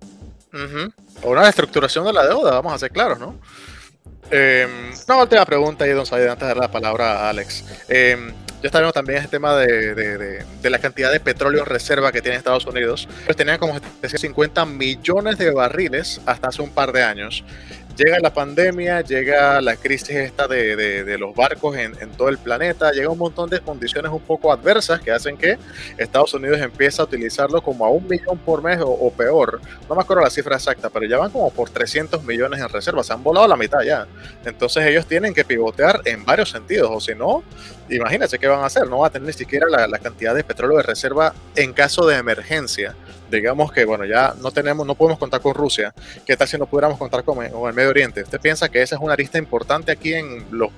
O 1.24 1.32
una 1.32 1.42
reestructuración 1.42 2.06
de 2.06 2.14
la 2.14 2.28
deuda, 2.28 2.52
vamos 2.52 2.74
a 2.74 2.78
ser 2.78 2.92
claros, 2.92 3.20
¿no? 3.20 3.40
Eh, 4.30 4.68
una 5.08 5.18
última 5.22 5.46
pregunta 5.46 5.86
ahí, 5.86 5.92
don 5.92 6.06
Said, 6.06 6.28
antes 6.28 6.42
de 6.42 6.48
dar 6.48 6.58
la 6.58 6.72
palabra 6.72 7.22
a 7.22 7.30
Alex. 7.30 7.66
Eh, 7.90 8.34
estaba 8.62 8.82
viendo 8.82 8.94
también 8.94 9.20
ese 9.20 9.28
tema 9.28 9.56
de, 9.58 9.94
de, 9.94 10.46
de, 10.62 10.70
la 10.70 10.80
cantidad 10.80 11.12
de 11.12 11.20
petróleo 11.20 11.62
en 11.62 11.66
reserva 11.66 12.12
que 12.12 12.22
tiene 12.22 12.38
Estados 12.38 12.66
Unidos. 12.66 13.08
Pues 13.26 13.36
tenían 13.36 13.58
como 13.58 13.80
50 14.02 14.66
millones 14.66 15.38
de 15.38 15.52
barriles 15.52 16.22
hasta 16.26 16.48
hace 16.48 16.62
un 16.62 16.70
par 16.70 16.94
de 16.94 17.04
años 17.04 17.44
llega 17.96 18.20
la 18.20 18.34
pandemia, 18.34 19.02
llega 19.02 19.62
la 19.62 19.76
crisis 19.76 20.12
esta 20.12 20.48
de, 20.48 20.76
de, 20.76 21.18
los 21.18 21.36
barcos 21.36 21.78
en, 21.78 21.94
todo 22.18 22.30
el 22.30 22.38
planeta, 22.38 22.92
llega 22.92 23.10
un 23.10 23.18
montón 23.18 23.50
de 23.50 23.60
condiciones 23.60 24.12
un 24.12 24.22
poco 24.22 24.52
adversas 24.52 25.00
que 25.00 25.12
hacen 25.12 25.38
que 25.38 25.58
Estados 25.98 26.34
Unidos 26.34 26.60
empiece 26.60 27.02
a 27.02 27.06
utilizarlo 27.06 27.62
como 27.62 27.86
a 27.86 27.90
un 27.90 28.08
millón 28.08 28.38
por 28.40 28.64
mes 28.64 28.80
o, 28.82 29.12
peor. 29.12 29.62
No 29.88 29.96
me 29.96 30.02
acuerdo 30.02 30.24
la 30.24 30.30
cifra 30.30 30.56
exacta, 30.56 30.90
pero 30.90 31.06
ya 31.06 31.18
van 31.18 31.32
como 31.32 31.52
por 31.52 31.70
300 31.70 32.24
millones 32.24 32.62
en 32.62 32.70
reservas, 32.70 33.08
se 33.08 33.14
han 33.14 33.24
volado 33.24 33.48
la 33.48 33.56
mitad 33.56 33.82
ya. 33.82 34.08
Entonces 34.46 34.86
ellos 34.86 35.06
tienen 35.06 35.34
que 35.34 35.46
pivotear 35.46 36.02
en 36.06 36.26
varios 36.26 36.50
sentidos, 36.50 36.90
o 36.92 37.00
si 37.00 37.14
no, 37.16 37.44
imagínense 37.90 38.40
qué 38.40 38.48
van 38.48 38.62
a 38.62 38.66
hacer, 38.66 38.88
no 38.88 39.00
va 39.00 39.08
a 39.08 39.10
tener 39.10 39.28
ni 39.28 39.34
siquiera 39.34 39.68
la 39.70 40.00
cantidad 40.00 40.34
de 40.34 40.44
petróleo 40.44 40.78
de 40.78 40.84
reserva 40.84 41.34
en 41.56 41.74
caso 41.74 42.06
de 42.08 42.18
emergencia 42.18 42.96
digamos 43.38 43.72
que, 43.72 43.86
bueno, 43.86 44.06
ya 44.06 44.34
no 44.42 44.52
tenemos, 44.52 44.86
no 44.86 44.96
podemos 44.96 45.20
contar 45.20 45.42
con 45.42 45.54
Rusia, 45.54 45.94
¿qué 46.26 46.38
tal 46.38 46.48
si 46.48 46.58
no 46.58 46.66
pudiéramos 46.66 46.98
contar 46.98 47.24
con, 47.24 47.44
el 47.44 47.74
Medio 47.74 47.90
Oriente? 47.90 48.24
¿Usted 48.24 48.40
piensa 48.40 48.70
que 48.70 48.82
esa 48.82 48.96
es 48.96 49.02
una 49.02 49.14
arista 49.14 49.38
importante 49.38 49.92
aquí 49.92 50.14
en 50.14 50.46
los 50.52 50.72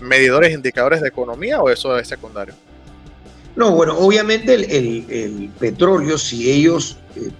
medidores 0.00 0.52
indicadores 0.52 1.00
de 1.00 1.08
economía 1.08 1.60
o 1.60 1.70
eso 1.70 1.98
es 1.98 2.08
secundario? 2.08 2.54
No, 3.56 3.72
bueno, 3.72 3.96
obviamente 3.98 4.54
el, 4.54 5.50
petróleo, 5.58 6.18
si 6.18 6.50
ellos 6.50 6.98
eh, 7.16 7.30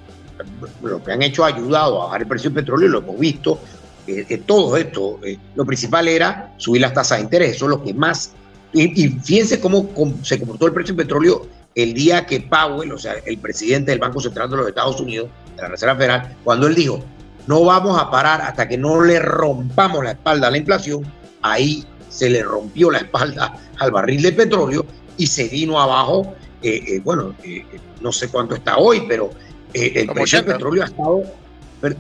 lo 0.83 1.03
que 1.05 1.13
han 1.13 1.23
hecho 1.23 1.45
ha 1.45 1.49
ayudado 1.49 2.03
a 2.03 2.07
bajar 2.07 2.23
el 2.23 2.29
precio 2.29 2.51
del 2.51 2.65
petróleo, 2.65 2.89
lo 2.89 2.99
hemos 2.99 3.19
visto, 3.19 3.61
eh, 4.07 4.25
eh, 4.29 4.39
todo 4.39 4.77
esto, 4.77 5.21
lo 5.55 5.65
principal 5.67 6.09
era 6.09 6.55
subir 6.57 6.81
las 6.81 6.95
tasas 6.95 7.19
de 7.19 7.25
interés, 7.25 7.57
eso 7.57 7.67
es 7.67 7.71
lo 7.71 7.83
que 7.83 7.93
más, 7.93 8.33
y, 8.73 9.05
y 9.05 9.09
fíjense 9.21 9.61
cómo, 9.61 9.89
cómo 9.89 10.25
se 10.25 10.39
comportó 10.39 10.67
el 10.67 10.73
precio 10.73 10.95
del 10.95 11.07
petróleo 11.07 11.47
el 11.77 11.93
día 11.93 12.25
que 12.25 12.41
Powell, 12.41 12.91
o 12.91 12.99
sea, 12.99 13.15
el 13.25 13.39
presidente 13.39 13.91
del 13.91 14.01
Banco 14.01 14.19
Central 14.19 14.51
de 14.51 14.57
los 14.57 14.67
Estados 14.67 14.99
Unidos, 14.99 15.29
de 15.55 15.63
la 15.63 15.69
Reserva 15.69 15.95
Federal, 15.95 16.37
cuando 16.43 16.67
él 16.67 16.75
dijo, 16.75 17.05
no 17.47 17.65
vamos 17.65 18.01
a 18.01 18.11
parar 18.11 18.41
hasta 18.41 18.67
que 18.67 18.79
no 18.79 19.03
le 19.03 19.21
rompamos 19.21 20.03
la 20.03 20.13
espalda 20.13 20.49
a 20.49 20.51
la 20.51 20.57
inflación, 20.57 21.05
ahí 21.43 21.85
se 22.09 22.31
le 22.31 22.43
rompió 22.43 22.91
la 22.91 22.99
espalda 22.99 23.55
al 23.79 23.91
barril 23.91 24.23
de 24.23 24.33
petróleo 24.33 24.87
y 25.19 25.27
se 25.27 25.49
vino 25.49 25.79
abajo, 25.79 26.35
eh, 26.63 26.83
eh, 26.87 27.01
bueno, 27.05 27.35
eh, 27.45 27.63
no 28.01 28.11
sé 28.11 28.29
cuánto 28.29 28.55
está 28.55 28.79
hoy, 28.79 29.05
pero 29.07 29.31
el 29.75 30.09
precio 30.09 30.39
del 30.39 30.55
petróleo 30.55 30.83
ha 30.83 30.87
estado, 30.87 31.23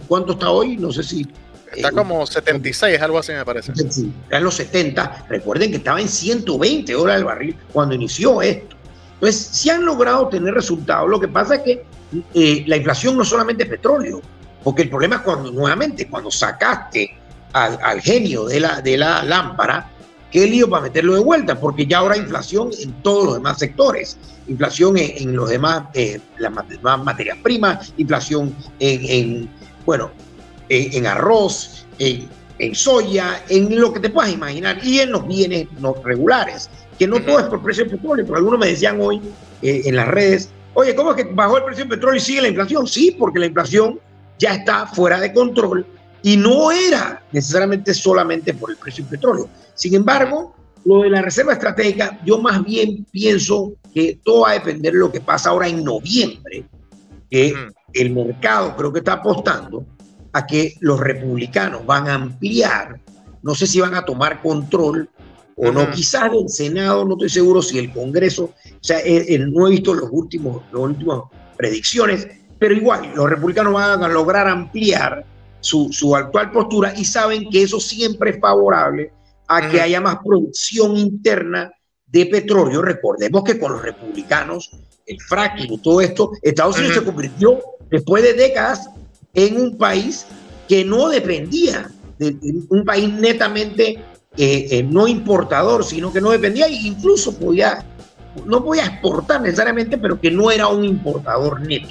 ¿cuánto 0.08 0.32
está 0.32 0.50
hoy? 0.50 0.78
No 0.78 0.90
sé 0.90 1.02
si... 1.02 1.28
Está 1.74 1.92
como 1.92 2.24
76, 2.24 2.98
algo 3.02 3.18
así 3.18 3.32
me 3.32 3.44
parece. 3.44 3.72
Sí, 3.90 4.10
está 4.22 4.38
en 4.38 4.44
los 4.44 4.54
70. 4.54 5.26
Recuerden 5.28 5.70
que 5.70 5.76
estaba 5.76 6.00
en 6.00 6.08
120 6.08 6.90
dólares 6.94 7.20
el 7.20 7.24
barril 7.26 7.56
cuando 7.72 7.94
inició 7.94 8.40
esto. 8.40 8.75
Entonces, 9.16 9.48
si 9.52 9.70
han 9.70 9.84
logrado 9.84 10.28
tener 10.28 10.54
resultados. 10.54 11.08
Lo 11.08 11.18
que 11.18 11.28
pasa 11.28 11.56
es 11.56 11.62
que 11.62 11.84
eh, 12.34 12.64
la 12.66 12.76
inflación 12.76 13.16
no 13.16 13.24
solamente 13.24 13.64
es 13.64 13.70
petróleo, 13.70 14.20
Porque 14.62 14.82
el 14.82 14.90
problema 14.90 15.16
es 15.16 15.22
cuando, 15.22 15.50
nuevamente, 15.50 16.08
cuando 16.08 16.30
sacaste 16.30 17.16
al, 17.52 18.00
genio 18.00 18.44
de 18.44 18.60
la, 18.60 18.82
de 18.82 18.98
la 18.98 19.22
lámpara, 19.22 19.90
qué 20.30 20.46
lío 20.46 20.68
para 20.68 20.82
meterlo 20.82 21.14
de 21.14 21.20
vuelta, 21.20 21.58
porque 21.58 21.86
ya 21.86 21.98
ahora 21.98 22.16
inflación 22.16 22.70
en 22.78 22.92
todos 23.02 23.24
los 23.24 23.34
demás 23.34 23.58
sectores. 23.58 24.18
Inflación 24.48 24.96
en, 24.98 25.34
los 25.34 25.48
demás, 25.48 25.84
eh, 25.94 26.20
las 26.38 26.52
demás 26.68 27.02
materias 27.02 27.38
primas, 27.42 27.92
inflación 27.96 28.54
en, 28.78 29.48
bueno, 29.86 30.10
en, 30.68 31.06
arroz, 31.06 31.86
en, 31.98 32.74
soya, 32.74 33.42
en 33.48 33.80
lo 33.80 33.92
que 33.92 34.00
te 34.00 34.10
puedas 34.10 34.32
imaginar, 34.32 34.78
y 34.84 35.00
en 35.00 35.12
los 35.12 35.26
bienes 35.26 35.68
no 35.80 35.94
regulares, 36.04 36.68
que 36.98 37.06
no 37.06 37.20
todo 37.20 37.38
es 37.40 37.46
por 37.46 37.62
precio 37.62 37.84
del 37.84 37.96
petróleo, 37.96 38.24
pero 38.24 38.38
algunos 38.38 38.60
me 38.60 38.68
decían 38.68 39.00
hoy 39.00 39.20
eh, 39.62 39.82
en 39.84 39.96
las 39.96 40.08
redes, 40.08 40.50
oye, 40.74 40.94
¿cómo 40.94 41.10
es 41.10 41.16
que 41.16 41.32
bajó 41.32 41.58
el 41.58 41.64
precio 41.64 41.84
del 41.84 41.90
petróleo 41.90 42.16
y 42.16 42.20
sigue 42.20 42.42
la 42.42 42.48
inflación? 42.48 42.86
Sí, 42.86 43.14
porque 43.18 43.38
la 43.38 43.46
inflación 43.46 44.00
ya 44.38 44.54
está 44.54 44.86
fuera 44.86 45.20
de 45.20 45.32
control 45.32 45.86
y 46.22 46.36
no 46.36 46.70
era 46.72 47.22
necesariamente 47.32 47.94
solamente 47.94 48.54
por 48.54 48.70
el 48.70 48.76
precio 48.76 49.04
del 49.04 49.12
petróleo. 49.12 49.48
Sin 49.74 49.94
embargo, 49.94 50.54
lo 50.84 51.02
de 51.02 51.10
la 51.10 51.22
reserva 51.22 51.52
estratégica, 51.52 52.18
yo 52.24 52.38
más 52.38 52.64
bien 52.64 53.04
pienso 53.10 53.72
que 53.92 54.20
todo 54.24 54.42
va 54.42 54.50
a 54.50 54.54
depender 54.54 54.92
de 54.92 54.98
lo 55.00 55.10
que 55.10 55.20
pasa 55.20 55.50
ahora 55.50 55.68
en 55.68 55.82
noviembre, 55.82 56.64
que 57.30 57.54
el 57.92 58.14
mercado 58.14 58.76
creo 58.76 58.92
que 58.92 59.00
está 59.00 59.14
apostando 59.14 59.84
a 60.32 60.46
que 60.46 60.74
los 60.80 61.00
republicanos 61.00 61.84
van 61.86 62.08
a 62.08 62.14
ampliar, 62.14 63.00
no 63.42 63.54
sé 63.54 63.66
si 63.66 63.80
van 63.80 63.94
a 63.94 64.04
tomar 64.04 64.42
control 64.42 65.08
o 65.56 65.72
no, 65.72 65.90
quizás 65.90 66.30
el 66.32 66.48
Senado, 66.48 67.04
no 67.04 67.14
estoy 67.14 67.30
seguro 67.30 67.62
si 67.62 67.78
el 67.78 67.92
Congreso, 67.92 68.44
o 68.44 68.78
sea, 68.80 68.98
no 69.48 69.66
he 69.66 69.70
visto 69.70 69.94
los 69.94 70.10
últimos, 70.12 70.62
las 70.70 70.82
últimas 70.82 71.22
predicciones, 71.56 72.28
pero 72.58 72.74
igual, 72.74 73.12
los 73.14 73.28
republicanos 73.28 73.72
van 73.72 74.02
a 74.02 74.08
lograr 74.08 74.46
ampliar 74.48 75.24
su, 75.60 75.88
su 75.92 76.14
actual 76.14 76.52
postura 76.52 76.92
y 76.96 77.04
saben 77.04 77.48
que 77.50 77.62
eso 77.62 77.80
siempre 77.80 78.32
es 78.32 78.40
favorable 78.40 79.12
a 79.48 79.68
que 79.70 79.80
haya 79.80 80.00
más 80.00 80.18
producción 80.24 80.96
interna 80.96 81.72
de 82.06 82.26
petróleo. 82.26 82.82
Recordemos 82.82 83.42
que 83.44 83.58
con 83.58 83.72
los 83.72 83.82
republicanos, 83.82 84.70
el 85.06 85.20
fracking 85.20 85.72
y 85.72 85.78
todo 85.78 86.00
esto, 86.00 86.32
Estados 86.42 86.78
Unidos 86.78 86.96
se 86.96 87.04
convirtió 87.04 87.60
después 87.90 88.22
de 88.22 88.34
décadas 88.34 88.90
en 89.34 89.60
un 89.60 89.78
país 89.78 90.26
que 90.68 90.84
no 90.84 91.08
dependía 91.08 91.90
de, 92.18 92.36
un 92.70 92.84
país 92.84 93.12
netamente 93.12 94.02
eh, 94.38 94.66
eh, 94.70 94.82
no 94.82 95.08
importador, 95.08 95.84
sino 95.84 96.12
que 96.12 96.20
no 96.20 96.30
dependía 96.30 96.66
e 96.66 96.72
incluso 96.72 97.36
podía, 97.36 97.84
no 98.44 98.62
podía 98.64 98.84
exportar 98.84 99.40
necesariamente, 99.40 99.96
pero 99.96 100.20
que 100.20 100.30
no 100.30 100.50
era 100.50 100.68
un 100.68 100.84
importador 100.84 101.60
neto. 101.60 101.88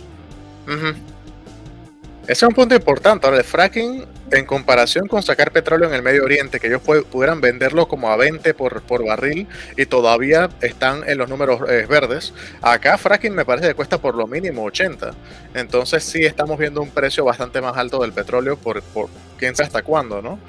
Ese 2.28 2.32
es 2.32 2.44
un 2.44 2.56
punto 2.56 2.74
importante. 2.74 3.28
Ahora, 3.28 3.38
el 3.38 3.44
fracking, 3.44 4.06
en 4.32 4.46
comparación 4.46 5.08
con 5.08 5.22
sacar 5.22 5.52
petróleo 5.52 5.88
en 5.88 5.94
el 5.94 6.02
Medio 6.02 6.24
Oriente, 6.24 6.60
que 6.60 6.68
ellos 6.68 6.82
pudieran 6.82 7.40
venderlo 7.40 7.88
como 7.88 8.10
a 8.10 8.16
20 8.16 8.54
por, 8.56 8.82
por 8.82 9.06
barril 9.06 9.48
y 9.78 9.86
todavía 9.86 10.50
están 10.62 11.08
en 11.08 11.20
los 11.20 11.30
números 11.30 11.62
eh, 11.70 11.86
verdes, 11.88 12.34
acá 12.62 12.98
fracking 12.98 13.34
me 13.34 13.46
parece 13.46 13.68
que 13.68 13.74
cuesta 13.76 14.00
por 14.00 14.16
lo 14.16 14.26
mínimo 14.26 14.64
80. 14.64 15.12
Entonces 15.54 16.04
sí 16.04 16.26
estamos 16.26 16.58
viendo 16.58 16.82
un 16.82 16.90
precio 16.90 17.24
bastante 17.24 17.62
más 17.62 17.78
alto 17.78 18.02
del 18.02 18.12
petróleo 18.12 18.58
por, 18.58 18.82
por 18.82 19.10
quién 19.38 19.56
sabe 19.56 19.68
hasta 19.68 19.84
cuándo, 19.84 20.22
¿no? 20.24 20.40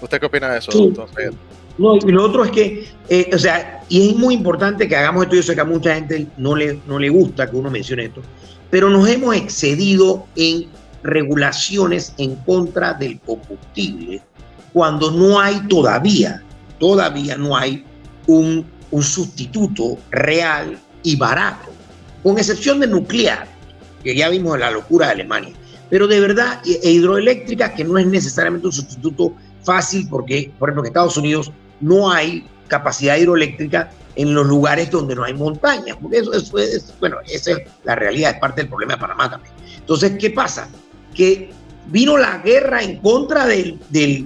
¿Usted 0.00 0.20
qué 0.20 0.26
opina 0.26 0.50
de 0.52 0.58
eso? 0.58 0.72
No, 1.78 1.96
y 1.96 2.10
lo 2.10 2.24
otro 2.24 2.44
es 2.44 2.50
que, 2.50 2.88
eh, 3.08 3.30
o 3.34 3.38
sea, 3.38 3.82
y 3.88 4.10
es 4.10 4.16
muy 4.16 4.34
importante 4.34 4.88
que 4.88 4.96
hagamos 4.96 5.24
esto, 5.24 5.36
yo 5.36 5.42
sé 5.42 5.54
que 5.54 5.60
a 5.60 5.64
mucha 5.64 5.94
gente 5.94 6.26
no 6.38 6.56
le, 6.56 6.80
no 6.86 6.98
le 6.98 7.10
gusta 7.10 7.50
que 7.50 7.56
uno 7.56 7.70
mencione 7.70 8.06
esto, 8.06 8.22
pero 8.70 8.88
nos 8.88 9.06
hemos 9.08 9.36
excedido 9.36 10.26
en 10.36 10.66
regulaciones 11.02 12.14
en 12.16 12.34
contra 12.36 12.94
del 12.94 13.20
combustible 13.20 14.22
cuando 14.76 15.10
no 15.10 15.40
hay 15.40 15.58
todavía, 15.68 16.42
todavía 16.78 17.38
no 17.38 17.56
hay 17.56 17.82
un, 18.26 18.66
sustituto 19.00 19.96
real 20.10 20.78
y 21.02 21.16
barato, 21.16 21.70
con 22.22 22.38
excepción 22.38 22.80
de 22.80 22.86
nuclear, 22.86 23.46
que 24.04 24.14
ya 24.14 24.28
vimos 24.28 24.58
la 24.58 24.70
locura 24.70 25.06
de 25.06 25.12
Alemania. 25.12 25.54
Pero 25.88 26.06
de 26.06 26.20
verdad, 26.20 26.60
e, 26.66 26.78
e 26.82 26.90
hidroeléctrica, 26.92 27.74
que 27.74 27.84
no 27.84 27.96
es 27.96 28.06
necesariamente 28.06 28.66
un 28.66 28.72
sustituto 28.74 29.32
fácil, 29.66 30.08
porque, 30.08 30.50
por 30.58 30.70
ejemplo, 30.70 30.84
en 30.84 30.86
Estados 30.86 31.16
Unidos 31.18 31.52
no 31.80 32.10
hay 32.10 32.48
capacidad 32.68 33.16
hidroeléctrica 33.16 33.90
en 34.14 34.32
los 34.32 34.46
lugares 34.46 34.90
donde 34.90 35.14
no 35.14 35.24
hay 35.24 35.34
montañas, 35.34 35.98
porque 36.00 36.18
eso, 36.18 36.32
es, 36.32 36.94
bueno, 36.98 37.18
esa 37.28 37.52
es 37.52 37.58
la 37.84 37.94
realidad, 37.94 38.32
es 38.32 38.40
parte 38.40 38.62
del 38.62 38.70
problema 38.70 38.94
de 38.94 39.00
Panamá 39.00 39.30
también. 39.30 39.52
Entonces, 39.78 40.12
¿qué 40.18 40.30
pasa? 40.30 40.68
Que 41.14 41.50
vino 41.88 42.16
la 42.16 42.38
guerra 42.38 42.82
en 42.82 42.98
contra 43.00 43.46
de 43.46 43.78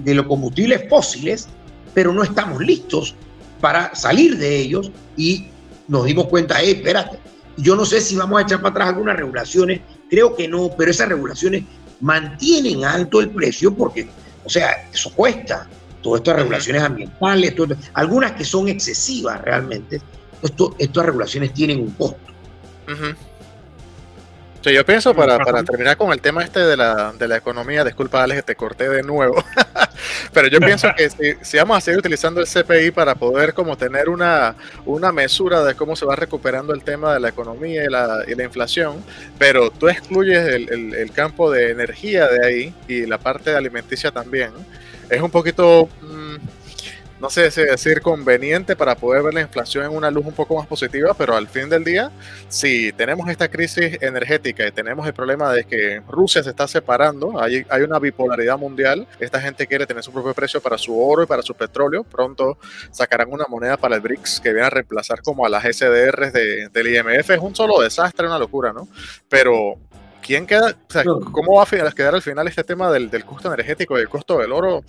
los 0.05 0.25
combustibles 0.27 0.89
fósiles, 0.89 1.49
pero 1.93 2.13
no 2.13 2.23
estamos 2.23 2.61
listos 2.61 3.15
para 3.59 3.93
salir 3.93 4.37
de 4.37 4.57
ellos 4.57 4.91
y 5.17 5.47
nos 5.87 6.05
dimos 6.05 6.27
cuenta, 6.27 6.61
eh, 6.61 6.71
espérate, 6.71 7.19
yo 7.57 7.75
no 7.75 7.85
sé 7.85 8.01
si 8.01 8.15
vamos 8.15 8.39
a 8.39 8.43
echar 8.43 8.61
para 8.61 8.71
atrás 8.71 8.87
algunas 8.89 9.17
regulaciones, 9.17 9.81
creo 10.09 10.35
que 10.35 10.47
no, 10.47 10.69
pero 10.77 10.89
esas 10.89 11.09
regulaciones 11.09 11.63
mantienen 11.99 12.83
alto 12.85 13.19
el 13.19 13.29
precio 13.29 13.73
porque, 13.75 14.07
o 14.43 14.49
sea, 14.49 14.87
eso 14.91 15.11
cuesta. 15.13 15.67
Todas 16.01 16.21
estas 16.21 16.37
regulaciones 16.37 16.81
ambientales, 16.81 17.53
algunas 17.93 18.31
que 18.31 18.43
son 18.43 18.67
excesivas 18.67 19.39
realmente, 19.41 20.01
esto, 20.41 20.75
estas 20.79 21.05
regulaciones 21.05 21.53
tienen 21.53 21.79
un 21.79 21.91
costo. 21.91 22.31
Yo 24.69 24.85
pienso, 24.85 25.15
para, 25.15 25.39
para, 25.39 25.63
terminar 25.63 25.97
con 25.97 26.11
el 26.11 26.21
tema 26.21 26.43
este 26.43 26.59
de 26.59 26.77
la, 26.77 27.13
de 27.13 27.27
la 27.27 27.37
economía, 27.37 27.83
disculpa 27.83 28.21
Alex, 28.21 28.45
te 28.45 28.55
corté 28.55 28.89
de 28.89 29.01
nuevo, 29.01 29.43
pero 30.33 30.47
yo 30.47 30.59
pienso 30.59 30.87
que 30.95 31.09
si, 31.41 31.57
vamos 31.57 31.77
a 31.77 31.81
seguir 31.81 31.99
utilizando 31.99 32.41
el 32.41 32.47
CPI 32.47 32.91
para 32.91 33.15
poder 33.15 33.53
como 33.53 33.75
tener 33.75 34.09
una, 34.09 34.55
una 34.85 35.11
mesura 35.11 35.63
de 35.63 35.73
cómo 35.73 35.95
se 35.95 36.05
va 36.05 36.15
recuperando 36.15 36.73
el 36.73 36.83
tema 36.83 37.13
de 37.13 37.19
la 37.19 37.29
economía 37.29 37.83
y 37.83 37.89
la, 37.89 38.23
y 38.27 38.35
la 38.35 38.43
inflación, 38.43 39.03
pero 39.39 39.71
tú 39.71 39.89
excluyes 39.89 40.45
el, 40.47 40.93
el, 40.93 41.11
campo 41.11 41.49
de 41.49 41.71
energía 41.71 42.27
de 42.27 42.45
ahí 42.45 42.75
y 42.87 43.05
la 43.05 43.17
parte 43.17 43.49
de 43.49 43.57
alimenticia 43.57 44.11
también, 44.11 44.51
es 45.09 45.21
un 45.21 45.31
poquito, 45.31 45.89
mm, 46.01 46.35
no 47.21 47.29
sé 47.29 47.51
si 47.51 47.61
decir 47.61 48.01
conveniente 48.01 48.75
para 48.75 48.95
poder 48.95 49.21
ver 49.21 49.35
la 49.35 49.41
inflación 49.41 49.85
en 49.85 49.95
una 49.95 50.09
luz 50.09 50.25
un 50.25 50.33
poco 50.33 50.55
más 50.55 50.65
positiva, 50.65 51.13
pero 51.13 51.35
al 51.35 51.47
fin 51.47 51.69
del 51.69 51.83
día, 51.83 52.11
si 52.49 52.91
tenemos 52.93 53.29
esta 53.29 53.47
crisis 53.47 54.01
energética 54.01 54.67
y 54.67 54.71
tenemos 54.71 55.05
el 55.05 55.13
problema 55.13 55.53
de 55.53 55.63
que 55.63 56.01
Rusia 56.07 56.41
se 56.41 56.49
está 56.49 56.67
separando, 56.67 57.39
hay, 57.39 57.63
hay 57.69 57.83
una 57.83 57.99
bipolaridad 57.99 58.57
mundial, 58.57 59.07
esta 59.19 59.39
gente 59.39 59.67
quiere 59.67 59.85
tener 59.85 60.03
su 60.03 60.11
propio 60.11 60.33
precio 60.33 60.59
para 60.61 60.79
su 60.79 60.99
oro 60.99 61.21
y 61.21 61.27
para 61.27 61.43
su 61.43 61.53
petróleo, 61.53 62.03
pronto 62.03 62.57
sacarán 62.89 63.31
una 63.31 63.45
moneda 63.47 63.77
para 63.77 63.95
el 63.95 64.01
BRICS 64.01 64.39
que 64.39 64.51
viene 64.51 64.65
a 64.65 64.71
reemplazar 64.71 65.21
como 65.21 65.45
a 65.45 65.49
las 65.49 65.63
SDRs 65.63 66.33
del 66.33 66.87
IMF, 66.87 67.29
es 67.29 67.39
un 67.39 67.55
solo 67.55 67.79
desastre, 67.81 68.25
una 68.25 68.39
locura, 68.39 68.73
¿no? 68.73 68.87
Pero 69.29 69.75
¿quién 70.23 70.47
queda? 70.47 70.75
¿Cómo 71.31 71.57
va 71.57 71.63
a 71.63 71.91
quedar 71.91 72.15
al 72.15 72.21
final 72.23 72.47
este 72.47 72.63
tema 72.63 72.91
del, 72.91 73.11
costo 73.25 73.53
energético 73.53 73.99
y 73.99 74.01
el 74.01 74.09
costo 74.09 74.39
del 74.39 74.51
oro? 74.51 74.83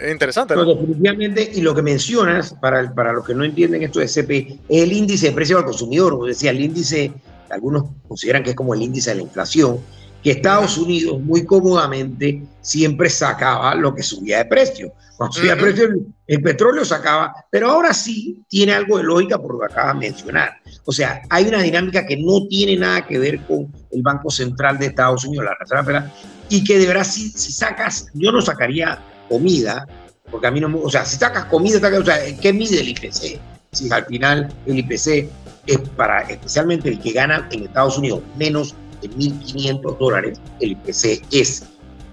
Es 0.00 0.12
interesante. 0.12 0.54
¿no? 0.54 0.64
definitivamente, 0.64 1.50
y 1.54 1.60
lo 1.60 1.74
que 1.74 1.82
mencionas, 1.82 2.54
para, 2.60 2.92
para 2.94 3.12
los 3.12 3.26
que 3.26 3.34
no 3.34 3.44
entienden 3.44 3.82
esto 3.82 4.00
de 4.00 4.08
CP, 4.08 4.60
es 4.68 4.82
el 4.82 4.92
índice 4.92 5.28
de 5.28 5.32
precio 5.32 5.58
al 5.58 5.64
consumidor. 5.64 6.14
O 6.14 6.26
decía, 6.26 6.50
el 6.50 6.60
índice, 6.60 7.12
algunos 7.50 7.84
consideran 8.06 8.42
que 8.42 8.50
es 8.50 8.56
como 8.56 8.74
el 8.74 8.82
índice 8.82 9.10
de 9.10 9.16
la 9.16 9.22
inflación, 9.22 9.78
que 10.22 10.32
Estados 10.32 10.76
Unidos 10.78 11.20
muy 11.20 11.44
cómodamente 11.44 12.42
siempre 12.60 13.08
sacaba 13.08 13.74
lo 13.74 13.94
que 13.94 14.02
subía 14.02 14.38
de 14.38 14.44
precio. 14.46 14.92
Cuando 15.16 15.34
subía 15.34 15.56
de 15.56 15.62
precio 15.62 15.88
el, 16.26 16.42
petróleo 16.42 16.84
sacaba, 16.84 17.32
pero 17.50 17.70
ahora 17.70 17.92
sí 17.92 18.44
tiene 18.48 18.72
algo 18.72 18.98
de 18.98 19.04
lógica 19.04 19.38
por 19.38 19.54
lo 19.54 19.60
que 19.60 19.66
acabas 19.66 19.94
de 19.94 20.08
mencionar. 20.08 20.52
O 20.84 20.92
sea, 20.92 21.22
hay 21.30 21.46
una 21.46 21.62
dinámica 21.62 22.06
que 22.06 22.16
no 22.16 22.46
tiene 22.48 22.76
nada 22.76 23.06
que 23.06 23.18
ver 23.18 23.40
con 23.46 23.72
el 23.90 24.02
Banco 24.02 24.30
Central 24.30 24.78
de 24.78 24.86
Estados 24.86 25.24
Unidos, 25.24 25.46
la 25.46 25.56
Reserva 25.58 25.84
Federal, 25.84 26.12
y 26.48 26.62
que 26.62 26.78
de 26.78 26.86
verdad 26.86 27.04
si, 27.04 27.30
si 27.30 27.52
sacas, 27.52 28.08
yo 28.14 28.30
no 28.30 28.40
sacaría 28.40 28.98
comida, 29.28 29.86
porque 30.30 30.46
a 30.46 30.50
mí 30.50 30.60
no, 30.60 30.78
o 30.78 30.90
sea, 30.90 31.04
si 31.04 31.16
sacas 31.16 31.46
comida, 31.46 31.78
o 31.98 32.04
sea, 32.04 32.18
¿qué 32.40 32.52
mide 32.52 32.80
el 32.80 32.88
IPC? 32.88 33.40
Si 33.72 33.90
al 33.90 34.06
final 34.06 34.52
el 34.66 34.78
IPC 34.78 35.28
es 35.66 35.78
para 35.96 36.22
especialmente 36.22 36.88
el 36.88 36.98
que 36.98 37.12
gana 37.12 37.48
en 37.52 37.64
Estados 37.64 37.98
Unidos 37.98 38.22
menos 38.36 38.74
de 39.02 39.10
1.500 39.10 39.98
dólares, 39.98 40.40
el 40.60 40.72
IPC 40.72 41.22
es 41.32 41.64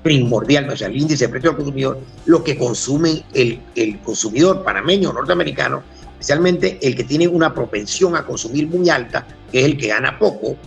primordial, 0.04 0.70
o 0.70 0.78
sea, 0.78 0.88
el 0.88 0.98
índice 0.98 1.26
de 1.26 1.30
precio 1.30 1.50
del 1.50 1.58
consumidor, 1.58 2.00
lo 2.26 2.44
que 2.44 2.58
consume 2.58 3.24
el, 3.34 3.60
el 3.76 4.00
consumidor 4.02 4.64
panameño 4.64 5.12
norteamericano, 5.12 5.82
especialmente 6.12 6.78
el 6.82 6.96
que 6.96 7.04
tiene 7.04 7.28
una 7.28 7.54
propensión 7.54 8.16
a 8.16 8.26
consumir 8.26 8.68
muy 8.68 8.90
alta, 8.90 9.26
que 9.52 9.60
es 9.60 9.66
el 9.66 9.78
que 9.78 9.88
gana 9.88 10.20
poco, 10.20 10.58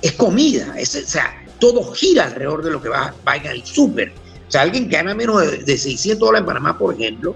es 0.00 0.12
comida. 0.12 0.74
Es, 0.78 0.94
o 0.94 1.06
sea, 1.06 1.34
todo 1.58 1.92
gira 1.92 2.24
alrededor 2.24 2.64
de 2.64 2.70
lo 2.70 2.82
que 2.82 2.88
va, 2.88 3.14
va 3.26 3.36
en 3.36 3.46
el 3.46 3.64
súper. 3.64 4.12
O 4.48 4.50
sea, 4.50 4.62
alguien 4.62 4.88
que 4.88 4.96
gana 4.96 5.14
menos 5.14 5.40
de, 5.40 5.58
de 5.58 5.78
600 5.78 6.18
dólares 6.18 6.40
en 6.40 6.46
Panamá, 6.46 6.78
por 6.78 6.94
ejemplo, 6.94 7.34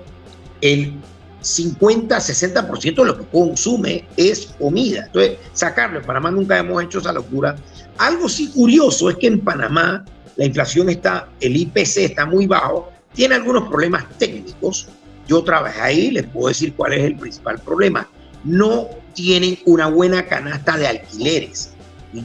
el 0.61 0.95
50-60% 1.43 2.95
de 2.95 3.05
lo 3.05 3.19
que 3.19 3.25
consume 3.27 4.05
es 4.17 4.55
comida. 4.59 5.05
Entonces, 5.07 5.39
sacarlo, 5.53 6.01
en 6.01 6.05
Panamá 6.05 6.31
nunca 6.31 6.59
hemos 6.59 6.83
hecho 6.83 6.99
esa 6.99 7.13
locura. 7.13 7.57
Algo 7.99 8.29
sí 8.29 8.51
curioso 8.51 9.11
es 9.11 9.17
que 9.17 9.27
en 9.27 9.41
Panamá 9.41 10.05
la 10.37 10.45
inflación 10.45 10.89
está, 10.89 11.29
el 11.41 11.57
IPC 11.57 11.99
está 11.99 12.27
muy 12.27 12.47
bajo, 12.47 12.91
tiene 13.15 13.35
algunos 13.37 13.69
problemas 13.69 14.05
técnicos. 14.19 14.89
Yo 15.27 15.43
trabajé 15.43 15.81
ahí, 15.81 16.11
les 16.11 16.27
puedo 16.27 16.49
decir 16.49 16.75
cuál 16.75 16.93
es 16.93 17.05
el 17.05 17.17
principal 17.17 17.59
problema. 17.59 18.09
No 18.45 18.89
tienen 19.15 19.59
una 19.67 19.87
buena 19.87 20.27
canasta 20.27 20.77
de 20.77 20.87
alquileres. 20.87 21.71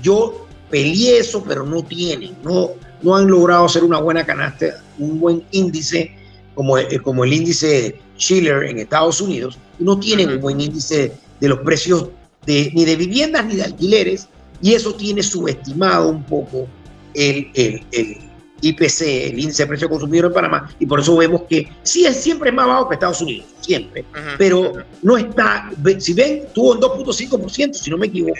Yo 0.01 0.47
peleé 0.69 1.19
eso, 1.19 1.43
pero 1.43 1.65
no 1.65 1.83
tienen, 1.83 2.35
no, 2.43 2.71
no 3.05 3.15
han 3.15 3.27
logrado 3.27 3.65
hacer 3.65 3.83
una 3.83 3.99
buena 3.99 4.25
canasta, 4.25 4.83
un 4.97 5.19
buen 5.19 5.43
índice 5.51 6.11
como, 6.55 6.77
eh, 6.77 6.99
como 7.03 7.23
el 7.23 7.33
índice 7.33 7.99
Schiller 8.17 8.63
en 8.63 8.79
Estados 8.79 9.21
Unidos, 9.21 9.59
no 9.77 9.99
tienen 9.99 10.29
un 10.29 10.41
buen 10.41 10.59
índice 10.59 11.11
de 11.39 11.47
los 11.47 11.59
precios 11.59 12.09
de, 12.47 12.71
ni 12.73 12.83
de 12.83 12.95
viviendas 12.95 13.45
ni 13.45 13.57
de 13.57 13.63
alquileres, 13.63 14.27
y 14.61 14.73
eso 14.73 14.95
tiene 14.95 15.21
subestimado 15.21 16.09
un 16.09 16.23
poco 16.23 16.67
el, 17.13 17.51
el, 17.53 17.85
el 17.91 18.17
IPC, 18.61 19.01
el 19.01 19.39
índice 19.39 19.63
de 19.63 19.67
precio 19.67 19.87
consumidor 19.87 20.25
en 20.25 20.33
Panamá, 20.33 20.75
y 20.79 20.87
por 20.87 20.99
eso 20.99 21.15
vemos 21.15 21.43
que 21.47 21.69
sí 21.83 22.07
es 22.07 22.15
siempre 22.17 22.51
más 22.51 22.65
bajo 22.65 22.89
que 22.89 22.95
Estados 22.95 23.21
Unidos, 23.21 23.45
siempre, 23.61 24.03
pero 24.39 24.73
no 25.03 25.17
está, 25.17 25.69
si 25.99 26.13
ven, 26.13 26.45
tuvo 26.55 26.71
un 26.71 26.79
2.5%, 26.79 27.73
si 27.73 27.91
no 27.91 27.97
me 27.97 28.07
equivoco, 28.07 28.39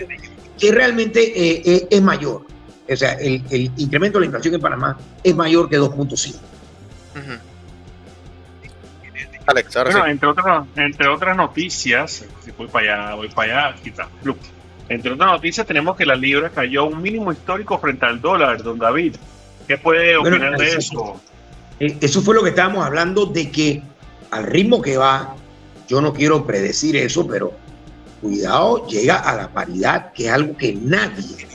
que 0.57 0.72
realmente 0.72 1.22
eh, 1.22 1.61
eh, 1.66 1.88
es 1.91 2.01
mayor. 2.01 2.55
O 2.88 2.96
sea, 2.96 3.14
el, 3.14 3.44
el, 3.50 3.72
incremento 3.78 4.20
de 4.20 4.22
la 4.22 4.26
inflación 4.28 4.56
en 4.56 4.62
Panamá 4.62 4.98
es 5.24 5.36
mayor 5.36 5.70
que 5.70 5.80
2.5. 5.80 6.36
Alex, 9.48 9.74
bueno, 9.76 10.08
entre, 10.08 10.28
otras, 10.28 10.66
entre 10.76 11.08
otras 11.08 11.38
noticias, 11.38 12.26
si 12.44 12.52
voy 12.52 12.68
para 12.68 13.06
allá, 13.06 13.16
voy 13.16 13.30
para 13.30 13.70
allá, 13.70 13.76
quita. 13.82 14.10
Entre 14.90 15.12
otras 15.12 15.32
noticias, 15.32 15.66
tenemos 15.68 15.96
que 15.96 16.06
la 16.06 16.16
libra 16.16 16.50
cayó 16.50 16.82
a 16.82 16.84
un 16.86 17.02
mínimo 17.02 17.32
histórico 17.32 17.78
frente 17.78 18.06
al 18.06 18.20
dólar, 18.22 18.64
don 18.64 18.80
David. 18.80 19.16
¿Qué 19.68 19.78
puede 19.78 20.18
opinar 20.18 20.58
de 20.58 20.70
eso? 20.70 21.20
Eh, 21.80 21.98
eso 22.02 22.22
fue 22.22 22.36
lo 22.36 22.44
que 22.44 22.50
estábamos 22.50 22.86
hablando 22.86 23.26
de 23.26 23.52
que 23.52 23.84
al 24.32 24.46
ritmo 24.46 24.82
que 24.82 24.98
va, 24.98 25.36
yo 25.88 26.02
no 26.02 26.14
quiero 26.14 26.46
predecir 26.46 26.96
eso, 26.96 27.28
pero 27.28 27.54
cuidado, 28.22 28.88
llega 28.88 29.18
a 29.18 29.36
la 29.36 29.50
paridad, 29.50 30.12
que 30.12 30.26
es 30.28 30.32
algo 30.32 30.58
que 30.58 30.74
nadie, 30.74 31.48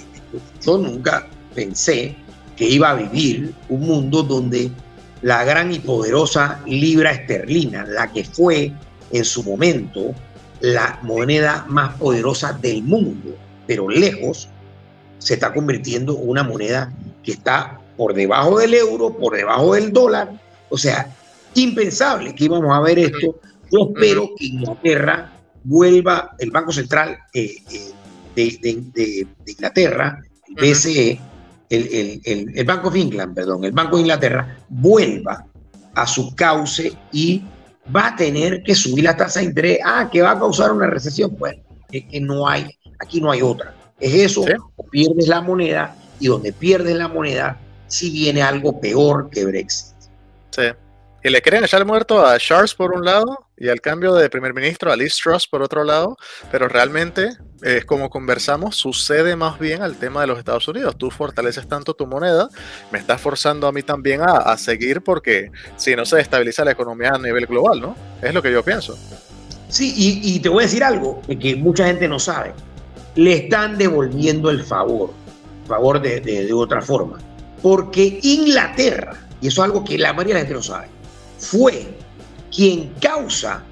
yo 0.65 0.79
nunca 0.79 1.29
pensé 1.55 2.15
que 2.57 2.69
iba 2.69 2.91
a 2.91 2.95
vivir 2.95 3.55
un 3.69 3.81
mundo 3.81 4.23
donde 4.23 4.71
la 5.23 5.45
gran 5.45 5.73
y 5.73 5.79
poderosa 5.79 6.61
libra 6.67 7.13
esterlina, 7.13 7.85
la 7.85 8.11
que 8.13 8.25
fue 8.25 8.73
en 9.13 9.25
su 9.25 9.43
momento 9.43 10.15
la 10.61 10.99
moneda 11.03 11.65
más 11.69 11.97
poderosa 11.97 12.53
del 12.53 12.83
mundo, 12.83 13.35
pero 13.67 13.89
lejos, 13.89 14.49
se 15.19 15.35
está 15.35 15.53
convirtiendo 15.53 16.17
en 16.17 16.29
una 16.29 16.43
moneda 16.43 16.93
que 17.23 17.33
está 17.33 17.79
por 17.97 18.15
debajo 18.15 18.59
del 18.59 18.75
euro, 18.75 19.17
por 19.17 19.37
debajo 19.37 19.75
del 19.75 19.93
dólar. 19.93 20.31
O 20.71 20.79
sea, 20.79 21.15
impensable 21.55 22.35
que 22.35 22.45
íbamos 22.45 22.75
a 22.75 22.81
ver 22.81 22.99
esto. 22.99 23.39
Yo 23.71 23.93
espero 23.93 24.31
que 24.39 24.47
Inglaterra 24.47 25.33
vuelva, 25.65 26.35
el 26.39 26.51
Banco 26.51 26.73
Central 26.73 27.19
eh, 27.35 27.57
eh, 27.71 27.91
de, 28.35 29.27
Inglaterra, 29.47 30.21
el 30.49 30.55
BCE, 30.55 31.21
el, 31.69 32.21
el, 32.25 32.59
el, 32.59 32.65
Banco 32.65 32.93
England, 32.95 33.35
perdón, 33.35 33.65
el 33.65 33.73
Banco 33.73 33.97
de 33.97 34.03
Inglaterra, 34.03 34.59
vuelva 34.69 35.47
a 35.95 36.07
su 36.07 36.35
cauce 36.35 36.93
y 37.13 37.43
va 37.95 38.09
a 38.09 38.17
tener 38.17 38.63
que 38.63 38.75
subir 38.75 39.05
la 39.05 39.17
tasa 39.17 39.41
de 39.41 39.47
interés. 39.47 39.79
Ah, 39.85 40.09
que 40.11 40.23
va 40.23 40.33
a 40.33 40.39
causar 40.39 40.73
una 40.73 40.87
recesión. 40.87 41.37
Bueno, 41.39 41.63
es 41.91 42.05
que 42.05 42.21
no 42.21 42.49
hay, 42.49 42.67
aquí 42.99 43.21
no 43.21 43.31
hay 43.31 43.43
otra. 43.43 43.75
Es 43.99 44.15
eso, 44.15 44.45
o 44.77 44.87
pierdes 44.87 45.29
la 45.29 45.43
moneda, 45.43 45.95
y 46.19 46.29
donde 46.29 46.53
pierdes 46.53 46.97
la 46.97 47.09
moneda, 47.09 47.59
si 47.87 48.11
viene 48.11 48.43
algo 48.43 48.81
peor 48.81 49.29
que 49.31 49.45
Brexit. 49.45 49.95
Sí. 50.51 50.63
Y 51.23 51.29
le 51.29 51.43
quieren 51.43 51.63
echar 51.63 51.85
muerto 51.85 52.25
a 52.25 52.39
Charles 52.39 52.75
por 52.75 52.93
un 52.93 53.05
lado 53.05 53.47
y 53.59 53.69
al 53.69 53.83
cambio 53.83 54.15
de 54.15 54.31
primer 54.31 54.55
ministro 54.55 54.91
a 54.91 54.97
Liz 54.97 55.19
Truss 55.23 55.47
por 55.47 55.61
otro 55.61 55.85
lado, 55.85 56.17
pero 56.51 56.67
realmente, 56.67 57.29
es 57.61 57.85
como 57.85 58.09
conversamos, 58.09 58.77
sucede 58.77 59.37
más 59.37 59.59
bien 59.59 59.83
al 59.83 59.97
tema 59.97 60.23
de 60.23 60.29
los 60.29 60.39
Estados 60.39 60.67
Unidos. 60.67 60.97
Tú 60.97 61.11
fortaleces 61.11 61.69
tanto 61.69 61.93
tu 61.93 62.07
moneda, 62.07 62.49
me 62.91 62.99
estás 62.99 63.21
forzando 63.21 63.67
a 63.67 63.73
mí 63.73 63.83
también 63.83 64.23
a, 64.23 64.57
seguir 64.57 65.03
porque 65.03 65.51
si 65.77 65.95
no 65.95 66.07
se 66.07 66.21
estabiliza 66.21 66.65
la 66.65 66.71
economía 66.71 67.11
a 67.11 67.19
nivel 67.19 67.45
global, 67.45 67.83
¿no? 67.83 67.97
Es 68.23 68.33
lo 68.33 68.41
que 68.41 68.51
yo 68.51 68.65
pienso. 68.65 68.99
Sí, 69.69 69.93
y, 69.97 70.41
te 70.41 70.49
voy 70.49 70.65
a 70.65 70.67
decir 70.67 70.83
algo 70.83 71.21
que 71.39 71.55
mucha 71.55 71.87
gente 71.87 72.09
no 72.09 72.19
sabe. 72.19 72.55
Le 73.15 73.45
están 73.45 73.77
devolviendo 73.77 74.49
el 74.49 74.65
favor, 74.65 75.13
favor 75.69 76.01
de, 76.01 76.21
de 76.21 76.51
otra 76.55 76.81
forma, 76.81 77.19
porque 77.61 78.21
Inglaterra, 78.23 79.13
y 79.43 79.49
eso 79.49 79.63
es 79.63 79.67
algo 79.67 79.85
que 79.85 79.99
la 79.99 80.15
mayoría 80.15 80.37
de 80.37 80.41
la 80.41 80.47
gente 80.47 80.55
no 80.55 80.63
sabe, 80.63 80.89
fue 81.41 81.89
quien 82.55 82.93
causa 83.01 83.65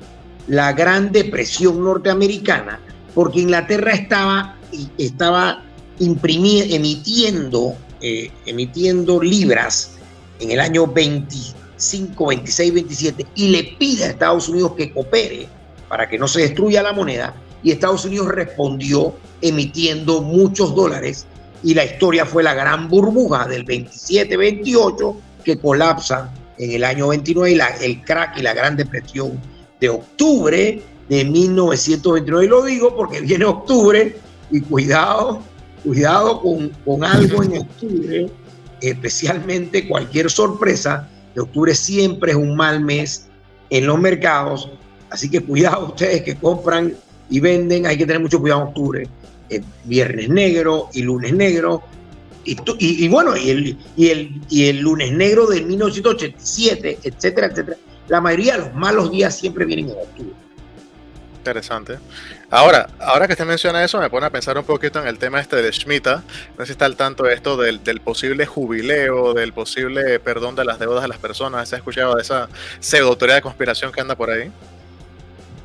la 0.49 0.73
gran 0.73 1.13
depresión 1.13 1.85
norteamericana, 1.85 2.81
porque 3.15 3.41
Inglaterra 3.41 3.93
estaba, 3.93 4.57
estaba 4.97 5.63
emitiendo, 6.01 7.77
eh, 8.01 8.31
emitiendo 8.47 9.21
libras 9.21 9.93
en 10.41 10.51
el 10.51 10.61
año 10.61 10.87
25, 10.87 12.27
26, 12.27 12.75
27 12.75 13.27
y 13.35 13.49
le 13.49 13.65
pide 13.79 14.05
a 14.05 14.09
Estados 14.09 14.49
Unidos 14.49 14.73
que 14.77 14.93
coopere 14.93 15.49
para 15.89 16.09
que 16.09 16.19
no 16.19 16.27
se 16.29 16.41
destruya 16.43 16.83
la 16.83 16.93
moneda 16.93 17.35
y 17.63 17.73
Estados 17.73 18.05
Unidos 18.05 18.29
respondió 18.29 19.15
emitiendo 19.43 20.23
muchos 20.23 20.75
dólares 20.75 21.27
y 21.63 21.75
la 21.75 21.85
historia 21.85 22.25
fue 22.25 22.43
la 22.43 22.55
gran 22.55 22.89
burbuja 22.89 23.47
del 23.47 23.67
27-28 23.67 25.17
que 25.45 25.59
colapsa 25.59 26.33
en 26.59 26.73
el 26.73 26.85
año 26.85 27.09
29 27.09 27.53
y 27.53 27.85
el 27.85 28.03
crack 28.03 28.39
y 28.39 28.43
la 28.43 28.55
gran 28.55 28.77
depresión 28.77 29.41
de 29.81 29.89
octubre 29.89 30.83
de 31.09 31.25
1929. 31.25 32.45
Y 32.45 32.49
lo 32.49 32.65
digo 32.65 32.97
porque 32.97 33.21
viene 33.21 33.45
octubre 33.45 34.17
y 34.51 34.61
cuidado, 34.61 35.43
cuidado 35.85 36.41
con, 36.41 36.71
con 36.85 37.05
algo 37.05 37.43
en 37.43 37.59
octubre, 37.59 38.27
especialmente 38.81 39.89
cualquier 39.89 40.31
sorpresa. 40.31 41.09
De 41.35 41.41
octubre 41.41 41.75
siempre 41.75 42.33
es 42.33 42.37
un 42.37 42.57
mal 42.57 42.81
mes 42.81 43.27
en 43.71 43.87
los 43.87 43.99
mercados, 43.99 44.71
así 45.11 45.31
que 45.31 45.41
cuidado 45.41 45.89
ustedes 45.89 46.23
que 46.23 46.37
compran 46.37 46.95
y 47.31 47.41
venden, 47.41 47.87
hay 47.87 47.99
que 47.99 48.07
tener 48.07 48.21
mucho 48.21 48.41
cuidado 48.41 48.63
en 48.63 48.69
octubre. 48.69 49.09
viernes 49.85 50.29
negro 50.29 50.89
y 50.93 51.03
lunes 51.03 51.33
negro, 51.35 51.83
y, 52.45 53.09
bueno, 53.09 53.37
y 53.37 53.51
el, 53.51 53.79
y, 53.97 54.09
el, 54.09 54.41
y 54.49 54.69
el 54.69 54.79
lunes 54.81 55.13
negro 55.13 55.47
de 55.47 55.63
1987, 55.63 57.01
etcétera, 57.03 57.49
etcétera. 57.49 57.77
La 58.09 58.21
mayoría 58.21 58.55
de 58.55 58.59
los 58.61 58.75
malos 58.75 59.11
días 59.11 59.37
siempre 59.37 59.65
vienen 59.65 59.91
en 59.91 59.97
octubre. 59.99 60.35
Interesante. 61.39 61.99
Ahora, 62.51 62.89
ahora 62.99 63.27
que 63.27 63.33
usted 63.33 63.47
menciona 63.47 63.85
eso, 63.85 64.01
me 64.01 64.11
pone 64.11 64.27
a 64.27 64.31
pensar 64.31 64.57
un 64.59 64.65
poquito 64.65 65.01
en 65.01 65.07
el 65.07 65.19
tema 65.19 65.41
este 65.41 65.57
de 65.57 65.73
Schmita. 65.73 66.23
No 66.57 66.65
sé 66.65 66.67
si 66.67 66.73
está 66.73 66.87
al 66.87 66.97
tanto 66.97 67.25
de 67.25 67.35
esto 67.35 67.57
del, 67.57 67.81
posible 68.01 68.47
jubileo, 68.47 69.35
del 69.35 69.53
posible 69.53 70.19
perdón 70.21 70.57
de 70.57 70.65
las 70.65 70.79
deudas 70.79 71.03
de 71.03 71.09
las 71.09 71.19
personas. 71.19 71.69
¿Se 71.69 71.77
ha 71.77 71.79
escuchado 71.79 72.17
de 72.17 72.23
esa 72.23 72.49
pseudo 72.81 73.17
teoría 73.17 73.37
de 73.37 73.43
conspiración 73.43 73.93
que 73.93 74.01
anda 74.01 74.15
por 74.15 74.31
ahí? 74.31 74.51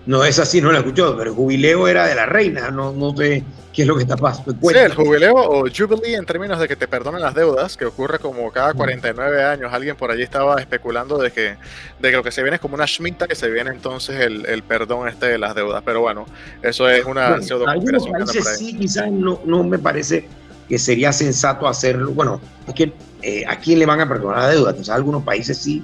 No, 0.06 0.24
es 0.26 0.38
así, 0.38 0.60
no 0.60 0.72
la 0.72 0.80
escuchó, 0.80 1.16
pero 1.18 1.30
el 1.30 1.36
jubileo 1.36 1.88
era 1.88 2.08
de 2.08 2.16
la 2.16 2.26
reina, 2.26 2.70
no, 2.72 2.92
no 2.92 3.16
sé 3.16 3.44
qué 3.74 3.84
es 3.84 3.88
lo 3.88 3.96
que 3.96 4.04
está 4.04 4.18
pasando. 4.18 4.52
Sí, 4.52 4.78
el 4.78 4.94
jubileo 4.94 5.34
o 5.36 5.62
jubilee 5.62 6.16
en 6.16 6.26
términos 6.26 6.60
de 6.60 6.68
que 6.68 6.76
te 6.76 6.88
perdonan 6.88 7.22
las 7.22 7.34
deudas, 7.34 7.78
que 7.78 7.86
ocurre 7.86 8.20
como 8.20 8.52
cada 8.52 8.74
49 8.74 9.44
años. 9.44 9.74
Alguien 9.74 9.96
por 9.96 10.12
allí 10.12 10.22
estaba 10.22 10.60
especulando 10.60 11.18
de 11.18 11.32
que, 11.32 11.56
de 12.00 12.12
que 12.12 12.18
lo 12.18 12.24
que 12.24 12.32
se 12.32 12.42
viene 12.44 12.56
es 12.56 12.62
como 12.62 12.76
una 12.76 12.86
schmita, 12.86 13.28
que 13.28 13.36
se 13.36 13.50
viene 13.50 13.72
entonces 13.72 14.20
el, 14.20 14.46
el 14.46 14.62
perdón 14.64 15.08
este 15.08 15.28
de 15.28 15.38
las 15.38 15.56
deudas. 15.56 15.82
Pero 15.86 16.02
bueno, 16.02 16.26
eso 16.62 16.88
es 16.90 17.06
una 17.06 17.30
bueno, 17.30 17.44
pseudo 17.44 17.68
Algunos 17.68 18.08
países 18.08 18.58
sí, 18.58 18.78
quizás 18.78 19.10
no, 19.10 19.42
no 19.46 19.64
me 19.64 19.80
parece 19.80 20.28
que 20.68 20.78
sería 20.78 21.12
sensato 21.12 21.68
hacerlo. 21.68 22.12
Bueno, 22.12 22.42
es 22.68 22.74
que 22.74 22.94
eh, 23.22 23.44
a 23.48 23.58
quién 23.58 23.80
le 23.80 23.86
van 23.86 24.02
a 24.02 24.08
perdonar 24.08 24.40
la 24.40 24.50
deuda. 24.50 24.70
Entonces, 24.72 24.94
algunos 24.94 25.24
países 25.24 25.58
sí. 25.58 25.84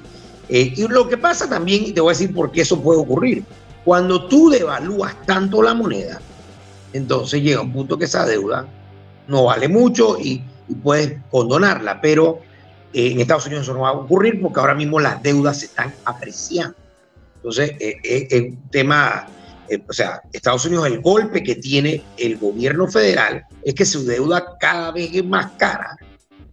Eh, 0.49 0.74
y 0.76 0.88
lo 0.88 1.07
que 1.07 1.17
pasa 1.17 1.47
también, 1.47 1.86
y 1.86 1.91
te 1.91 2.01
voy 2.01 2.11
a 2.11 2.17
decir 2.17 2.34
por 2.34 2.51
qué 2.51 2.61
eso 2.61 2.82
puede 2.82 2.99
ocurrir 2.99 3.43
cuando 3.84 4.27
tú 4.27 4.49
devalúas 4.49 5.15
tanto 5.25 5.61
la 5.61 5.73
moneda, 5.73 6.19
entonces 6.93 7.41
llega 7.41 7.61
un 7.61 7.71
punto 7.73 7.97
que 7.97 8.05
esa 8.05 8.25
deuda 8.25 8.67
no 9.27 9.45
vale 9.45 9.67
mucho 9.67 10.17
y, 10.19 10.43
puedes 10.84 11.17
condonarla, 11.32 11.99
pero 11.99 12.41
eh, 12.93 13.11
en 13.11 13.19
Estados 13.19 13.47
Unidos 13.47 13.63
eso 13.63 13.73
no 13.73 13.80
va 13.80 13.89
a 13.89 13.93
ocurrir 13.93 14.39
porque 14.39 14.59
ahora 14.59 14.75
mismo 14.75 14.99
las 14.99 15.21
deudas 15.23 15.61
se 15.61 15.65
están 15.65 15.91
apreciando. 16.05 16.77
Entonces, 17.38 17.71
eh, 17.80 17.97
eh, 18.03 18.27
es 18.30 18.41
un 18.41 18.69
tema, 18.69 19.27
o 19.88 19.91
sea, 19.91 20.21
Estados 20.32 20.65
Unidos, 20.65 20.86
el 20.86 21.01
golpe 21.01 21.41
que 21.41 21.55
tiene 21.55 22.03
el 22.17 22.38
gobierno 22.38 22.88
federal 22.88 23.43
es 23.63 23.73
que 23.73 23.84
su 23.84 24.05
deuda 24.05 24.45
cada 24.59 24.91
vez 24.91 25.09
es 25.11 25.25
más 25.25 25.53
cara, 25.57 25.97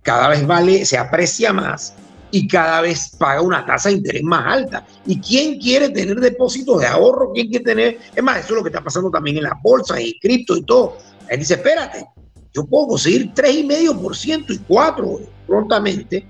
cada 0.00 0.28
vez 0.28 0.46
vale, 0.46 0.86
se 0.86 0.96
aprecia 0.96 1.52
más 1.52 1.94
y 2.30 2.48
cada 2.48 2.80
vez 2.80 3.10
paga 3.18 3.40
una 3.40 3.64
tasa 3.64 3.88
de 3.88 3.96
interés 3.96 4.22
más 4.22 4.44
alta. 4.46 4.86
¿Y 5.06 5.20
quién 5.20 5.58
quiere 5.58 5.90
tener 5.90 6.18
depósitos 6.20 6.80
de 6.80 6.86
ahorro? 6.86 7.32
¿Quién 7.32 7.48
quiere 7.48 7.64
tener? 7.64 7.98
Es 8.14 8.22
más, 8.22 8.38
eso 8.38 8.48
es 8.48 8.56
lo 8.56 8.62
que 8.62 8.70
está 8.70 8.82
pasando 8.82 9.10
también 9.10 9.36
en 9.36 9.44
las 9.44 9.60
bolsas 9.62 10.00
y 10.00 10.18
cripto 10.18 10.56
y 10.56 10.62
todo. 10.62 10.98
Él 11.28 11.38
dice, 11.38 11.54
espérate, 11.54 12.06
yo 12.52 12.64
puedo 12.64 12.88
conseguir 12.88 13.32
3,5% 13.34 14.44
y 14.48 14.58
4%. 14.58 15.28
prontamente 15.46 16.26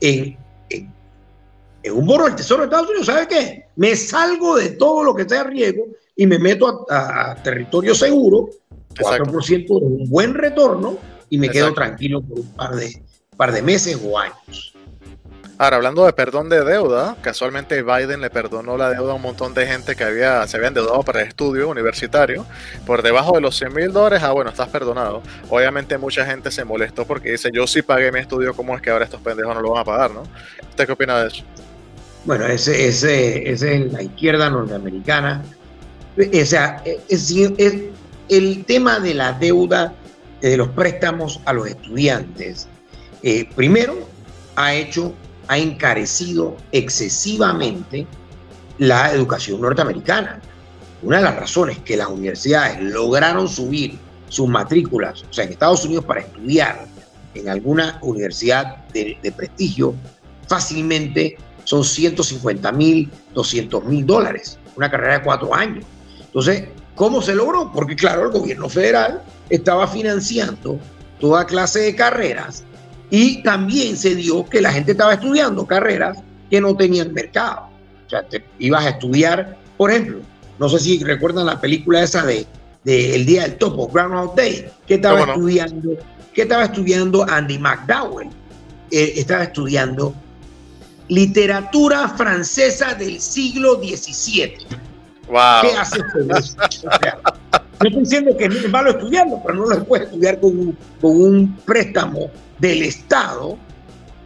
en, 0.00 0.36
en, 0.70 0.92
un 1.92 2.06
bono 2.06 2.24
del 2.24 2.36
Tesoro 2.36 2.62
de 2.62 2.66
Estados 2.66 2.88
Unidos. 2.88 3.06
¿Sabe 3.06 3.26
qué? 3.26 3.66
Me 3.76 3.96
salgo 3.96 4.56
de 4.56 4.70
todo 4.70 5.02
lo 5.02 5.14
que 5.14 5.28
sea 5.28 5.44
riesgo 5.44 5.86
y 6.14 6.26
me 6.26 6.38
meto 6.38 6.86
a, 6.90 7.34
territorio 7.42 7.94
seguro, 7.94 8.50
4% 8.94 9.80
de 9.80 9.86
un 9.86 10.10
buen 10.10 10.34
retorno 10.34 10.98
y 11.30 11.38
me 11.38 11.48
quedo 11.48 11.72
tranquilo 11.72 12.20
por 12.22 12.40
un 12.40 12.52
par 12.52 12.74
de, 12.76 13.02
par 13.36 13.52
de 13.52 13.62
meses 13.62 13.98
o 14.04 14.18
años. 14.18 14.71
Ahora, 15.58 15.76
hablando 15.76 16.04
de 16.06 16.12
perdón 16.12 16.48
de 16.48 16.64
deuda, 16.64 17.16
casualmente 17.20 17.82
Biden 17.82 18.20
le 18.20 18.30
perdonó 18.30 18.76
la 18.76 18.90
deuda 18.90 19.12
a 19.12 19.14
un 19.14 19.22
montón 19.22 19.54
de 19.54 19.66
gente 19.66 19.94
que 19.94 20.02
había, 20.02 20.46
se 20.48 20.56
había 20.56 20.68
endeudado 20.68 21.02
para 21.02 21.20
el 21.20 21.28
estudio 21.28 21.68
universitario. 21.68 22.44
Por 22.86 23.02
debajo 23.02 23.34
de 23.34 23.42
los 23.42 23.56
100 23.58 23.72
mil 23.72 23.92
dólares, 23.92 24.22
ah, 24.24 24.32
bueno, 24.32 24.50
estás 24.50 24.68
perdonado. 24.68 25.22
Obviamente 25.50 25.98
mucha 25.98 26.24
gente 26.24 26.50
se 26.50 26.64
molestó 26.64 27.06
porque 27.06 27.32
dice, 27.32 27.50
yo 27.52 27.66
sí 27.66 27.82
pagué 27.82 28.10
mi 28.10 28.18
estudio, 28.18 28.54
¿cómo 28.54 28.74
es 28.74 28.82
que 28.82 28.90
ahora 28.90 29.04
estos 29.04 29.20
pendejos 29.20 29.54
no 29.54 29.60
lo 29.60 29.70
van 29.70 29.82
a 29.82 29.84
pagar, 29.84 30.10
no? 30.10 30.22
¿Usted 30.70 30.86
qué 30.86 30.92
opina 30.92 31.20
de 31.20 31.28
eso? 31.28 31.44
Bueno, 32.24 32.46
ese, 32.46 32.88
ese, 32.88 33.50
ese 33.50 33.76
es 33.76 33.92
la 33.92 34.02
izquierda 34.02 34.48
norteamericana. 34.50 35.42
O 36.16 36.46
sea, 36.46 36.82
el 38.28 38.64
tema 38.64 39.00
de 39.00 39.14
la 39.14 39.32
deuda, 39.32 39.94
de 40.40 40.56
los 40.56 40.68
préstamos 40.68 41.40
a 41.44 41.52
los 41.52 41.68
estudiantes, 41.68 42.68
eh, 43.22 43.48
primero 43.54 44.08
ha 44.56 44.74
hecho 44.74 45.14
ha 45.48 45.58
encarecido 45.58 46.56
excesivamente 46.72 48.06
la 48.78 49.12
educación 49.12 49.60
norteamericana. 49.60 50.40
Una 51.02 51.18
de 51.18 51.24
las 51.24 51.36
razones 51.36 51.78
que 51.80 51.96
las 51.96 52.08
universidades 52.08 52.80
lograron 52.80 53.48
subir 53.48 53.98
sus 54.28 54.48
matrículas, 54.48 55.24
o 55.28 55.32
sea, 55.32 55.44
en 55.44 55.52
Estados 55.52 55.84
Unidos 55.84 56.04
para 56.04 56.20
estudiar 56.20 56.86
en 57.34 57.48
alguna 57.48 57.98
universidad 58.02 58.86
de, 58.88 59.32
prestigio, 59.36 59.94
fácilmente 60.48 61.36
son 61.64 61.84
150 61.84 62.72
mil, 62.72 63.10
200 63.34 63.84
mil 63.84 64.06
dólares, 64.06 64.58
una 64.76 64.90
carrera 64.90 65.18
de 65.18 65.24
cuatro 65.24 65.54
años. 65.54 65.84
Entonces, 66.20 66.64
¿cómo 66.94 67.20
se 67.20 67.34
logró? 67.34 67.70
Porque 67.72 67.96
claro, 67.96 68.26
el 68.26 68.32
gobierno 68.32 68.68
federal 68.68 69.22
estaba 69.48 69.86
financiando 69.86 70.78
toda 71.20 71.46
clase 71.46 71.80
de 71.80 71.94
carreras 71.94 72.64
y 73.14 73.42
también 73.42 73.94
se 73.98 74.14
dio 74.14 74.42
que 74.46 74.62
la 74.62 74.72
gente 74.72 74.92
estaba 74.92 75.12
estudiando 75.12 75.66
carreras 75.66 76.16
que 76.48 76.62
no 76.62 76.74
tenían 76.74 77.12
mercado. 77.12 77.68
O 78.06 78.08
sea, 78.08 78.26
te 78.26 78.42
ibas 78.58 78.86
a 78.86 78.88
estudiar, 78.88 79.58
por 79.76 79.90
ejemplo, 79.90 80.20
no 80.58 80.66
sé 80.70 80.78
si 80.78 81.04
recuerdan 81.04 81.44
la 81.44 81.60
película 81.60 82.02
esa 82.02 82.24
de, 82.24 82.46
El 82.86 83.26
Día 83.26 83.42
del 83.42 83.56
Topo, 83.56 83.88
Groundhog 83.88 84.34
Day, 84.34 84.66
que 84.86 84.94
estaba 84.94 85.20
estudiando, 85.24 85.90
que 86.32 86.42
estaba 86.42 86.64
estudiando 86.64 87.26
Andy 87.28 87.58
McDowell. 87.58 88.30
Eh, 88.90 89.12
estaba 89.16 89.42
estudiando 89.42 90.14
literatura 91.08 92.08
francesa 92.08 92.94
del 92.94 93.20
siglo 93.20 93.74
XVII. 93.74 94.56
Wow. 95.26 95.36
¿Qué 95.60 95.76
hace 95.76 95.98
eso? 96.38 96.56
no 97.82 97.88
estoy 97.88 98.02
diciendo 98.02 98.36
que 98.36 98.44
es 98.46 98.68
malo 98.70 98.90
estudiando, 98.90 99.40
pero 99.44 99.58
no 99.58 99.66
lo 99.66 99.84
puede 99.84 100.04
estudiar 100.04 100.40
con 100.40 100.76
con 101.00 101.20
un 101.20 101.56
préstamo 101.64 102.30
del 102.58 102.82
Estado 102.82 103.58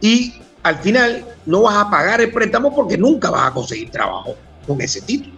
y 0.01 0.33
al 0.63 0.77
final 0.77 1.25
no 1.45 1.63
vas 1.63 1.77
a 1.77 1.89
pagar 1.89 2.21
el 2.21 2.31
préstamo 2.31 2.75
porque 2.75 2.97
nunca 2.97 3.29
vas 3.29 3.47
a 3.47 3.53
conseguir 3.53 3.89
trabajo 3.89 4.35
con 4.65 4.81
ese 4.81 5.01
título. 5.01 5.35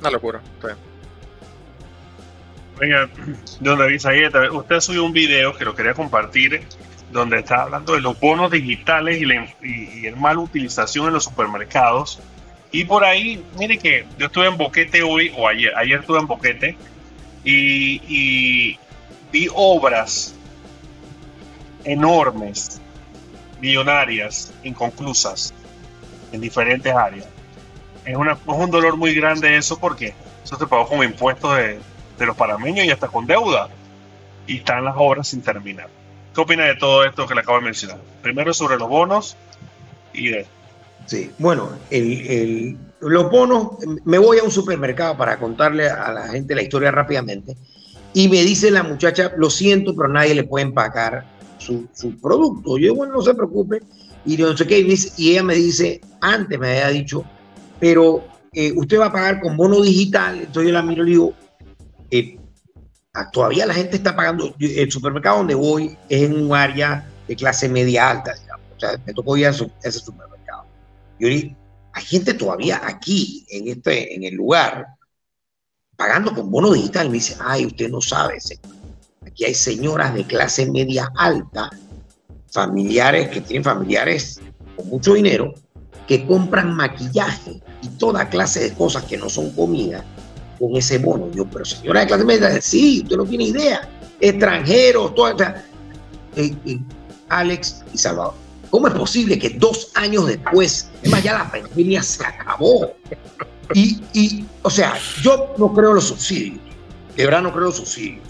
Una 0.00 0.10
locura. 0.10 0.40
Venga, 2.78 3.08
don 3.60 3.78
David 3.78 4.00
usted 4.52 4.80
subió 4.80 5.04
un 5.04 5.12
video 5.12 5.56
que 5.56 5.64
lo 5.64 5.74
quería 5.74 5.94
compartir 5.94 6.60
donde 7.10 7.38
está 7.38 7.62
hablando 7.62 7.94
de 7.94 8.00
los 8.00 8.18
bonos 8.20 8.50
digitales 8.50 9.20
y 9.20 9.24
la, 9.24 9.46
y, 9.62 10.10
mala 10.16 10.40
utilización 10.40 11.06
en 11.06 11.14
los 11.14 11.24
supermercados. 11.24 12.20
Y 12.72 12.84
por 12.84 13.04
ahí, 13.04 13.42
mire 13.58 13.78
que 13.78 14.04
yo 14.18 14.26
estuve 14.26 14.48
en 14.48 14.58
Boquete 14.58 15.02
hoy, 15.02 15.32
o 15.36 15.48
ayer, 15.48 15.72
ayer 15.76 16.00
estuve 16.00 16.18
en 16.18 16.26
Boquete, 16.26 16.76
y, 17.46 18.78
vi 19.32 19.48
obras 19.54 20.34
enormes, 21.84 22.80
millonarias, 23.60 24.52
inconclusas, 24.64 25.54
en 26.32 26.40
diferentes 26.40 26.92
áreas. 26.92 27.28
Es, 28.04 28.16
una, 28.16 28.36
un 28.46 28.70
dolor 28.70 28.96
muy 28.96 29.14
grande 29.14 29.56
eso 29.56 29.78
porque 29.78 30.14
eso 30.44 30.56
se 30.56 30.66
pagó 30.66 30.86
como 30.88 31.04
impuestos 31.04 31.56
de, 31.56 31.78
los 32.24 32.36
parameños 32.36 32.84
y 32.84 32.90
hasta 32.90 33.08
con 33.08 33.26
deuda. 33.26 33.68
Y 34.46 34.58
están 34.58 34.84
las 34.84 34.94
obras 34.96 35.28
sin 35.28 35.42
terminar. 35.42 35.88
¿Qué 36.34 36.40
opina 36.40 36.64
de 36.64 36.76
todo 36.76 37.04
esto 37.04 37.26
que 37.26 37.34
le 37.34 37.40
acabo 37.40 37.58
de 37.58 37.64
mencionar? 37.64 37.98
Primero 38.22 38.52
sobre 38.54 38.76
los 38.76 38.88
bonos 38.88 39.36
y 40.12 40.28
de... 40.28 40.46
Sí, 41.06 41.32
bueno, 41.38 41.70
el, 41.90 42.76
los 43.00 43.30
bonos, 43.30 43.78
me 44.04 44.18
voy 44.18 44.38
a 44.38 44.44
un 44.44 44.50
supermercado 44.50 45.16
para 45.16 45.38
contarle 45.38 45.88
a 45.88 46.12
la 46.12 46.28
gente 46.28 46.54
la 46.54 46.62
historia 46.62 46.90
rápidamente. 46.90 47.56
Y 48.14 48.28
me 48.28 48.42
dice 48.42 48.70
la 48.70 48.82
muchacha, 48.82 49.32
lo 49.36 49.50
siento, 49.50 49.94
pero 49.94 50.08
nadie 50.08 50.34
le 50.34 50.44
puede 50.44 50.64
empacar 50.64 51.26
su, 51.58 51.86
producto. 52.20 52.78
Yo, 52.78 52.94
bueno, 52.94 53.14
no 53.14 53.22
se 53.22 53.34
preocupe. 53.34 53.82
Y 54.24 54.36
no 54.38 54.56
sé 54.56 54.66
qué, 54.66 54.80
y 54.80 55.30
ella 55.30 55.42
me 55.42 55.54
dice, 55.54 56.00
antes 56.20 56.58
me 56.58 56.70
había 56.70 56.88
dicho, 56.88 57.24
pero 57.78 58.24
eh, 58.52 58.72
usted 58.74 58.98
va 58.98 59.06
a 59.06 59.12
pagar 59.12 59.40
con 59.40 59.56
bono 59.56 59.80
digital. 59.82 60.38
Entonces 60.38 60.68
yo 60.68 60.72
la 60.72 60.82
miro 60.82 61.06
y 61.06 61.10
digo, 61.10 61.34
eh, 62.10 62.38
ah, 63.14 63.30
todavía 63.30 63.66
la 63.66 63.74
gente 63.74 63.96
está 63.96 64.16
pagando. 64.16 64.54
El 64.58 64.90
supermercado 64.90 65.38
donde 65.38 65.54
voy 65.54 65.96
es 66.08 66.22
en 66.22 66.42
un 66.42 66.56
área 66.56 67.06
de 67.28 67.36
clase 67.36 67.68
media 67.68 68.10
alta, 68.10 68.32
O 68.76 68.80
sea, 68.80 68.98
me 69.04 69.12
tocó 69.12 69.36
ir 69.36 69.46
a, 69.46 69.50
ese 69.50 69.98
supermercado. 70.00 70.64
Y 71.20 71.28
digo, 71.28 71.56
hay 71.96 72.04
gente 72.04 72.34
todavía 72.34 72.82
aquí, 72.84 73.46
en, 73.48 73.68
este, 73.68 74.14
en 74.14 74.22
el 74.22 74.34
lugar, 74.34 74.86
pagando 75.96 76.34
con 76.34 76.50
bono 76.50 76.74
digital. 76.74 77.08
Me 77.08 77.14
dice, 77.14 77.38
ay, 77.40 77.64
usted 77.64 77.88
no 77.88 78.02
sabe, 78.02 78.38
señor. 78.38 78.76
Aquí 79.26 79.46
hay 79.46 79.54
señoras 79.54 80.12
de 80.14 80.24
clase 80.24 80.70
media 80.70 81.10
alta, 81.16 81.70
familiares 82.52 83.30
que 83.30 83.40
tienen 83.40 83.64
familiares 83.64 84.42
con 84.76 84.90
mucho 84.90 85.14
dinero, 85.14 85.54
que 86.06 86.26
compran 86.26 86.76
maquillaje 86.76 87.62
y 87.80 87.88
toda 87.98 88.28
clase 88.28 88.60
de 88.60 88.74
cosas 88.74 89.04
que 89.04 89.16
no 89.16 89.30
son 89.30 89.50
comida 89.52 90.04
con 90.58 90.76
ese 90.76 90.98
bono. 90.98 91.32
Yo, 91.32 91.46
pero 91.48 91.64
señora 91.64 92.00
de 92.00 92.08
clase 92.08 92.24
media, 92.24 92.60
sí, 92.60 93.00
usted 93.04 93.16
no 93.16 93.24
tiene 93.24 93.44
idea. 93.44 93.88
Extranjeros, 94.20 95.14
toda, 95.14 95.64
eh, 96.36 96.54
eh, 96.66 96.78
Alex 97.30 97.82
y 97.94 97.96
Salvador. 97.96 98.45
¿Cómo 98.76 98.88
es 98.88 98.94
posible 98.94 99.38
que 99.38 99.48
dos 99.48 99.90
años 99.94 100.26
después, 100.26 100.90
ya 101.02 101.32
la 101.32 101.50
pandemia 101.50 102.02
se 102.02 102.22
acabó? 102.22 102.92
Y, 103.72 104.02
y, 104.12 104.44
o 104.60 104.68
sea, 104.68 104.98
yo 105.22 105.54
no 105.56 105.72
creo 105.72 105.94
los 105.94 106.08
subsidios. 106.08 106.60
De 107.16 107.24
verdad 107.24 107.40
no 107.40 107.52
creo 107.52 107.64
los 107.64 107.76
subsidios. 107.76 108.22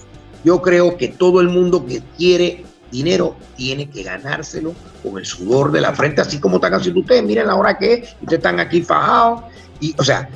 Yo 0.45 0.63
creo 0.63 0.97
que 0.97 1.09
todo 1.09 1.41
el 1.41 1.49
mundo 1.49 1.85
que 1.85 2.01
quiere 2.17 2.65
dinero 2.93 3.35
tiene 3.57 3.91
que 3.91 4.05
ganárselo 4.05 4.73
con 5.03 5.19
el 5.19 5.27
sudor 5.27 5.73
de 5.73 5.81
la 5.81 5.93
frente, 5.93 6.21
así 6.21 6.39
como 6.39 6.59
están 6.59 6.75
haciendo 6.75 7.01
ustedes. 7.01 7.25
Miren 7.25 7.49
la 7.49 7.57
hora 7.57 7.77
que 7.77 7.95
es, 7.95 8.15
ustedes 8.21 8.39
están 8.39 8.61
aquí 8.61 8.83
fajados. 8.83 9.43
Y, 9.81 9.97
o 9.99 10.05
sea, 10.05 10.29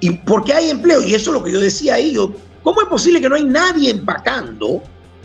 y 0.00 0.10
porque 0.10 0.52
hay 0.52 0.68
empleo, 0.68 1.00
y 1.00 1.14
eso 1.14 1.30
es 1.30 1.38
lo 1.38 1.42
que 1.42 1.52
yo 1.52 1.60
decía 1.60 1.94
ahí, 1.94 2.12
yo, 2.12 2.30
¿cómo 2.62 2.82
es 2.82 2.88
posible 2.88 3.22
que 3.22 3.28
no 3.30 3.36
hay 3.36 3.44
nadie 3.44 3.88
empacando? 3.88 4.82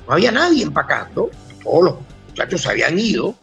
No 0.08 0.14
había 0.14 0.32
nadie 0.32 0.64
empacando, 0.64 1.30
todos 1.62 1.84
los 1.84 1.96
muchachos 2.30 2.62
se 2.62 2.70
habían 2.70 2.98
ido, 2.98 3.36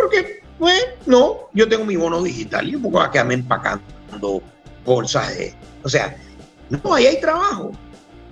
porque, 0.00 0.42
pues, 0.58 0.82
no, 1.06 1.48
yo 1.52 1.68
tengo 1.68 1.84
mi 1.84 1.96
bono 1.96 2.22
digital 2.22 2.68
y 2.68 2.76
un 2.76 2.82
poco 2.82 3.00
a 3.00 3.10
quedarme 3.10 3.34
empacando 3.34 4.42
bolsas 4.84 5.36
de... 5.36 5.54
O 5.82 5.88
sea, 5.88 6.16
no, 6.68 6.94
ahí 6.94 7.06
hay 7.06 7.20
trabajo, 7.20 7.72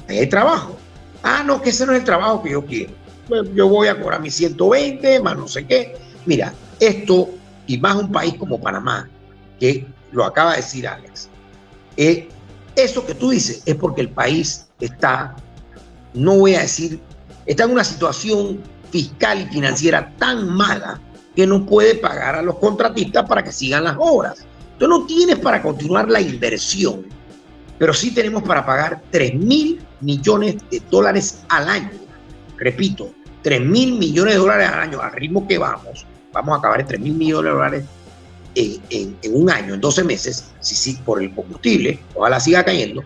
ahí 0.08 0.18
hay 0.18 0.28
trabajo. 0.28 0.76
Ah, 1.22 1.42
no, 1.44 1.60
que 1.60 1.70
ese 1.70 1.86
no 1.86 1.92
es 1.92 1.98
el 1.98 2.04
trabajo 2.04 2.42
que 2.42 2.50
yo 2.50 2.64
quiero. 2.64 2.92
yo 3.54 3.68
voy 3.68 3.88
a 3.88 4.00
cobrar 4.00 4.20
mis 4.20 4.34
120, 4.34 5.20
más 5.20 5.36
no 5.36 5.48
sé 5.48 5.66
qué. 5.66 5.96
Mira, 6.26 6.52
esto, 6.80 7.30
y 7.66 7.78
más 7.78 7.96
un 7.96 8.12
país 8.12 8.34
como 8.34 8.60
Panamá, 8.60 9.08
que 9.58 9.86
lo 10.12 10.24
acaba 10.24 10.52
de 10.52 10.58
decir 10.58 10.86
Alex, 10.86 11.28
eh, 11.96 12.28
eso 12.76 13.04
que 13.04 13.14
tú 13.14 13.30
dices 13.30 13.62
es 13.66 13.74
porque 13.74 14.02
el 14.02 14.10
país 14.10 14.68
está, 14.78 15.34
no 16.14 16.36
voy 16.36 16.54
a 16.54 16.60
decir, 16.60 17.00
está 17.46 17.64
en 17.64 17.72
una 17.72 17.84
situación 17.84 18.60
fiscal 18.90 19.40
y 19.40 19.46
financiera 19.46 20.14
tan 20.18 20.48
mala 20.48 21.00
que 21.38 21.46
no 21.46 21.64
puede 21.64 21.94
pagar 21.94 22.34
a 22.34 22.42
los 22.42 22.58
contratistas 22.58 23.24
para 23.28 23.44
que 23.44 23.52
sigan 23.52 23.84
las 23.84 23.94
obras. 23.96 24.44
Tú 24.76 24.88
no 24.88 25.06
tienes 25.06 25.38
para 25.38 25.62
continuar 25.62 26.10
la 26.10 26.20
inversión, 26.20 27.06
pero 27.78 27.94
sí 27.94 28.12
tenemos 28.12 28.42
para 28.42 28.66
pagar 28.66 29.02
3 29.12 29.34
mil 29.34 29.78
millones 30.00 30.56
de 30.68 30.82
dólares 30.90 31.44
al 31.48 31.68
año. 31.68 31.92
Repito, 32.56 33.12
3 33.42 33.60
mil 33.60 34.00
millones 34.00 34.34
de 34.34 34.40
dólares 34.40 34.68
al 34.68 34.80
año, 34.80 35.00
al 35.00 35.12
ritmo 35.12 35.46
que 35.46 35.58
vamos, 35.58 36.04
vamos 36.32 36.56
a 36.56 36.58
acabar 36.58 36.80
en 36.80 36.86
3 36.88 37.00
mil 37.02 37.14
millones 37.14 37.44
de 37.44 37.56
dólares 37.56 37.84
en, 38.56 39.16
un 39.32 39.48
año, 39.48 39.74
en 39.74 39.80
12 39.80 40.02
meses, 40.02 40.50
si 40.58 40.74
sí, 40.74 40.98
por 41.04 41.22
el 41.22 41.32
combustible, 41.32 42.00
ojalá 42.16 42.40
siga 42.40 42.64
cayendo. 42.64 43.04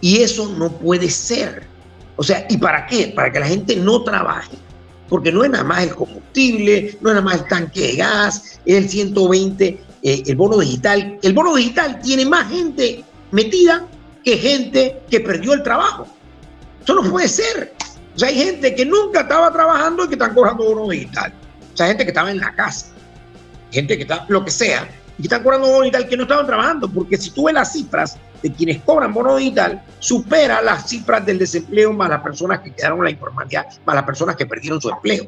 Y 0.00 0.18
eso 0.18 0.48
no 0.56 0.70
puede 0.70 1.10
ser. 1.10 1.64
O 2.14 2.22
sea, 2.22 2.46
¿y 2.48 2.58
para 2.58 2.86
qué? 2.86 3.12
Para 3.12 3.32
que 3.32 3.40
la 3.40 3.46
gente 3.46 3.74
no 3.74 4.04
trabaje. 4.04 4.56
Porque 5.08 5.32
no 5.32 5.42
es 5.42 5.50
nada 5.50 5.64
más 5.64 5.82
el 5.82 5.96
combustible 5.96 6.21
combustible, 6.32 6.98
no 7.00 7.10
nada 7.10 7.20
más 7.20 7.36
el 7.36 7.48
tanque 7.48 7.80
de 7.80 7.96
gas, 7.96 8.60
el 8.64 8.88
120, 8.88 9.80
eh, 10.02 10.22
el 10.26 10.36
bono 10.36 10.58
digital. 10.58 11.18
El 11.22 11.32
bono 11.32 11.54
digital 11.54 12.00
tiene 12.00 12.24
más 12.26 12.48
gente 12.48 13.04
metida 13.30 13.86
que 14.24 14.36
gente 14.38 15.00
que 15.10 15.20
perdió 15.20 15.52
el 15.52 15.62
trabajo. 15.62 16.06
Eso 16.82 16.94
no 16.94 17.10
puede 17.10 17.28
ser. 17.28 17.74
O 18.14 18.18
sea, 18.18 18.28
hay 18.28 18.36
gente 18.36 18.74
que 18.74 18.84
nunca 18.84 19.20
estaba 19.20 19.52
trabajando 19.52 20.04
y 20.04 20.08
que 20.08 20.14
están 20.14 20.34
cobrando 20.34 20.64
bono 20.64 20.88
digital. 20.90 21.32
O 21.72 21.76
sea, 21.76 21.86
gente 21.86 22.04
que 22.04 22.10
estaba 22.10 22.30
en 22.30 22.38
la 22.38 22.54
casa, 22.54 22.86
gente 23.70 23.96
que 23.96 24.02
está, 24.02 24.26
lo 24.28 24.44
que 24.44 24.50
sea, 24.50 24.88
y 25.18 25.22
que 25.22 25.26
están 25.26 25.42
cobrando 25.42 25.68
bono 25.68 25.80
digital 25.84 26.08
que 26.08 26.16
no 26.16 26.22
estaban 26.24 26.46
trabajando, 26.46 26.88
porque 26.90 27.16
si 27.16 27.30
tú 27.30 27.44
ves 27.44 27.54
las 27.54 27.72
cifras 27.72 28.18
de 28.42 28.52
quienes 28.52 28.82
cobran 28.82 29.14
bono 29.14 29.36
digital, 29.36 29.82
supera 29.98 30.60
las 30.60 30.88
cifras 30.88 31.24
del 31.24 31.38
desempleo 31.38 31.92
más 31.92 32.10
las 32.10 32.20
personas 32.20 32.60
que 32.60 32.72
quedaron 32.72 32.98
en 32.98 33.04
la 33.04 33.10
informalidad, 33.10 33.66
más 33.86 33.94
las 33.94 34.04
personas 34.04 34.36
que 34.36 34.44
perdieron 34.44 34.80
su 34.80 34.90
empleo. 34.90 35.26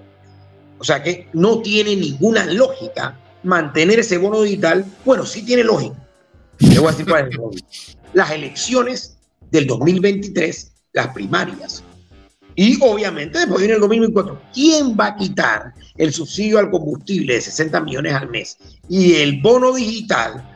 O 0.85 0.87
sea 0.87 1.03
que 1.03 1.29
no 1.33 1.63
tiene 1.63 1.97
ninguna 1.97 2.45
lógica 2.45 3.19
mantener 3.43 4.01
ese 4.01 4.19
bono 4.19 4.43
digital. 4.43 4.85
Bueno, 5.03 5.25
sí 5.25 5.43
tiene 5.43 5.65
lógica. 5.65 5.97
Le 6.59 6.79
voy 6.79 6.89
a 6.89 6.93
decir 6.93 7.07
es 7.09 7.97
Las 8.13 8.31
elecciones 8.33 9.17
del 9.51 9.67
2023, 9.67 10.73
las 10.93 11.09
primarias, 11.15 11.83
y 12.55 12.79
obviamente 12.83 13.39
después 13.39 13.61
viene 13.61 13.77
el 13.77 13.81
2024. 13.81 14.43
¿Quién 14.53 14.95
va 14.95 15.07
a 15.07 15.17
quitar 15.17 15.73
el 15.97 16.13
subsidio 16.13 16.59
al 16.59 16.71
combustible 16.71 17.33
de 17.33 17.41
60 17.41 17.81
millones 17.81 18.13
al 18.13 18.29
mes 18.29 18.59
y 18.87 19.15
el 19.15 19.41
bono 19.41 19.73
digital, 19.73 20.47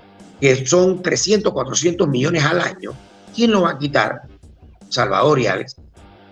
que 0.42 0.66
son 0.66 1.00
300, 1.00 1.54
400 1.54 2.06
millones 2.06 2.44
al 2.44 2.60
año? 2.60 2.92
¿Quién 3.34 3.52
lo 3.52 3.62
va 3.62 3.70
a 3.70 3.78
quitar, 3.78 4.20
Salvador 4.90 5.38
y 5.38 5.46
Alex, 5.46 5.76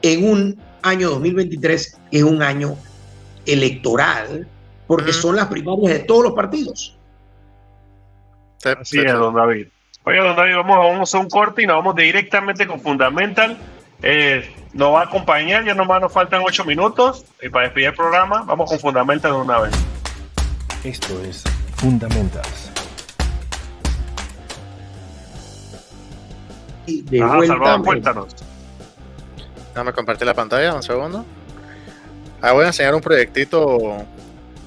en 0.02 0.28
un 0.28 0.60
año 0.82 1.08
2023 1.12 1.96
que 2.10 2.18
es 2.18 2.22
un 2.22 2.42
año 2.42 2.76
electoral, 3.46 4.48
porque 4.86 5.12
son 5.12 5.36
las 5.36 5.46
primarias 5.46 5.92
de 5.92 5.98
todos 6.00 6.24
los 6.24 6.32
partidos? 6.32 6.96
Así 8.64 8.98
es, 8.98 9.12
don 9.12 9.34
David. 9.34 9.68
Oye, 10.04 10.18
don 10.18 10.36
David, 10.36 10.56
vamos, 10.56 10.76
vamos 10.76 11.14
a 11.14 11.18
un 11.18 11.28
corte 11.28 11.62
y 11.62 11.66
nos 11.66 11.76
vamos 11.76 11.96
directamente 11.96 12.66
con 12.66 12.80
Fundamental. 12.80 13.56
Eh, 14.02 14.48
nos 14.72 14.92
va 14.92 15.00
a 15.00 15.04
acompañar, 15.04 15.64
ya 15.64 15.74
nomás 15.74 16.00
nos 16.00 16.12
faltan 16.12 16.42
ocho 16.44 16.64
minutos 16.64 17.24
y 17.40 17.48
para 17.48 17.64
despedir 17.64 17.88
el 17.88 17.94
programa 17.94 18.42
vamos 18.42 18.68
con 18.68 18.78
Fundamental 18.78 19.32
de 19.32 19.38
una 19.38 19.58
vez. 19.60 19.74
Esto 20.84 21.20
es 21.22 21.42
Fundamentals. 21.76 22.70
De 26.86 27.20
ah, 27.20 27.40
Salvador, 27.44 27.84
cuéntanos. 27.84 28.36
Déjame 29.70 29.92
compartir 29.92 30.26
la 30.26 30.34
pantalla, 30.34 30.74
un 30.74 30.82
segundo. 30.82 31.24
Ah, 32.46 32.52
voy 32.52 32.62
a 32.62 32.68
enseñar 32.68 32.94
un 32.94 33.00
proyectito, 33.00 34.04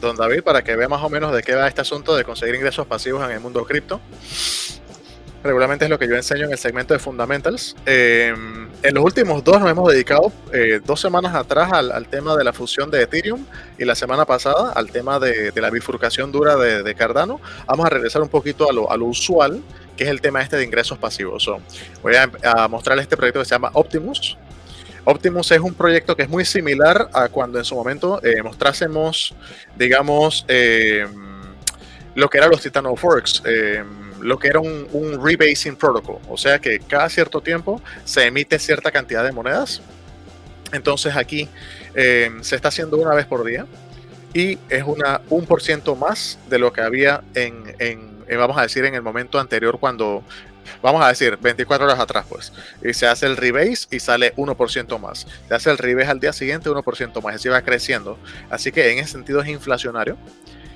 don 0.01 0.17
David, 0.17 0.43
para 0.43 0.61
que 0.61 0.75
vea 0.75 0.89
más 0.89 1.01
o 1.01 1.09
menos 1.09 1.33
de 1.33 1.41
qué 1.41 1.55
va 1.55 1.65
este 1.65 1.79
asunto 1.79 2.13
de 2.13 2.25
conseguir 2.25 2.55
ingresos 2.55 2.85
pasivos 2.85 3.23
en 3.23 3.31
el 3.31 3.39
mundo 3.39 3.63
cripto 3.63 4.01
regularmente 5.43 5.85
es 5.85 5.89
lo 5.89 5.97
que 5.97 6.07
yo 6.07 6.15
enseño 6.15 6.45
en 6.45 6.51
el 6.51 6.57
segmento 6.57 6.93
de 6.93 6.99
Fundamentals. 6.99 7.75
Eh, 7.85 8.33
en 8.83 8.93
los 8.93 9.03
últimos 9.03 9.43
dos 9.43 9.59
nos 9.59 9.69
hemos 9.69 9.91
dedicado 9.91 10.31
eh, 10.51 10.81
dos 10.83 10.99
semanas 10.99 11.33
atrás 11.35 11.71
al, 11.71 12.07
tema 12.07 12.35
de 12.35 12.43
la 12.43 12.53
fusión 12.53 12.91
de 12.91 13.03
Ethereum 13.03 13.45
y 13.77 13.85
la 13.85 13.95
semana 13.95 14.25
pasada 14.25 14.73
al 14.73 14.91
tema 14.91 15.19
de, 15.19 15.53
la 15.55 15.69
bifurcación 15.69 16.31
dura 16.31 16.57
de, 16.57 16.95
Cardano. 16.95 17.39
Vamos 17.65 17.85
a 17.85 17.89
regresar 17.89 18.21
un 18.21 18.29
poquito 18.29 18.69
a 18.69 18.73
lo, 18.73 19.05
usual, 19.05 19.61
que 19.95 20.03
es 20.03 20.09
el 20.09 20.21
tema 20.21 20.41
este 20.41 20.57
de 20.57 20.65
ingresos 20.65 20.97
pasivos. 20.97 21.49
voy 22.03 22.15
a, 22.15 22.29
a 22.43 22.67
mostrarles 22.67 23.03
este 23.03 23.15
proyecto 23.15 23.39
que 23.39 23.45
se 23.45 23.55
llama 23.55 23.71
Optimus. 23.73 24.37
Optimus 25.05 25.51
es 25.51 25.59
un 25.59 25.73
proyecto 25.73 26.15
que 26.15 26.23
es 26.23 26.29
muy 26.29 26.45
similar 26.45 27.09
a 27.13 27.29
cuando 27.29 27.57
en 27.59 27.65
su 27.65 27.75
momento 27.75 28.21
eh, 28.23 28.41
mostrásemos, 28.43 29.33
digamos, 29.77 30.45
lo 32.15 32.29
que 32.29 32.37
eran 32.37 32.49
los 32.49 32.61
Titano 32.61 32.95
Forks 32.95 33.43
lo 34.21 34.37
que 34.37 34.47
era 34.47 34.59
un, 34.59 35.19
rebasing 35.23 35.75
protocol, 35.75 36.19
o 36.27 36.37
sea 36.37 36.59
que 36.59 36.79
cada 36.79 37.09
cierto 37.09 37.41
tiempo 37.41 37.81
se 38.03 38.25
emite 38.25 38.59
cierta 38.59 38.91
cantidad 38.91 39.23
de 39.23 39.31
monedas. 39.31 39.81
Entonces 40.71 41.15
aquí 41.15 41.49
eh, 41.95 42.31
se 42.41 42.55
está 42.55 42.67
haciendo 42.67 42.97
una 42.97 43.15
vez 43.15 43.25
por 43.25 43.43
día 43.43 43.65
y 44.33 44.59
es 44.69 44.83
una, 44.85 45.21
un 45.29 45.45
por 45.45 45.61
ciento 45.61 45.95
más 45.95 46.37
de 46.49 46.59
lo 46.59 46.71
que 46.71 46.81
había 46.81 47.23
en, 47.33 47.63
vamos 48.37 48.57
a 48.57 48.61
decir, 48.61 48.85
en 48.85 48.93
el 48.93 49.01
momento 49.01 49.39
anterior 49.39 49.79
cuando, 49.79 50.23
vamos 50.81 51.03
a 51.03 51.09
decir, 51.09 51.37
24 51.37 51.85
horas 51.85 51.99
atrás, 51.99 52.25
pues. 52.27 52.51
Y 52.83 52.93
se 52.93 53.07
hace 53.07 53.25
el 53.25 53.37
rebase 53.37 53.87
y 53.91 53.99
sale 53.99 54.35
1% 54.35 54.99
más. 54.99 55.27
Se 55.47 55.55
hace 55.55 55.69
el 55.69 55.77
rebase 55.77 56.09
al 56.09 56.19
día 56.19 56.33
siguiente 56.33 56.69
1% 56.69 57.21
más. 57.21 57.35
Así 57.35 57.49
va 57.49 57.61
creciendo. 57.61 58.17
Así 58.49 58.71
que 58.71 58.91
en 58.91 58.99
ese 58.99 59.13
sentido 59.13 59.41
es 59.41 59.49
inflacionario. 59.49 60.17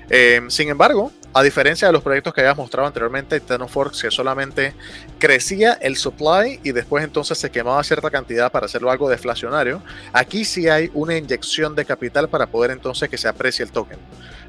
Eh, 0.10 0.42
sin 0.50 0.70
embargo, 0.70 1.12
a 1.34 1.42
diferencia 1.42 1.88
de 1.88 1.94
los 1.94 2.04
proyectos 2.04 2.34
que 2.34 2.42
había 2.42 2.54
mostrado 2.54 2.88
anteriormente, 2.88 3.40
TenoForks, 3.40 4.02
que 4.02 4.12
solamente 4.12 4.74
crecía 5.18 5.74
el 5.74 5.96
supply 5.96 6.60
y 6.64 6.72
después 6.72 7.04
entonces 7.04 7.38
se 7.38 7.50
quemaba 7.50 7.84
cierta 7.84 8.12
cantidad 8.12 8.52
para 8.52 8.66
hacerlo 8.66 8.92
algo 8.92 9.10
deflacionario, 9.10 9.82
aquí 10.12 10.46
sí 10.46 10.70
hay 10.70 10.92
una 10.94 11.18
inyección 11.18 11.74
de 11.76 11.86
capital 11.86 12.30
para 12.30 12.48
poder 12.48 12.72
entonces 12.72 13.10
que 13.10 13.18
se 13.18 13.28
aprecie 13.28 13.64
el 13.64 13.72
token. 13.72 13.98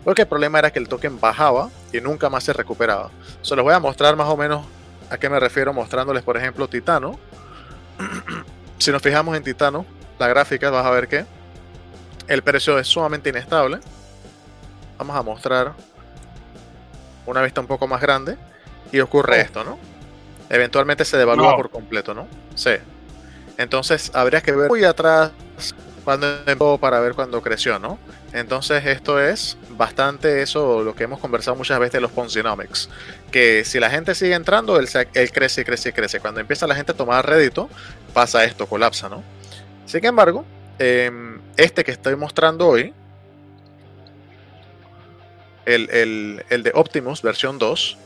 Porque 0.05 0.23
el 0.23 0.29
problema 0.29 0.59
era 0.59 0.71
que 0.71 0.79
el 0.79 0.89
token 0.89 1.19
bajaba 1.19 1.71
y 1.93 2.01
nunca 2.01 2.29
más 2.29 2.45
se 2.45 2.53
recuperaba. 2.53 3.11
Se 3.41 3.57
los 3.57 3.65
voy 3.65 3.73
a 3.73 3.81
mostrar 3.81 4.17
más 4.17 4.29
o 4.29 4.37
menos 4.37 4.67
a 5.11 5.19
qué 5.19 5.29
me 5.29 5.41
refiero, 5.41 5.73
mostrándoles, 5.73 6.23
por 6.23 6.37
ejemplo, 6.37 6.69
Titano. 6.69 7.19
si 8.79 8.91
nos 8.91 9.03
fijamos 9.03 9.37
en 9.37 9.43
Titano, 9.43 9.87
la 10.19 10.29
gráfica, 10.29 10.71
vas 10.71 10.87
a 10.87 10.91
ver 10.91 11.09
que 11.09 11.25
el 12.29 12.43
precio 12.43 12.79
es 12.79 12.87
sumamente 12.87 13.31
inestable 13.31 13.81
vamos 14.99 15.17
a 15.17 15.23
mostrar 15.23 15.73
una 17.27 17.43
vista 17.43 17.61
un 17.61 17.67
poco 17.67 17.87
más 17.87 18.01
grande 18.01 18.37
y 18.93 19.01
ocurre 19.01 19.39
oh. 19.39 19.43
esto, 19.43 19.65
¿no? 19.65 19.79
Eventualmente 20.51 21.05
se 21.05 21.17
devalúa 21.17 21.57
por 21.57 21.71
completo, 21.71 22.15
¿no? 22.15 22.29
Sí. 22.55 22.75
Entonces 23.57 24.11
habría 24.15 24.41
que 24.41 24.53
ver 24.53 24.69
muy 24.69 24.85
atrás 24.85 25.33
cuando 26.05 26.27
empezó 26.27 26.79
para 26.79 27.01
ver 27.01 27.15
cuándo 27.15 27.41
creció, 27.43 27.79
¿no? 27.79 27.99
Entonces 28.35 28.85
esto 28.85 29.21
es 29.21 29.57
bastante 29.71 30.43
eso, 30.43 30.83
lo 30.83 30.97
que 30.97 31.05
hemos 31.05 31.21
conversado 31.21 31.57
muchas 31.57 31.79
veces 31.79 31.93
de 31.93 32.01
los 32.01 32.11
Ponzinomics, 32.11 32.89
que 33.31 33.65
si 33.65 33.79
la 33.79 33.89
gente 33.89 34.13
sigue 34.17 34.35
entrando, 34.35 34.77
él, 34.77 34.89
crece 35.33 35.61
y 35.61 35.65
crece 35.65 35.91
y 35.91 35.93
crece. 35.93 36.19
Cuando 36.19 36.41
empieza 36.41 36.67
la 36.67 36.75
gente 36.75 36.91
a 36.91 36.97
tomar 36.97 37.25
rédito, 37.25 37.71
pasa 38.13 38.45
esto, 38.45 38.67
colapsa, 38.67 39.09
¿no? 39.09 39.23
Sin 39.87 40.05
embargo, 40.05 40.45
em, 40.81 41.41
este 41.57 41.85
que 41.85 41.93
estoy 41.93 42.17
mostrando 42.17 42.67
hoy, 42.67 42.93
el, 45.65 46.45
de 46.51 46.73
Optimus 46.75 47.23
versión 47.23 47.61
2. 47.61 47.99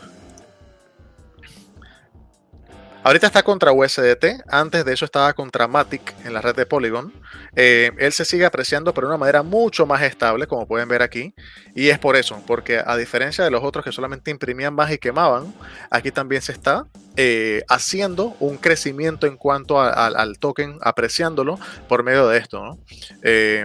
Ahorita 3.09 3.27
está 3.27 3.43
contra 3.43 3.73
USDT, 3.73 4.45
antes 4.49 4.85
de 4.85 4.93
eso 4.93 5.07
estaba 5.07 5.33
contra 5.33 5.67
Matic 5.67 6.15
en 6.27 6.35
la 6.35 6.43
red 6.43 6.55
de 6.55 6.67
Polygon. 6.67 7.11
Eh, 7.57 7.91
él 7.97 8.13
se 8.13 8.27
sigue 8.27 8.45
apreciando 8.45 8.93
pero 8.93 9.07
de 9.07 9.15
una 9.15 9.19
manera 9.19 9.43
mucho 9.43 9.87
más 9.87 10.03
estable, 10.03 10.47
como 10.47 10.69
pueden 10.69 10.91
ver 10.91 11.01
aquí. 11.01 11.33
Y 11.75 11.89
es 11.89 11.99
por 11.99 12.17
eso, 12.17 12.43
porque 12.47 12.83
a 12.85 12.99
diferencia 12.99 13.43
de 13.43 13.51
los 13.51 13.65
otros 13.65 13.83
que 13.83 13.93
solamente 13.93 14.31
imprimían 14.31 14.75
más 14.75 14.93
y 14.93 14.99
quemaban, 14.99 15.55
aquí 15.89 16.11
también 16.11 16.43
se 16.43 16.53
está 16.53 16.85
eh, 17.17 17.63
haciendo 17.71 18.37
un 18.41 18.59
crecimiento 18.59 19.27
en 19.27 19.39
cuanto 19.39 19.81
al 19.81 20.39
token, 20.39 20.77
apreciándolo 20.83 21.59
por 21.89 22.03
medio 22.03 22.29
de 22.29 22.37
esto, 22.37 22.77
eh, 23.23 23.65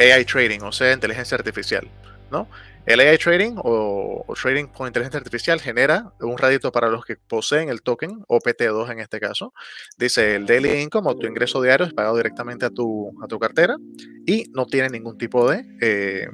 AI 0.00 0.24
trading, 0.24 0.60
o 0.62 0.72
sea, 0.72 0.94
inteligencia 0.94 1.36
artificial, 1.36 1.86
¿no? 2.30 2.48
El 2.84 2.98
AI 2.98 3.16
Trading 3.16 3.54
o, 3.58 4.24
Trading 4.40 4.66
con 4.66 4.88
inteligencia 4.88 5.18
artificial 5.18 5.60
genera 5.60 6.12
un 6.20 6.36
rédito 6.36 6.72
para 6.72 6.88
los 6.88 7.04
que 7.04 7.16
poseen 7.16 7.68
el 7.68 7.82
token, 7.82 8.22
OPT2 8.28 8.90
en 8.90 8.98
este 8.98 9.20
caso. 9.20 9.54
Dice 9.96 10.34
el 10.34 10.46
Daily 10.46 10.80
Income 10.82 11.10
o 11.10 11.16
tu 11.16 11.26
ingreso 11.26 11.62
diario 11.62 11.86
es 11.86 11.94
pagado 11.94 12.16
directamente 12.16 12.66
a 12.66 12.70
tu, 12.70 13.12
a 13.22 13.28
tu 13.28 13.38
cartera 13.38 13.76
y 14.26 14.46
no 14.50 14.66
tiene 14.66 14.88
ningún 14.88 15.16
tipo 15.16 15.48
de 15.48 15.64
eh, 15.80 16.28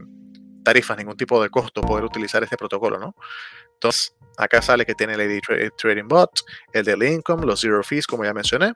tarifas, 0.64 0.96
ningún 0.96 1.16
tipo 1.16 1.42
de 1.42 1.50
costo 1.50 1.82
poder 1.82 2.04
utilizar 2.04 2.42
este 2.42 2.56
protocolo, 2.56 2.98
¿no? 2.98 3.14
Entonces, 3.74 4.16
acá 4.38 4.62
sale 4.62 4.86
que 4.86 4.94
tiene 4.94 5.14
el 5.14 5.20
AI 5.20 5.70
Trading 5.76 6.08
Bot, 6.08 6.40
el 6.72 6.84
Daily 6.84 7.08
Income, 7.08 7.44
los 7.44 7.60
Zero 7.60 7.82
Fees, 7.82 8.06
como 8.06 8.24
ya 8.24 8.32
mencioné, 8.32 8.72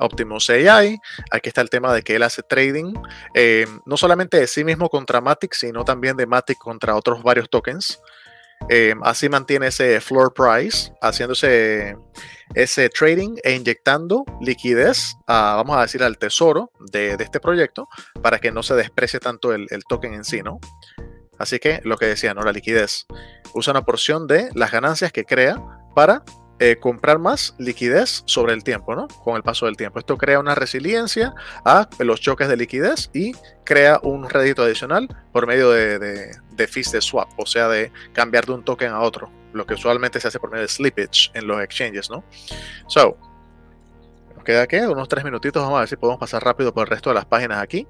Optimus 0.00 0.50
AI. 0.50 0.98
Aquí 1.30 1.48
está 1.48 1.60
el 1.60 1.70
tema 1.70 1.92
de 1.92 2.02
que 2.02 2.16
él 2.16 2.22
hace 2.22 2.42
trading, 2.42 2.94
eh, 3.34 3.66
no 3.86 3.96
solamente 3.96 4.38
de 4.38 4.46
sí 4.46 4.64
mismo 4.64 4.88
contra 4.88 5.20
Matic, 5.20 5.54
sino 5.54 5.84
también 5.84 6.16
de 6.16 6.26
Matic 6.26 6.58
contra 6.58 6.96
otros 6.96 7.22
varios 7.22 7.48
tokens. 7.48 8.00
Eh, 8.68 8.94
así 9.02 9.28
mantiene 9.28 9.68
ese 9.68 10.00
floor 10.00 10.34
price, 10.34 10.92
haciéndose 11.00 11.96
ese 12.54 12.88
trading 12.90 13.36
e 13.42 13.54
inyectando 13.54 14.24
liquidez, 14.40 15.14
vamos 15.26 15.76
a 15.76 15.82
decir, 15.82 16.02
al 16.02 16.18
tesoro 16.18 16.70
de, 16.92 17.16
este 17.18 17.40
proyecto 17.40 17.88
para 18.22 18.38
que 18.38 18.52
no 18.52 18.62
se 18.62 18.74
desprecie 18.74 19.18
tanto 19.18 19.54
el, 19.54 19.66
el, 19.70 19.82
token 19.88 20.14
en 20.14 20.24
sí, 20.24 20.42
¿no? 20.42 20.58
Así 21.38 21.58
que 21.58 21.80
lo 21.84 21.96
que 21.96 22.06
decía, 22.06 22.34
¿no? 22.34 22.42
La 22.42 22.52
liquidez 22.52 23.06
usa 23.54 23.70
una 23.70 23.84
porción 23.84 24.26
de 24.26 24.50
las 24.54 24.70
ganancias 24.70 25.10
que 25.10 25.24
crea 25.24 25.56
para 25.94 26.22
eh, 26.62 26.76
comprar 26.76 27.18
más 27.18 27.54
liquidez 27.56 28.22
sobre 28.26 28.52
el 28.52 28.62
tiempo, 28.62 28.94
¿no? 28.94 29.08
Con 29.24 29.34
el 29.36 29.42
paso 29.42 29.64
del 29.64 29.78
tiempo. 29.78 29.98
Esto 29.98 30.18
crea 30.18 30.38
una 30.38 30.54
resiliencia 30.54 31.34
a 31.64 31.88
los 32.00 32.20
choques 32.20 32.48
de 32.48 32.56
liquidez 32.58 33.08
y 33.14 33.32
crea 33.64 33.98
un 34.02 34.28
rédito 34.28 34.62
adicional 34.62 35.08
por 35.32 35.46
medio 35.46 35.70
de, 35.70 35.98
de, 35.98 36.66
fees 36.68 36.92
de 36.92 37.00
swap, 37.00 37.30
o 37.38 37.46
sea, 37.46 37.66
de 37.68 37.90
cambiar 38.12 38.44
de 38.44 38.52
un 38.52 38.62
token 38.62 38.90
a 38.90 39.00
otro, 39.00 39.30
lo 39.54 39.64
que 39.64 39.72
usualmente 39.72 40.20
se 40.20 40.28
hace 40.28 40.38
por 40.38 40.50
medio 40.50 40.62
de 40.62 40.68
slippage 40.68 41.30
en 41.32 41.46
los 41.46 41.62
exchanges, 41.62 42.10
¿no? 42.10 42.22
So, 42.88 43.16
nos 44.34 44.44
queda 44.44 44.60
aquí 44.60 44.76
unos 44.76 45.08
tres 45.08 45.24
minutitos, 45.24 45.62
vamos 45.62 45.78
a 45.78 45.80
ver 45.80 45.88
si 45.88 45.96
podemos 45.96 46.20
pasar 46.20 46.44
rápido 46.44 46.74
por 46.74 46.86
el 46.86 46.90
resto 46.90 47.08
de 47.08 47.14
las 47.14 47.24
páginas 47.24 47.62
aquí. 47.62 47.88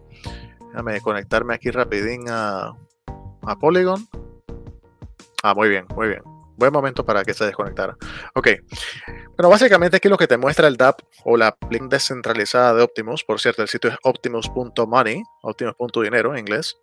Déjame 0.69 1.01
conectarme 1.01 1.55
aquí 1.55 1.73
rapidín 1.73 2.27
a, 2.29 2.73
a 3.43 3.59
Polygon. 3.59 4.07
Ah, 5.43 5.55
muy 5.55 5.69
bien, 5.69 5.87
muy 5.97 6.07
bien 6.07 6.40
buen 6.61 6.73
momento 6.73 7.05
para 7.05 7.25
que 7.25 7.35
se 7.35 7.45
desconectara. 7.45 7.97
Ok. 8.37 8.49
Bueno, 9.37 9.51
básicamente 9.51 9.97
aquí 9.97 10.09
lo 10.09 10.17
que 10.17 10.29
te 10.29 10.37
muestra 10.37 10.69
el 10.69 10.77
DApp 10.77 11.01
o 11.25 11.37
la 11.37 11.57
link 11.71 11.91
descentralizada 11.91 12.75
de 12.75 12.83
Optimus, 12.83 13.25
por 13.25 13.41
cierto, 13.41 13.63
el 13.63 13.69
sitio 13.69 13.91
es 13.91 13.97
optimus.money, 14.05 15.25
optimus.dinero 15.43 16.33
en 16.33 16.39
inglés. 16.39 16.77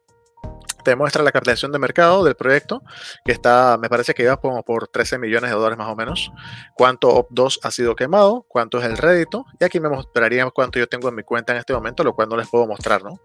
Te 0.83 0.95
muestra 0.95 1.23
la 1.23 1.31
capitalización 1.31 1.71
de 1.71 1.79
mercado 1.79 2.23
del 2.23 2.35
proyecto, 2.35 2.81
que 3.25 3.31
está, 3.31 3.77
me 3.77 3.89
parece 3.89 4.13
que 4.13 4.23
iba 4.23 4.37
como 4.37 4.63
por 4.63 4.87
13 4.87 5.17
millones 5.17 5.49
de 5.49 5.55
dólares 5.55 5.77
más 5.77 5.89
o 5.89 5.95
menos. 5.95 6.31
Cuánto 6.75 7.09
OP2 7.09 7.59
ha 7.63 7.71
sido 7.71 7.95
quemado, 7.95 8.45
cuánto 8.47 8.79
es 8.79 8.85
el 8.85 8.97
rédito, 8.97 9.45
y 9.59 9.65
aquí 9.65 9.79
me 9.79 9.89
mostraría 9.89 10.49
cuánto 10.51 10.79
yo 10.79 10.87
tengo 10.87 11.09
en 11.09 11.15
mi 11.15 11.23
cuenta 11.23 11.53
en 11.53 11.59
este 11.59 11.73
momento, 11.73 12.03
lo 12.03 12.13
cual 12.13 12.29
no 12.29 12.37
les 12.37 12.47
puedo 12.47 12.65
mostrar, 12.67 13.03
¿no? 13.03 13.19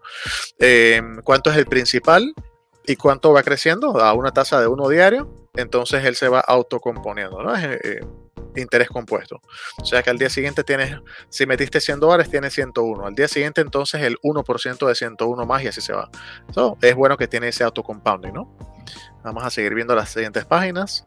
Eh, 0.59 1.01
cuánto 1.23 1.51
es 1.51 1.57
el 1.57 1.65
principal 1.65 2.33
y 2.85 2.95
cuánto 2.95 3.33
va 3.33 3.43
creciendo 3.43 3.99
a 3.99 4.13
una 4.13 4.31
tasa 4.31 4.59
de 4.59 4.67
uno 4.67 4.89
diario 4.89 5.43
entonces 5.55 6.03
él 6.03 6.15
se 6.15 6.27
va 6.29 6.39
autocomponiendo, 6.39 7.43
¿no? 7.43 7.55
Es 7.55 7.63
eh, 7.63 7.99
interés 8.55 8.89
compuesto. 8.89 9.39
O 9.79 9.85
sea 9.85 10.01
que 10.01 10.09
al 10.09 10.17
día 10.17 10.29
siguiente 10.29 10.63
tienes, 10.63 10.97
si 11.29 11.45
metiste 11.45 11.79
100 11.79 11.99
dólares, 11.99 12.29
tienes 12.29 12.53
101. 12.53 13.05
Al 13.05 13.13
día 13.13 13.27
siguiente 13.27 13.61
entonces 13.61 14.01
el 14.01 14.17
1% 14.21 14.87
de 14.87 14.95
101 14.95 15.45
más 15.45 15.63
y 15.63 15.67
así 15.67 15.81
se 15.81 15.93
va. 15.93 16.09
So, 16.51 16.77
es 16.81 16.95
bueno 16.95 17.17
que 17.17 17.27
tiene 17.27 17.49
ese 17.49 17.63
autocompounding, 17.63 18.33
¿no? 18.33 18.57
Vamos 19.23 19.43
a 19.43 19.51
seguir 19.51 19.75
viendo 19.75 19.95
las 19.95 20.09
siguientes 20.09 20.45
páginas. 20.45 21.05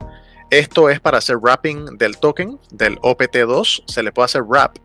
Esto 0.50 0.88
es 0.90 1.00
para 1.00 1.18
hacer 1.18 1.38
wrapping 1.38 1.98
del 1.98 2.18
token, 2.18 2.60
del 2.70 3.00
OPT2. 3.00 3.82
Se 3.88 4.02
le 4.04 4.12
puede 4.12 4.26
hacer 4.26 4.42
wrap 4.44 4.76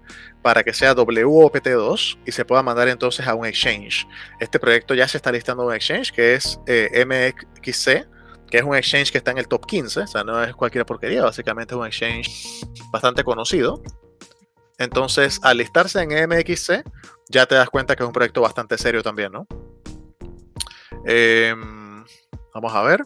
para 0.42 0.64
que 0.64 0.74
sea 0.74 0.96
WOPT2 0.96 2.20
y 2.26 2.32
se 2.32 2.46
pueda 2.46 2.64
mandar 2.64 2.88
entonces 2.88 3.28
a 3.28 3.36
un 3.36 3.46
exchange. 3.46 4.08
Este 4.40 4.60
proyecto 4.60 4.94
ya 4.94 5.08
se 5.08 5.18
está 5.18 5.32
listando 5.32 5.64
en 5.64 5.70
un 5.70 5.76
exchange 5.76 6.12
que 6.12 6.34
es 6.34 6.60
eh, 6.68 7.06
MXC 7.06 8.08
que 8.52 8.58
es 8.58 8.64
un 8.64 8.76
exchange 8.76 9.12
que 9.12 9.18
está 9.18 9.32
en 9.32 9.38
el 9.38 9.48
top 9.48 9.66
15, 9.66 10.02
o 10.02 10.08
sea, 10.08 10.24
no 10.26 10.44
es 10.44 10.54
cualquier 10.54 10.86
porquería, 10.86 11.24
básicamente 11.24 11.74
es 11.74 11.80
un 11.80 11.88
exchange 11.88 12.66
bastante 12.92 13.24
conocido. 13.24 13.82
Entonces, 14.78 15.40
al 15.42 15.58
listarse 15.58 16.02
en 16.02 16.30
MXC, 16.30 16.84
ya 17.30 17.46
te 17.46 17.56
das 17.56 17.70
cuenta 17.70 17.96
que 17.96 18.04
es 18.04 18.08
un 18.08 18.14
proyecto 18.14 18.42
bastante 18.42 18.78
serio 18.78 19.02
también, 19.02 19.32
¿no? 19.32 19.48
Em, 21.06 22.04
vamos 22.54 22.74
a 22.74 22.82
ver. 22.82 23.06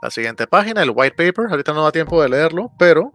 La 0.00 0.10
siguiente 0.10 0.46
página, 0.46 0.82
el 0.82 0.92
white 0.94 1.16
paper. 1.16 1.50
Ahorita 1.50 1.72
no 1.72 1.82
da 1.82 1.92
tiempo 1.92 2.22
de 2.22 2.28
leerlo, 2.28 2.70
pero 2.78 3.12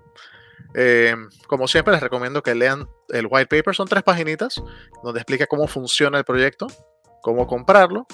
em, 0.75 1.29
como 1.47 1.67
siempre 1.67 1.93
les 1.93 2.01
recomiendo 2.01 2.43
que 2.43 2.55
lean 2.55 2.87
el 3.09 3.27
white 3.29 3.47
paper. 3.47 3.75
Son 3.75 3.87
tres 3.87 4.03
paginitas 4.03 4.61
donde 5.03 5.19
explica 5.19 5.47
cómo 5.47 5.67
funciona 5.67 6.17
el 6.17 6.25
proyecto, 6.25 6.67
cómo 7.21 7.47
comprarlo 7.47 8.05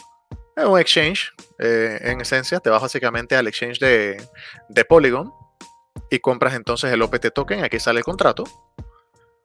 es 0.56 0.66
un 0.66 0.80
exchange, 0.80 1.34
eh, 1.60 2.00
en 2.02 2.22
esencia, 2.22 2.60
te 2.60 2.70
vas 2.70 2.82
básicamente 2.82 3.36
al 3.36 3.48
exchange 3.48 3.80
de, 3.80 4.22
de, 4.70 4.86
Polygon 4.86 5.34
y 6.10 6.20
compras 6.20 6.54
entonces 6.56 6.92
el 6.92 7.02
OPT 7.02 7.32
token, 7.34 7.64
aquí 7.64 7.80
sale 7.80 8.00
el 8.00 8.06
contrato. 8.06 8.44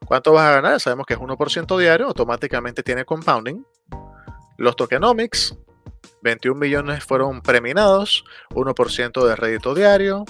¿Cuánto 0.05 0.33
vas 0.33 0.49
a 0.49 0.61
ganar? 0.61 0.81
Sabemos 0.81 1.07
que 1.07 1.14
es 1.14 1.21
1% 1.21 1.79
diario, 1.79 2.07
automáticamente 2.07 2.83
tiene 2.83 3.05
compounding. 3.05 3.64
Los 4.57 4.77
tokenomics, 4.77 5.57
21 6.23 6.59
millones 6.59 7.05
fueron 7.05 7.41
preminados, 7.41 8.25
1% 8.51 9.27
de 9.27 9.37
rédito 9.37 9.75
diario. 9.75 10.25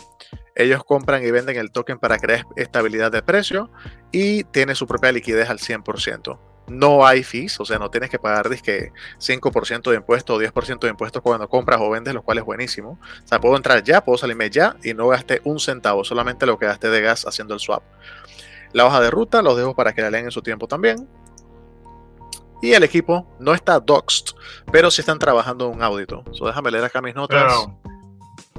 Ellos 0.55 0.85
compran 0.85 1.25
y 1.25 1.31
venden 1.31 1.57
el 1.57 1.71
token 1.71 1.99
para 1.99 2.19
crear 2.19 2.47
estabilidad 2.57 3.13
de 3.13 3.23
precio 3.23 3.71
y 4.13 4.45
tiene 4.45 4.75
su 4.75 4.87
propia 4.87 5.13
liquidez 5.13 5.51
al 5.51 5.59
100% 5.59 6.39
no 6.69 7.07
hay 7.07 7.23
fees, 7.23 7.59
o 7.61 7.65
sea, 7.65 7.79
no 7.79 7.91
tienes 7.91 8.11
que 8.11 8.19
pagar 8.19 8.49
5% 8.49 9.91
de 9.91 9.97
impuestos 9.97 10.37
o 10.37 10.41
10% 10.41 10.81
de 10.81 10.89
impuestos 10.89 11.23
cuando 11.23 11.49
compras 11.49 11.81
o 11.81 11.91
vendes, 11.91 12.15
lo 12.15 12.23
cual 12.23 12.39
es 12.39 12.45
buenísimo. 12.45 12.99
O 13.25 13.27
sea, 13.27 13.41
puedo 13.41 13.57
entrar 13.57 13.83
ya, 13.83 14.05
puedo 14.05 14.19
salirme 14.19 14.51
ya 14.51 14.77
y 14.83 14.95
no 14.95 15.09
gasté 15.09 15.41
un 15.45 15.61
centavo, 15.61 16.05
solamente 16.05 16.47
lo 16.47 16.59
que 16.59 16.67
gasté 16.67 16.89
de 16.91 17.01
gas 17.01 17.27
haciendo 17.27 17.55
el 17.55 17.61
swap. 17.61 17.83
La 18.73 18.85
hoja 18.85 19.01
de 19.01 19.11
ruta 19.11 19.43
los 19.43 19.57
dejo 19.57 19.75
para 19.75 19.93
que 19.93 20.03
la 20.03 20.11
lean 20.11 20.25
en 20.25 20.31
su 20.31 20.43
tiempo 20.43 20.67
también. 20.67 21.09
Y 22.63 22.73
el 22.73 22.83
equipo 22.83 23.27
no 23.39 23.55
está 23.55 23.79
doxed, 23.79 24.35
pero 24.73 24.91
sí 24.91 25.03
están 25.03 25.19
trabajando 25.19 25.67
en 25.67 25.77
un 25.77 25.83
audito. 25.83 26.25
Déjame 26.45 26.71
leer 26.71 26.85
acá 26.85 27.01
mis 27.01 27.15
notas. 27.15 27.69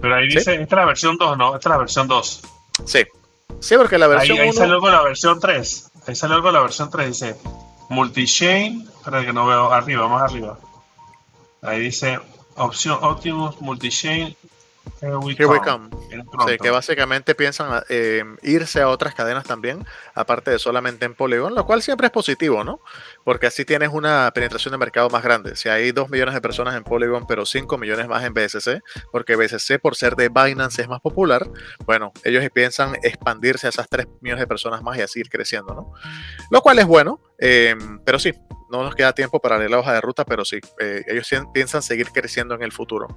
Ahí 0.03 0.27
dice, 0.27 0.55
esta 0.55 0.63
es 0.63 0.71
la 0.71 0.85
versión 0.85 1.17
2, 1.17 1.37
¿no? 1.37 1.55
Esta 1.55 1.69
es 1.69 1.71
la 1.71 1.77
versión 1.77 2.07
2. 2.07 2.41
Sí. 2.85 3.05
Sí, 3.59 3.75
porque 3.77 3.97
la 3.97 4.07
versión 4.07 4.37
Ahí, 4.37 4.47
ahí 4.47 4.53
salió 4.53 4.79
con 4.79 4.91
la 4.91 5.01
versión 5.01 5.39
3. 5.39 5.91
Ahí 6.07 6.15
salió 6.15 6.41
con 6.41 6.53
la 6.53 6.61
versión 6.61 6.89
3. 6.89 7.07
Dice, 7.07 7.35
Multichain, 7.89 8.87
espera 8.97 9.25
que 9.25 9.33
no 9.33 9.47
veo 9.47 9.71
arriba, 9.71 10.07
más 10.07 10.23
arriba. 10.23 10.59
Ahí 11.61 11.79
dice 11.79 12.19
opción 12.55 12.99
Optimus 13.01 13.59
Multichain. 13.61 14.35
Here 15.01 15.17
we 15.17 15.59
come. 15.59 15.89
que 16.61 16.69
básicamente 16.69 17.35
piensan 17.35 17.83
eh, 17.89 18.23
irse 18.43 18.81
a 18.81 18.89
otras 18.89 19.13
cadenas 19.13 19.45
también, 19.45 19.85
aparte 20.13 20.51
de 20.51 20.59
solamente 20.59 21.05
en 21.05 21.13
Polygon, 21.13 21.55
lo 21.55 21.65
cual 21.65 21.81
siempre 21.81 22.07
es 22.07 22.11
positivo, 22.11 22.63
¿no? 22.63 22.79
Porque 23.23 23.47
así 23.47 23.65
tienes 23.65 23.89
una 23.89 24.31
penetración 24.33 24.71
de 24.71 24.77
mercado 24.77 25.09
más 25.09 25.23
grande. 25.23 25.55
Si 25.55 25.69
hay 25.69 25.91
2 25.91 26.09
millones 26.09 26.33
de 26.33 26.41
personas 26.41 26.75
en 26.75 26.83
Polygon, 26.83 27.25
pero 27.27 27.45
5 27.45 27.77
millones 27.77 28.07
más 28.07 28.23
en 28.23 28.33
BSC, 28.33 28.81
porque 29.11 29.35
BSC 29.35 29.79
por 29.79 29.95
ser 29.95 30.15
de 30.15 30.29
Binance 30.29 30.81
es 30.81 30.87
más 30.87 31.01
popular, 31.01 31.47
bueno, 31.85 32.11
ellos 32.23 32.43
piensan 32.53 32.95
expandirse 33.03 33.67
a 33.67 33.69
esas 33.69 33.87
3 33.89 34.07
millones 34.21 34.41
de 34.41 34.47
personas 34.47 34.81
más 34.81 34.97
y 34.97 35.01
así 35.01 35.19
ir 35.19 35.29
creciendo, 35.29 35.73
¿no? 35.73 35.93
Lo 36.49 36.61
cual 36.61 36.79
es 36.79 36.85
bueno, 36.85 37.19
Em, 37.37 37.99
pero 38.03 38.17
sí, 38.17 38.33
no 38.71 38.83
nos 38.83 38.95
queda 38.95 39.13
tiempo 39.13 39.39
para 39.39 39.57
leer 39.57 39.71
la 39.71 39.79
hoja 39.79 39.93
de 39.93 40.01
ruta, 40.01 40.25
pero 40.25 40.43
sí, 40.43 40.59
eh, 40.79 41.03
ellos 41.07 41.29
piensan 41.53 41.81
seguir 41.81 42.07
creciendo 42.11 42.55
en 42.55 42.63
el 42.63 42.71
futuro. 42.71 43.07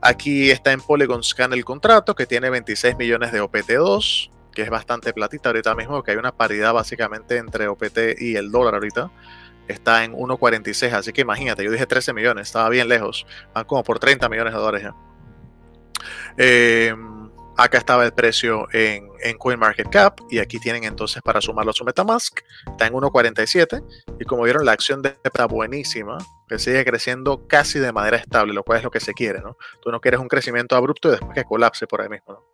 Aquí 0.00 0.50
está 0.50 0.72
en 0.72 0.80
Polygon 0.80 1.22
Scan 1.22 1.52
el 1.52 1.64
contrato, 1.64 2.14
que 2.14 2.26
tiene 2.26 2.50
26 2.50 2.96
millones 2.96 3.32
de 3.32 3.42
OPT2, 3.42 4.30
que 4.52 4.62
es 4.62 4.70
bastante 4.70 5.12
platita 5.12 5.50
ahorita 5.50 5.74
mismo, 5.74 6.02
que 6.02 6.12
hay 6.12 6.16
una 6.16 6.32
paridad 6.32 6.72
básicamente 6.72 7.36
entre 7.36 7.68
OPT 7.68 8.18
y 8.18 8.36
el 8.36 8.50
dólar 8.50 8.74
ahorita. 8.74 9.10
Está 9.68 10.04
en 10.04 10.12
1.46, 10.14 10.92
así 10.92 11.12
que 11.12 11.20
imagínate, 11.20 11.62
yo 11.62 11.70
dije 11.70 11.86
13 11.86 12.12
millones, 12.12 12.48
estaba 12.48 12.68
bien 12.68 12.88
lejos. 12.88 13.26
Van 13.54 13.64
como 13.64 13.84
por 13.84 13.98
30 13.98 14.28
millones 14.28 14.52
de 14.54 14.58
dólares. 14.58 14.90
Eh, 16.36 16.94
Acá 17.60 17.76
estaba 17.76 18.06
el 18.06 18.12
precio 18.14 18.66
en, 18.72 19.10
en 19.20 19.36
CoinMarketCap 19.36 20.20
y 20.30 20.38
aquí 20.38 20.58
tienen 20.58 20.84
entonces 20.84 21.20
para 21.20 21.42
sumarlo 21.42 21.72
a 21.72 21.74
su 21.74 21.84
Metamask. 21.84 22.40
Está 22.66 22.86
en 22.86 22.94
1.47 22.94 23.84
y 24.18 24.24
como 24.24 24.44
vieron 24.44 24.64
la 24.64 24.72
acción 24.72 25.02
de 25.02 25.14
está 25.22 25.44
buenísima, 25.44 26.16
que 26.50 26.58
sigue 26.58 26.84
creciendo 26.84 27.46
casi 27.46 27.78
de 27.78 27.92
manera 27.92 28.16
estable, 28.16 28.52
lo 28.52 28.64
cual 28.64 28.78
es 28.78 28.84
lo 28.84 28.90
que 28.90 28.98
se 28.98 29.14
quiere, 29.14 29.40
¿no? 29.40 29.56
Tú 29.80 29.92
no 29.92 30.00
quieres 30.00 30.18
un 30.18 30.26
crecimiento 30.26 30.74
abrupto 30.74 31.06
y 31.06 31.12
después 31.12 31.32
que 31.32 31.44
colapse 31.44 31.86
por 31.86 32.02
ahí 32.02 32.08
mismo, 32.08 32.32
¿no? 32.34 32.44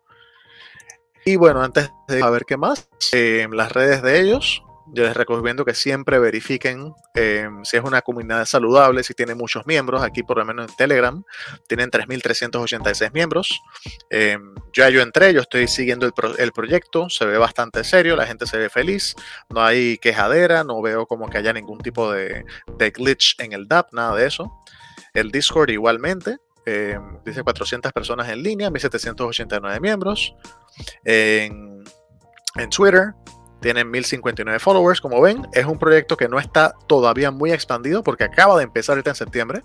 Y 1.25 1.35
bueno, 1.35 1.63
antes 1.63 1.89
de 2.07 2.21
ver 2.29 2.45
qué 2.45 2.57
más, 2.57 2.87
en 3.11 3.57
las 3.57 3.71
redes 3.71 4.03
de 4.03 4.21
ellos, 4.21 4.63
yo 4.93 5.03
les 5.03 5.15
recomiendo 5.15 5.65
que 5.65 5.73
siempre 5.73 6.17
verifiquen 6.17 6.93
em, 7.13 7.63
si 7.65 7.77
es 7.77 7.83
una 7.83 8.01
comunidad 8.01 8.45
saludable, 8.45 9.03
si 9.03 9.13
tiene 9.13 9.35
muchos 9.35 9.65
miembros. 9.67 10.01
Aquí, 10.01 10.23
por 10.23 10.37
lo 10.37 10.45
menos 10.45 10.69
en 10.69 10.75
Telegram, 10.75 11.23
tienen 11.67 11.91
3.386 11.91 13.11
miembros. 13.13 13.61
Em, 14.09 14.55
ya 14.73 14.89
yo 14.89 15.01
entré, 15.01 15.33
yo 15.33 15.41
estoy 15.41 15.67
siguiendo 15.67 16.09
el, 16.37 16.51
proyecto, 16.51 17.09
se 17.09 17.25
ve 17.25 17.37
bastante 17.37 17.83
serio, 17.83 18.15
la 18.15 18.25
gente 18.25 18.45
se 18.45 18.57
ve 18.57 18.69
feliz, 18.69 19.15
no 19.49 19.61
hay 19.61 19.97
quejadera, 19.97 20.63
no 20.63 20.81
veo 20.81 21.05
como 21.05 21.29
que 21.29 21.37
haya 21.37 21.51
ningún 21.51 21.79
tipo 21.79 22.11
de, 22.11 22.45
glitch 22.95 23.35
en 23.39 23.53
el 23.53 23.67
DAP, 23.67 23.93
nada 23.93 24.15
de 24.15 24.25
eso. 24.25 24.51
El 25.13 25.31
Discord 25.31 25.69
igualmente, 25.69 26.37
em, 26.65 27.19
dice 27.25 27.43
400 27.43 27.91
personas 27.91 28.29
en 28.29 28.41
línea, 28.41 28.69
1.789 28.69 29.81
miembros. 29.81 30.33
En, 31.03 31.83
en 32.55 32.69
Twitter 32.69 33.13
tienen 33.61 33.89
1059 33.89 34.59
followers, 34.59 35.01
como 35.01 35.21
ven. 35.21 35.47
Es 35.53 35.65
un 35.65 35.79
proyecto 35.79 36.17
que 36.17 36.27
no 36.27 36.39
está 36.39 36.75
todavía 36.87 37.31
muy 37.31 37.51
expandido 37.51 38.03
porque 38.03 38.23
acaba 38.23 38.57
de 38.57 38.63
empezar 38.63 38.93
ahorita 38.93 39.11
en 39.11 39.15
septiembre. 39.15 39.63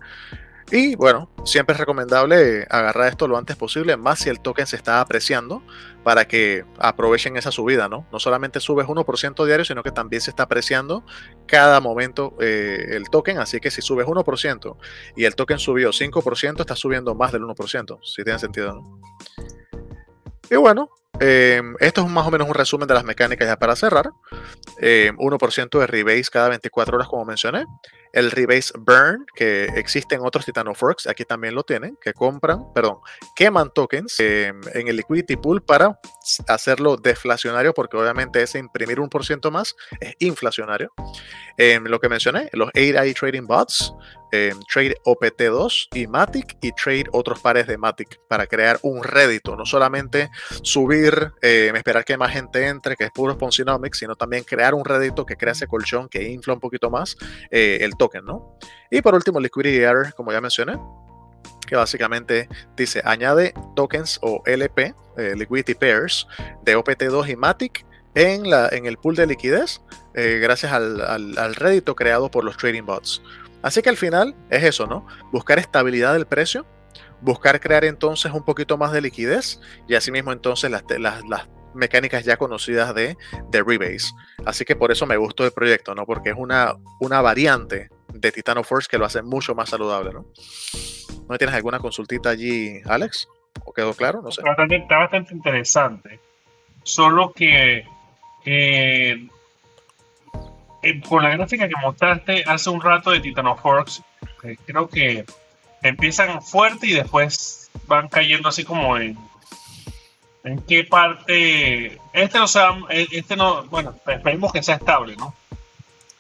Y 0.70 0.94
bueno, 0.96 1.28
siempre 1.44 1.74
es 1.74 1.80
recomendable 1.80 2.66
agarrar 2.70 3.08
esto 3.08 3.28
lo 3.28 3.36
antes 3.36 3.56
posible, 3.56 3.96
más 3.98 4.20
si 4.20 4.30
el 4.30 4.40
token 4.40 4.66
se 4.66 4.76
está 4.76 5.02
apreciando, 5.02 5.62
para 6.02 6.26
que 6.26 6.64
aprovechen 6.78 7.36
esa 7.36 7.50
subida, 7.50 7.88
¿no? 7.88 8.06
No 8.10 8.18
solamente 8.18 8.58
subes 8.58 8.86
1% 8.86 9.44
diario, 9.44 9.66
sino 9.66 9.82
que 9.82 9.90
también 9.90 10.22
se 10.22 10.30
está 10.30 10.44
apreciando 10.44 11.04
cada 11.46 11.80
momento 11.80 12.34
eh, 12.40 12.86
el 12.92 13.10
token. 13.10 13.38
Así 13.38 13.60
que 13.60 13.70
si 13.70 13.82
subes 13.82 14.06
1% 14.06 14.76
y 15.14 15.24
el 15.24 15.34
token 15.34 15.58
subió 15.58 15.90
5%, 15.90 16.60
está 16.60 16.74
subiendo 16.74 17.14
más 17.14 17.32
del 17.32 17.42
1%, 17.42 17.98
si 18.02 18.24
tiene 18.24 18.38
sentido, 18.38 18.72
¿no? 18.74 19.00
Y 20.50 20.56
bueno, 20.56 20.90
em, 21.22 21.74
esto 21.80 22.02
es 22.02 22.08
más 22.08 22.26
o 22.26 22.30
menos 22.30 22.48
un 22.48 22.54
resumen 22.54 22.88
de 22.88 22.94
las 22.94 23.04
mecánicas 23.04 23.46
ya 23.46 23.58
para 23.58 23.76
cerrar. 23.76 24.10
1% 24.80 25.74
em, 25.74 25.80
de 25.80 25.86
rebase 25.86 26.30
cada 26.30 26.48
24 26.48 26.96
horas, 26.96 27.08
como 27.08 27.24
mencioné. 27.24 27.64
El 28.12 28.30
rebase 28.30 28.72
burn, 28.78 29.24
que 29.34 29.64
existe 29.76 30.14
en 30.14 30.20
otros 30.22 30.44
Titanoforks, 30.44 31.06
aquí 31.06 31.24
también 31.24 31.54
lo 31.54 31.62
tienen, 31.62 31.96
que 32.00 32.12
compran, 32.12 32.70
perdón, 32.74 32.98
queman 33.34 33.70
tokens 33.72 34.20
em, 34.20 34.60
en 34.74 34.88
el 34.88 34.96
liquidity 34.96 35.36
pool 35.36 35.62
para 35.62 35.98
hacerlo 36.46 36.96
deflacionario, 36.96 37.72
porque 37.72 37.96
obviamente 37.96 38.42
ese 38.42 38.58
imprimir 38.58 39.00
un 39.00 39.08
por 39.08 39.24
ciento 39.24 39.50
más 39.50 39.74
es 40.00 40.14
inflacionario. 40.18 40.92
Lo 41.56 42.00
que 42.00 42.08
mencioné, 42.08 42.48
los 42.52 42.70
AI 42.74 43.14
trading 43.14 43.46
bots, 43.46 43.94
Trade 44.72 44.96
OPT2 45.04 45.88
y 45.92 46.06
Matic 46.06 46.56
y 46.62 46.72
Trade 46.72 47.04
otros 47.12 47.40
pares 47.40 47.66
de 47.66 47.76
Matic 47.76 48.18
para 48.28 48.46
crear 48.46 48.78
un 48.82 49.04
rédito, 49.04 49.56
no 49.56 49.66
solamente 49.66 50.30
subir, 50.62 51.32
em, 51.42 51.76
esperar 51.76 52.04
que 52.04 52.16
más 52.16 52.32
gente 52.32 52.66
entre, 52.66 52.96
que 52.96 53.04
es 53.04 53.10
puro 53.10 53.34
Sponsonomics, 53.34 53.98
sino 53.98 54.16
también 54.16 54.44
crear 54.44 54.74
un 54.74 54.84
rédito 54.84 55.26
que 55.26 55.36
crea 55.36 55.52
ese 55.52 55.66
colchón 55.66 56.08
que 56.08 56.30
infla 56.30 56.54
un 56.54 56.60
poquito 56.60 56.90
más 56.90 57.16
eh, 57.50 57.78
el 57.82 57.96
token, 57.96 58.24
¿no? 58.24 58.56
Y 58.90 59.02
por 59.02 59.14
último, 59.14 59.38
Liquidity 59.38 59.82
Error, 59.82 60.14
como 60.14 60.32
ya 60.32 60.40
mencioné, 60.40 60.78
que 61.66 61.76
básicamente 61.76 62.48
dice 62.76 63.02
añade 63.04 63.54
tokens 63.76 64.18
o 64.22 64.42
LP, 64.46 64.94
eh, 65.18 65.34
Liquidity 65.36 65.74
Pairs, 65.74 66.26
de 66.62 66.76
OPT2 66.76 67.30
y 67.30 67.36
Matic 67.36 67.84
en, 68.14 68.86
el 68.86 68.96
pool 68.98 69.16
de 69.16 69.26
liquidez, 69.26 69.80
eh, 70.14 70.38
gracias 70.42 70.72
al, 70.72 71.00
al 71.00 71.54
rédito 71.54 71.94
creado 71.96 72.30
por 72.30 72.44
los 72.44 72.56
trading 72.56 72.84
bots. 72.84 73.22
Así 73.62 73.80
que 73.80 73.88
al 73.88 73.96
final 73.96 74.34
es 74.50 74.64
eso, 74.64 74.86
¿no? 74.86 75.06
Buscar 75.30 75.58
estabilidad 75.58 76.12
del 76.14 76.26
precio, 76.26 76.66
buscar 77.20 77.60
crear 77.60 77.84
entonces 77.84 78.32
un 78.32 78.44
poquito 78.44 78.76
más 78.76 78.92
de 78.92 79.00
liquidez 79.00 79.60
y 79.88 79.94
asimismo 79.94 80.32
entonces 80.32 80.70
las, 80.70 80.84
mecánicas 81.74 82.24
ya 82.24 82.36
conocidas 82.36 82.94
de, 82.94 83.16
de 83.50 83.62
rebase. 83.62 84.12
Así 84.44 84.64
que 84.64 84.76
por 84.76 84.92
eso 84.92 85.06
me 85.06 85.16
gustó 85.16 85.46
el 85.46 85.52
proyecto, 85.52 85.94
¿no? 85.94 86.04
Porque 86.04 86.30
es 86.30 86.36
una, 86.36 86.76
variante 87.00 87.88
de 88.12 88.32
Titano 88.32 88.62
Force 88.62 88.88
que 88.90 88.98
lo 88.98 89.06
hace 89.06 89.22
mucho 89.22 89.54
más 89.54 89.70
saludable, 89.70 90.12
¿no? 90.12 90.26
¿No 91.28 91.38
tienes 91.38 91.54
alguna 91.54 91.78
consultita 91.78 92.30
allí, 92.30 92.82
Alex? 92.84 93.28
¿O 93.64 93.72
quedó 93.72 93.94
claro? 93.94 94.20
No. 94.20 94.28
Está 94.28 94.98
bastante, 94.98 95.32
interesante. 95.32 96.20
Solo 96.82 97.32
que 97.32 97.86
eh, 98.44 99.28
con 101.08 101.22
la 101.22 101.30
gráfica 101.30 101.68
que 101.68 101.74
mostraste 101.82 102.44
hace 102.46 102.70
un 102.70 102.80
rato 102.80 103.10
de 103.10 103.20
Titanoforks, 103.20 104.02
eh, 104.44 104.56
creo 104.66 104.88
que 104.88 105.24
empiezan 105.82 106.42
fuerte 106.42 106.86
y 106.86 106.92
después 106.92 107.70
van 107.86 108.08
cayendo 108.08 108.48
así 108.48 108.64
como 108.64 108.96
en 108.96 109.16
en 110.44 110.58
qué 110.62 110.82
parte. 110.82 112.00
Este 112.12 112.38
no 112.38 112.48
sea 112.48 112.76
este 112.90 113.36
no 113.36 113.64
bueno 113.64 113.94
esperemos 114.06 114.52
que 114.52 114.62
sea 114.62 114.76
estable 114.76 115.14
no 115.16 115.34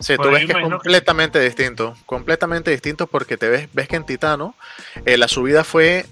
Sí, 0.02 0.16
tú 0.16 0.30
ves 0.30 0.46
que 0.46 0.52
es 0.52 0.68
completamente 0.68 1.38
distinto, 1.38 1.96
completamente 2.06 2.72
distinto 2.72 3.06
porque 3.06 3.36
te 3.36 3.48
ves, 3.48 3.68
ves 3.72 3.86
que 3.86 3.96
en 3.96 4.04
Titano 4.04 4.54
eh, 5.06 5.16
la 5.16 5.28
subida 5.28 5.62
fue 5.62 6.06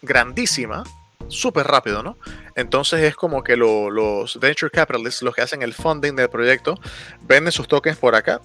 grandísima, 0.00 0.84
súper 1.28 1.66
rápido, 1.66 2.02
¿no? 2.02 2.18
Entonces 2.54 3.00
es 3.00 3.16
como 3.16 3.42
que 3.42 3.56
los 3.56 4.38
venture 4.40 4.70
capitalists, 4.70 5.22
los 5.22 5.34
que 5.34 5.42
hacen 5.42 5.62
el 5.62 5.74
funding 5.74 6.14
del 6.16 6.28
proyecto, 6.28 6.78
venden 7.22 7.52
sus 7.52 7.68
tokens 7.68 7.98
por 7.98 8.14
acá. 8.14 8.40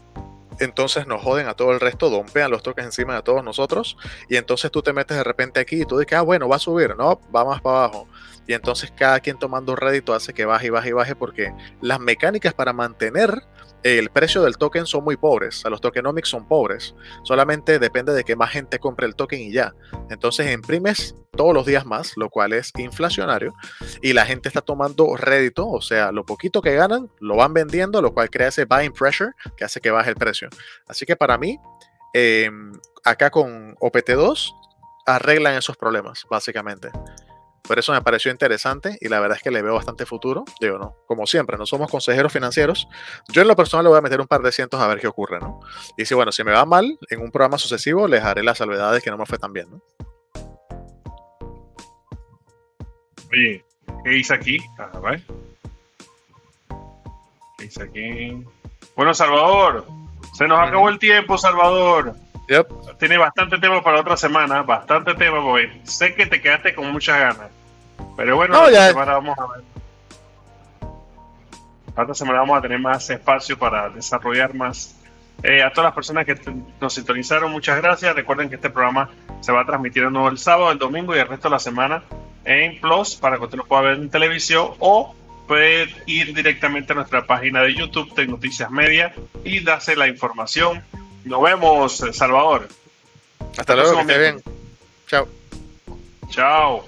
Entonces 0.60 1.08
nos 1.08 1.22
joden 1.22 1.48
a 1.48 1.54
todo 1.54 1.72
el 1.72 1.80
resto, 1.80 2.10
dompean 2.10 2.52
los 2.52 2.62
tokens 2.64 2.88
encima 2.88 3.16
de 3.16 3.22
todos 3.22 3.44
nosotros. 3.44 3.98
Y 4.28 4.36
entonces 4.36 4.70
tú 4.72 4.82
te 4.82 4.92
metes 4.92 5.16
de 5.16 5.24
repente 5.24 5.60
aquí 5.60 5.82
y 5.82 5.86
tú 5.86 5.98
dices, 5.98 6.18
ah, 6.18 6.22
bueno, 6.22 6.50
va 6.50 6.58
a 6.58 6.60
subir. 6.60 6.96
No, 6.98 7.22
va 7.34 7.46
más 7.46 7.62
para 7.62 7.86
abajo. 7.86 8.08
Y 8.46 8.54
entonces 8.54 8.92
cada 8.92 9.20
quien 9.20 9.38
tomando 9.38 9.76
rédito 9.76 10.14
hace 10.14 10.34
que 10.34 10.44
baje 10.46 10.68
y 10.68 10.70
baje 10.70 10.90
y 10.90 10.94
baje 10.94 11.16
porque 11.16 11.54
las 11.82 12.00
mecánicas 12.00 12.54
para 12.54 12.74
mantener 12.74 13.44
el 13.84 14.10
precio 14.10 14.42
del 14.42 14.58
token 14.58 14.86
son 14.86 15.04
muy 15.04 15.18
pobres, 15.18 15.64
o 15.66 15.70
los 15.70 15.82
tokenomics 15.82 16.30
son 16.30 16.48
pobres, 16.48 16.96
solamente 17.24 17.80
depende 17.80 18.14
de 18.14 18.24
que 18.24 18.36
más 18.36 18.52
gente 18.52 18.80
compre 18.80 19.08
el 19.08 19.16
token 19.16 19.40
y 19.40 19.52
ya. 19.52 19.74
Entonces 20.10 20.52
imprimes 20.52 21.16
todos 21.32 21.54
los 21.54 21.66
días 21.66 21.86
más, 21.86 22.14
lo 22.18 22.30
cual 22.30 22.54
es 22.54 22.72
inflacionario, 22.78 23.54
y 24.02 24.14
la 24.14 24.26
gente 24.26 24.50
está 24.50 24.62
tomando 24.62 25.16
rédito, 25.16 25.68
o 25.68 25.82
sea, 25.82 26.12
lo 26.12 26.26
poquito 26.26 26.62
que 26.62 26.76
ganan 26.76 27.10
lo 27.20 27.36
van 27.36 27.54
vendiendo, 27.54 28.02
lo 28.02 28.14
cual 28.14 28.30
crea 28.30 28.50
ese 28.50 28.66
buying 28.66 28.92
pressure 28.92 29.32
que 29.56 29.64
hace 29.64 29.80
que 29.80 29.92
baje 29.92 30.10
el 30.10 30.16
precio. 30.16 30.50
Así 30.88 31.06
que 31.06 31.16
para 31.16 31.38
mí, 31.38 31.58
em, 32.14 32.74
acá 33.04 33.30
con 33.30 33.76
OPT2 33.80 34.54
arreglan 35.06 35.56
esos 35.56 35.78
problemas, 35.78 36.26
básicamente. 36.30 36.90
Por 37.70 37.78
eso 37.78 37.94
me 37.94 38.02
pareció 38.02 38.32
interesante 38.32 38.98
y 39.00 39.10
la 39.10 39.20
verdad 39.20 39.38
es 39.38 39.44
que 39.44 39.52
le 39.52 39.62
veo 39.62 39.76
bastante 39.76 40.08
futuro. 40.08 40.44
Digo, 40.60 40.80
no, 40.80 40.96
como 41.06 41.28
siempre, 41.28 41.56
no 41.56 41.68
somos 41.68 41.92
consejeros 41.92 42.34
financieros. 42.34 42.88
Yo 43.28 43.44
en 43.44 43.48
lo 43.48 43.56
personal 43.56 43.84
le 43.84 43.90
voy 43.90 44.00
a 44.00 44.02
meter 44.02 44.20
un 44.20 44.26
par 44.26 44.42
de 44.42 44.52
cientos 44.52 44.82
a 44.82 44.88
ver 44.88 45.00
qué 45.00 45.06
ocurre, 45.06 45.40
¿no? 45.40 45.60
Y 45.96 46.04
si, 46.06 46.16
bueno, 46.16 46.32
si 46.32 46.44
me 46.44 46.52
va 46.52 46.66
mal 46.66 46.98
en 47.12 47.22
un 47.22 47.30
programa 47.30 47.60
sucesivo, 47.60 48.08
les 48.08 48.24
haré 48.24 48.42
las 48.42 48.58
salvedades 48.58 49.04
que 49.04 49.12
no 49.12 49.20
me 49.20 49.28
fue 49.28 49.38
tan 49.38 49.54
bien, 49.54 49.68
¿no? 49.70 49.84
Oye, 53.32 53.64
¿qué 54.04 54.10
dice 54.10 54.34
aquí? 54.34 54.58
¿Qué 57.56 57.66
dice 57.66 57.84
aquí? 57.84 58.44
Bueno, 58.96 59.14
Salvador, 59.14 59.86
se 60.34 60.48
nos 60.48 60.60
acabó 60.60 60.90
el 60.90 61.00
tiempo, 61.00 61.38
Salvador. 61.38 62.16
Tiene 62.98 63.18
bastante 63.18 63.60
tema 63.60 63.84
para 63.84 64.00
otra 64.00 64.18
semana, 64.18 64.64
bastante 64.64 65.14
tema, 65.14 65.42
porque 65.42 65.82
sé 65.84 66.16
que 66.16 66.26
te 66.26 66.42
quedaste 66.42 66.74
con 66.74 66.92
muchas 66.92 67.20
ganas. 67.20 67.52
Pero 68.18 68.36
bueno, 68.36 68.68
esta 68.68 68.88
semana 68.90 69.14
vamos 69.14 69.38
a 69.38 69.48
ver. 69.48 69.64
Esta 71.88 72.14
semana 72.14 72.40
vamos 72.40 72.58
a 72.58 72.62
tener 72.62 72.80
más 72.80 73.10
espacio 73.10 73.58
para 73.58 73.90
desarrollar 73.90 74.54
más. 74.56 74.96
Eh, 75.44 75.62
a 75.62 75.72
todas 75.72 75.90
las 75.90 75.94
personas 75.94 76.26
que 76.26 76.36
nos 76.82 76.94
sintonizaron, 76.94 77.52
muchas 77.52 77.78
gracias. 77.82 78.16
Recuerden 78.16 78.50
que 78.50 78.56
este 78.56 78.70
programa 78.70 79.10
se 79.42 79.52
va 79.52 79.62
a 79.62 79.66
transmitir 79.66 80.04
de 80.04 80.12
nuevo 80.12 80.30
el 80.30 80.38
sábado, 80.38 80.72
el 80.72 80.80
domingo 80.80 81.16
y 81.16 81.20
el 81.20 81.28
resto 81.28 81.50
de 81.50 81.54
la 81.54 81.60
semana 81.60 82.04
en 82.46 82.80
Plus 82.82 83.16
para 83.16 83.38
que 83.38 83.44
usted 83.44 83.58
lo 83.58 83.66
pueda 83.66 83.84
ver 83.84 83.94
en 83.98 84.10
televisión 84.10 84.72
o 84.80 85.14
puede 85.50 85.90
ir 86.06 86.36
directamente 86.36 86.94
a 86.94 86.96
nuestra 86.96 87.26
página 87.26 87.64
de 87.64 87.74
YouTube, 87.74 88.14
Noticias 88.28 88.70
Media, 88.70 89.16
y 89.44 89.62
darse 89.62 89.96
la 89.96 90.08
información. 90.08 90.84
Nos 91.26 91.42
vemos, 91.42 92.06
Salvador. 92.14 92.70
Hasta 93.58 93.76
luego, 93.76 93.96
que 93.96 94.02
esté 94.02 94.20
bien. 94.20 94.44
Chao. 95.08 95.28
Chao. 96.30 96.86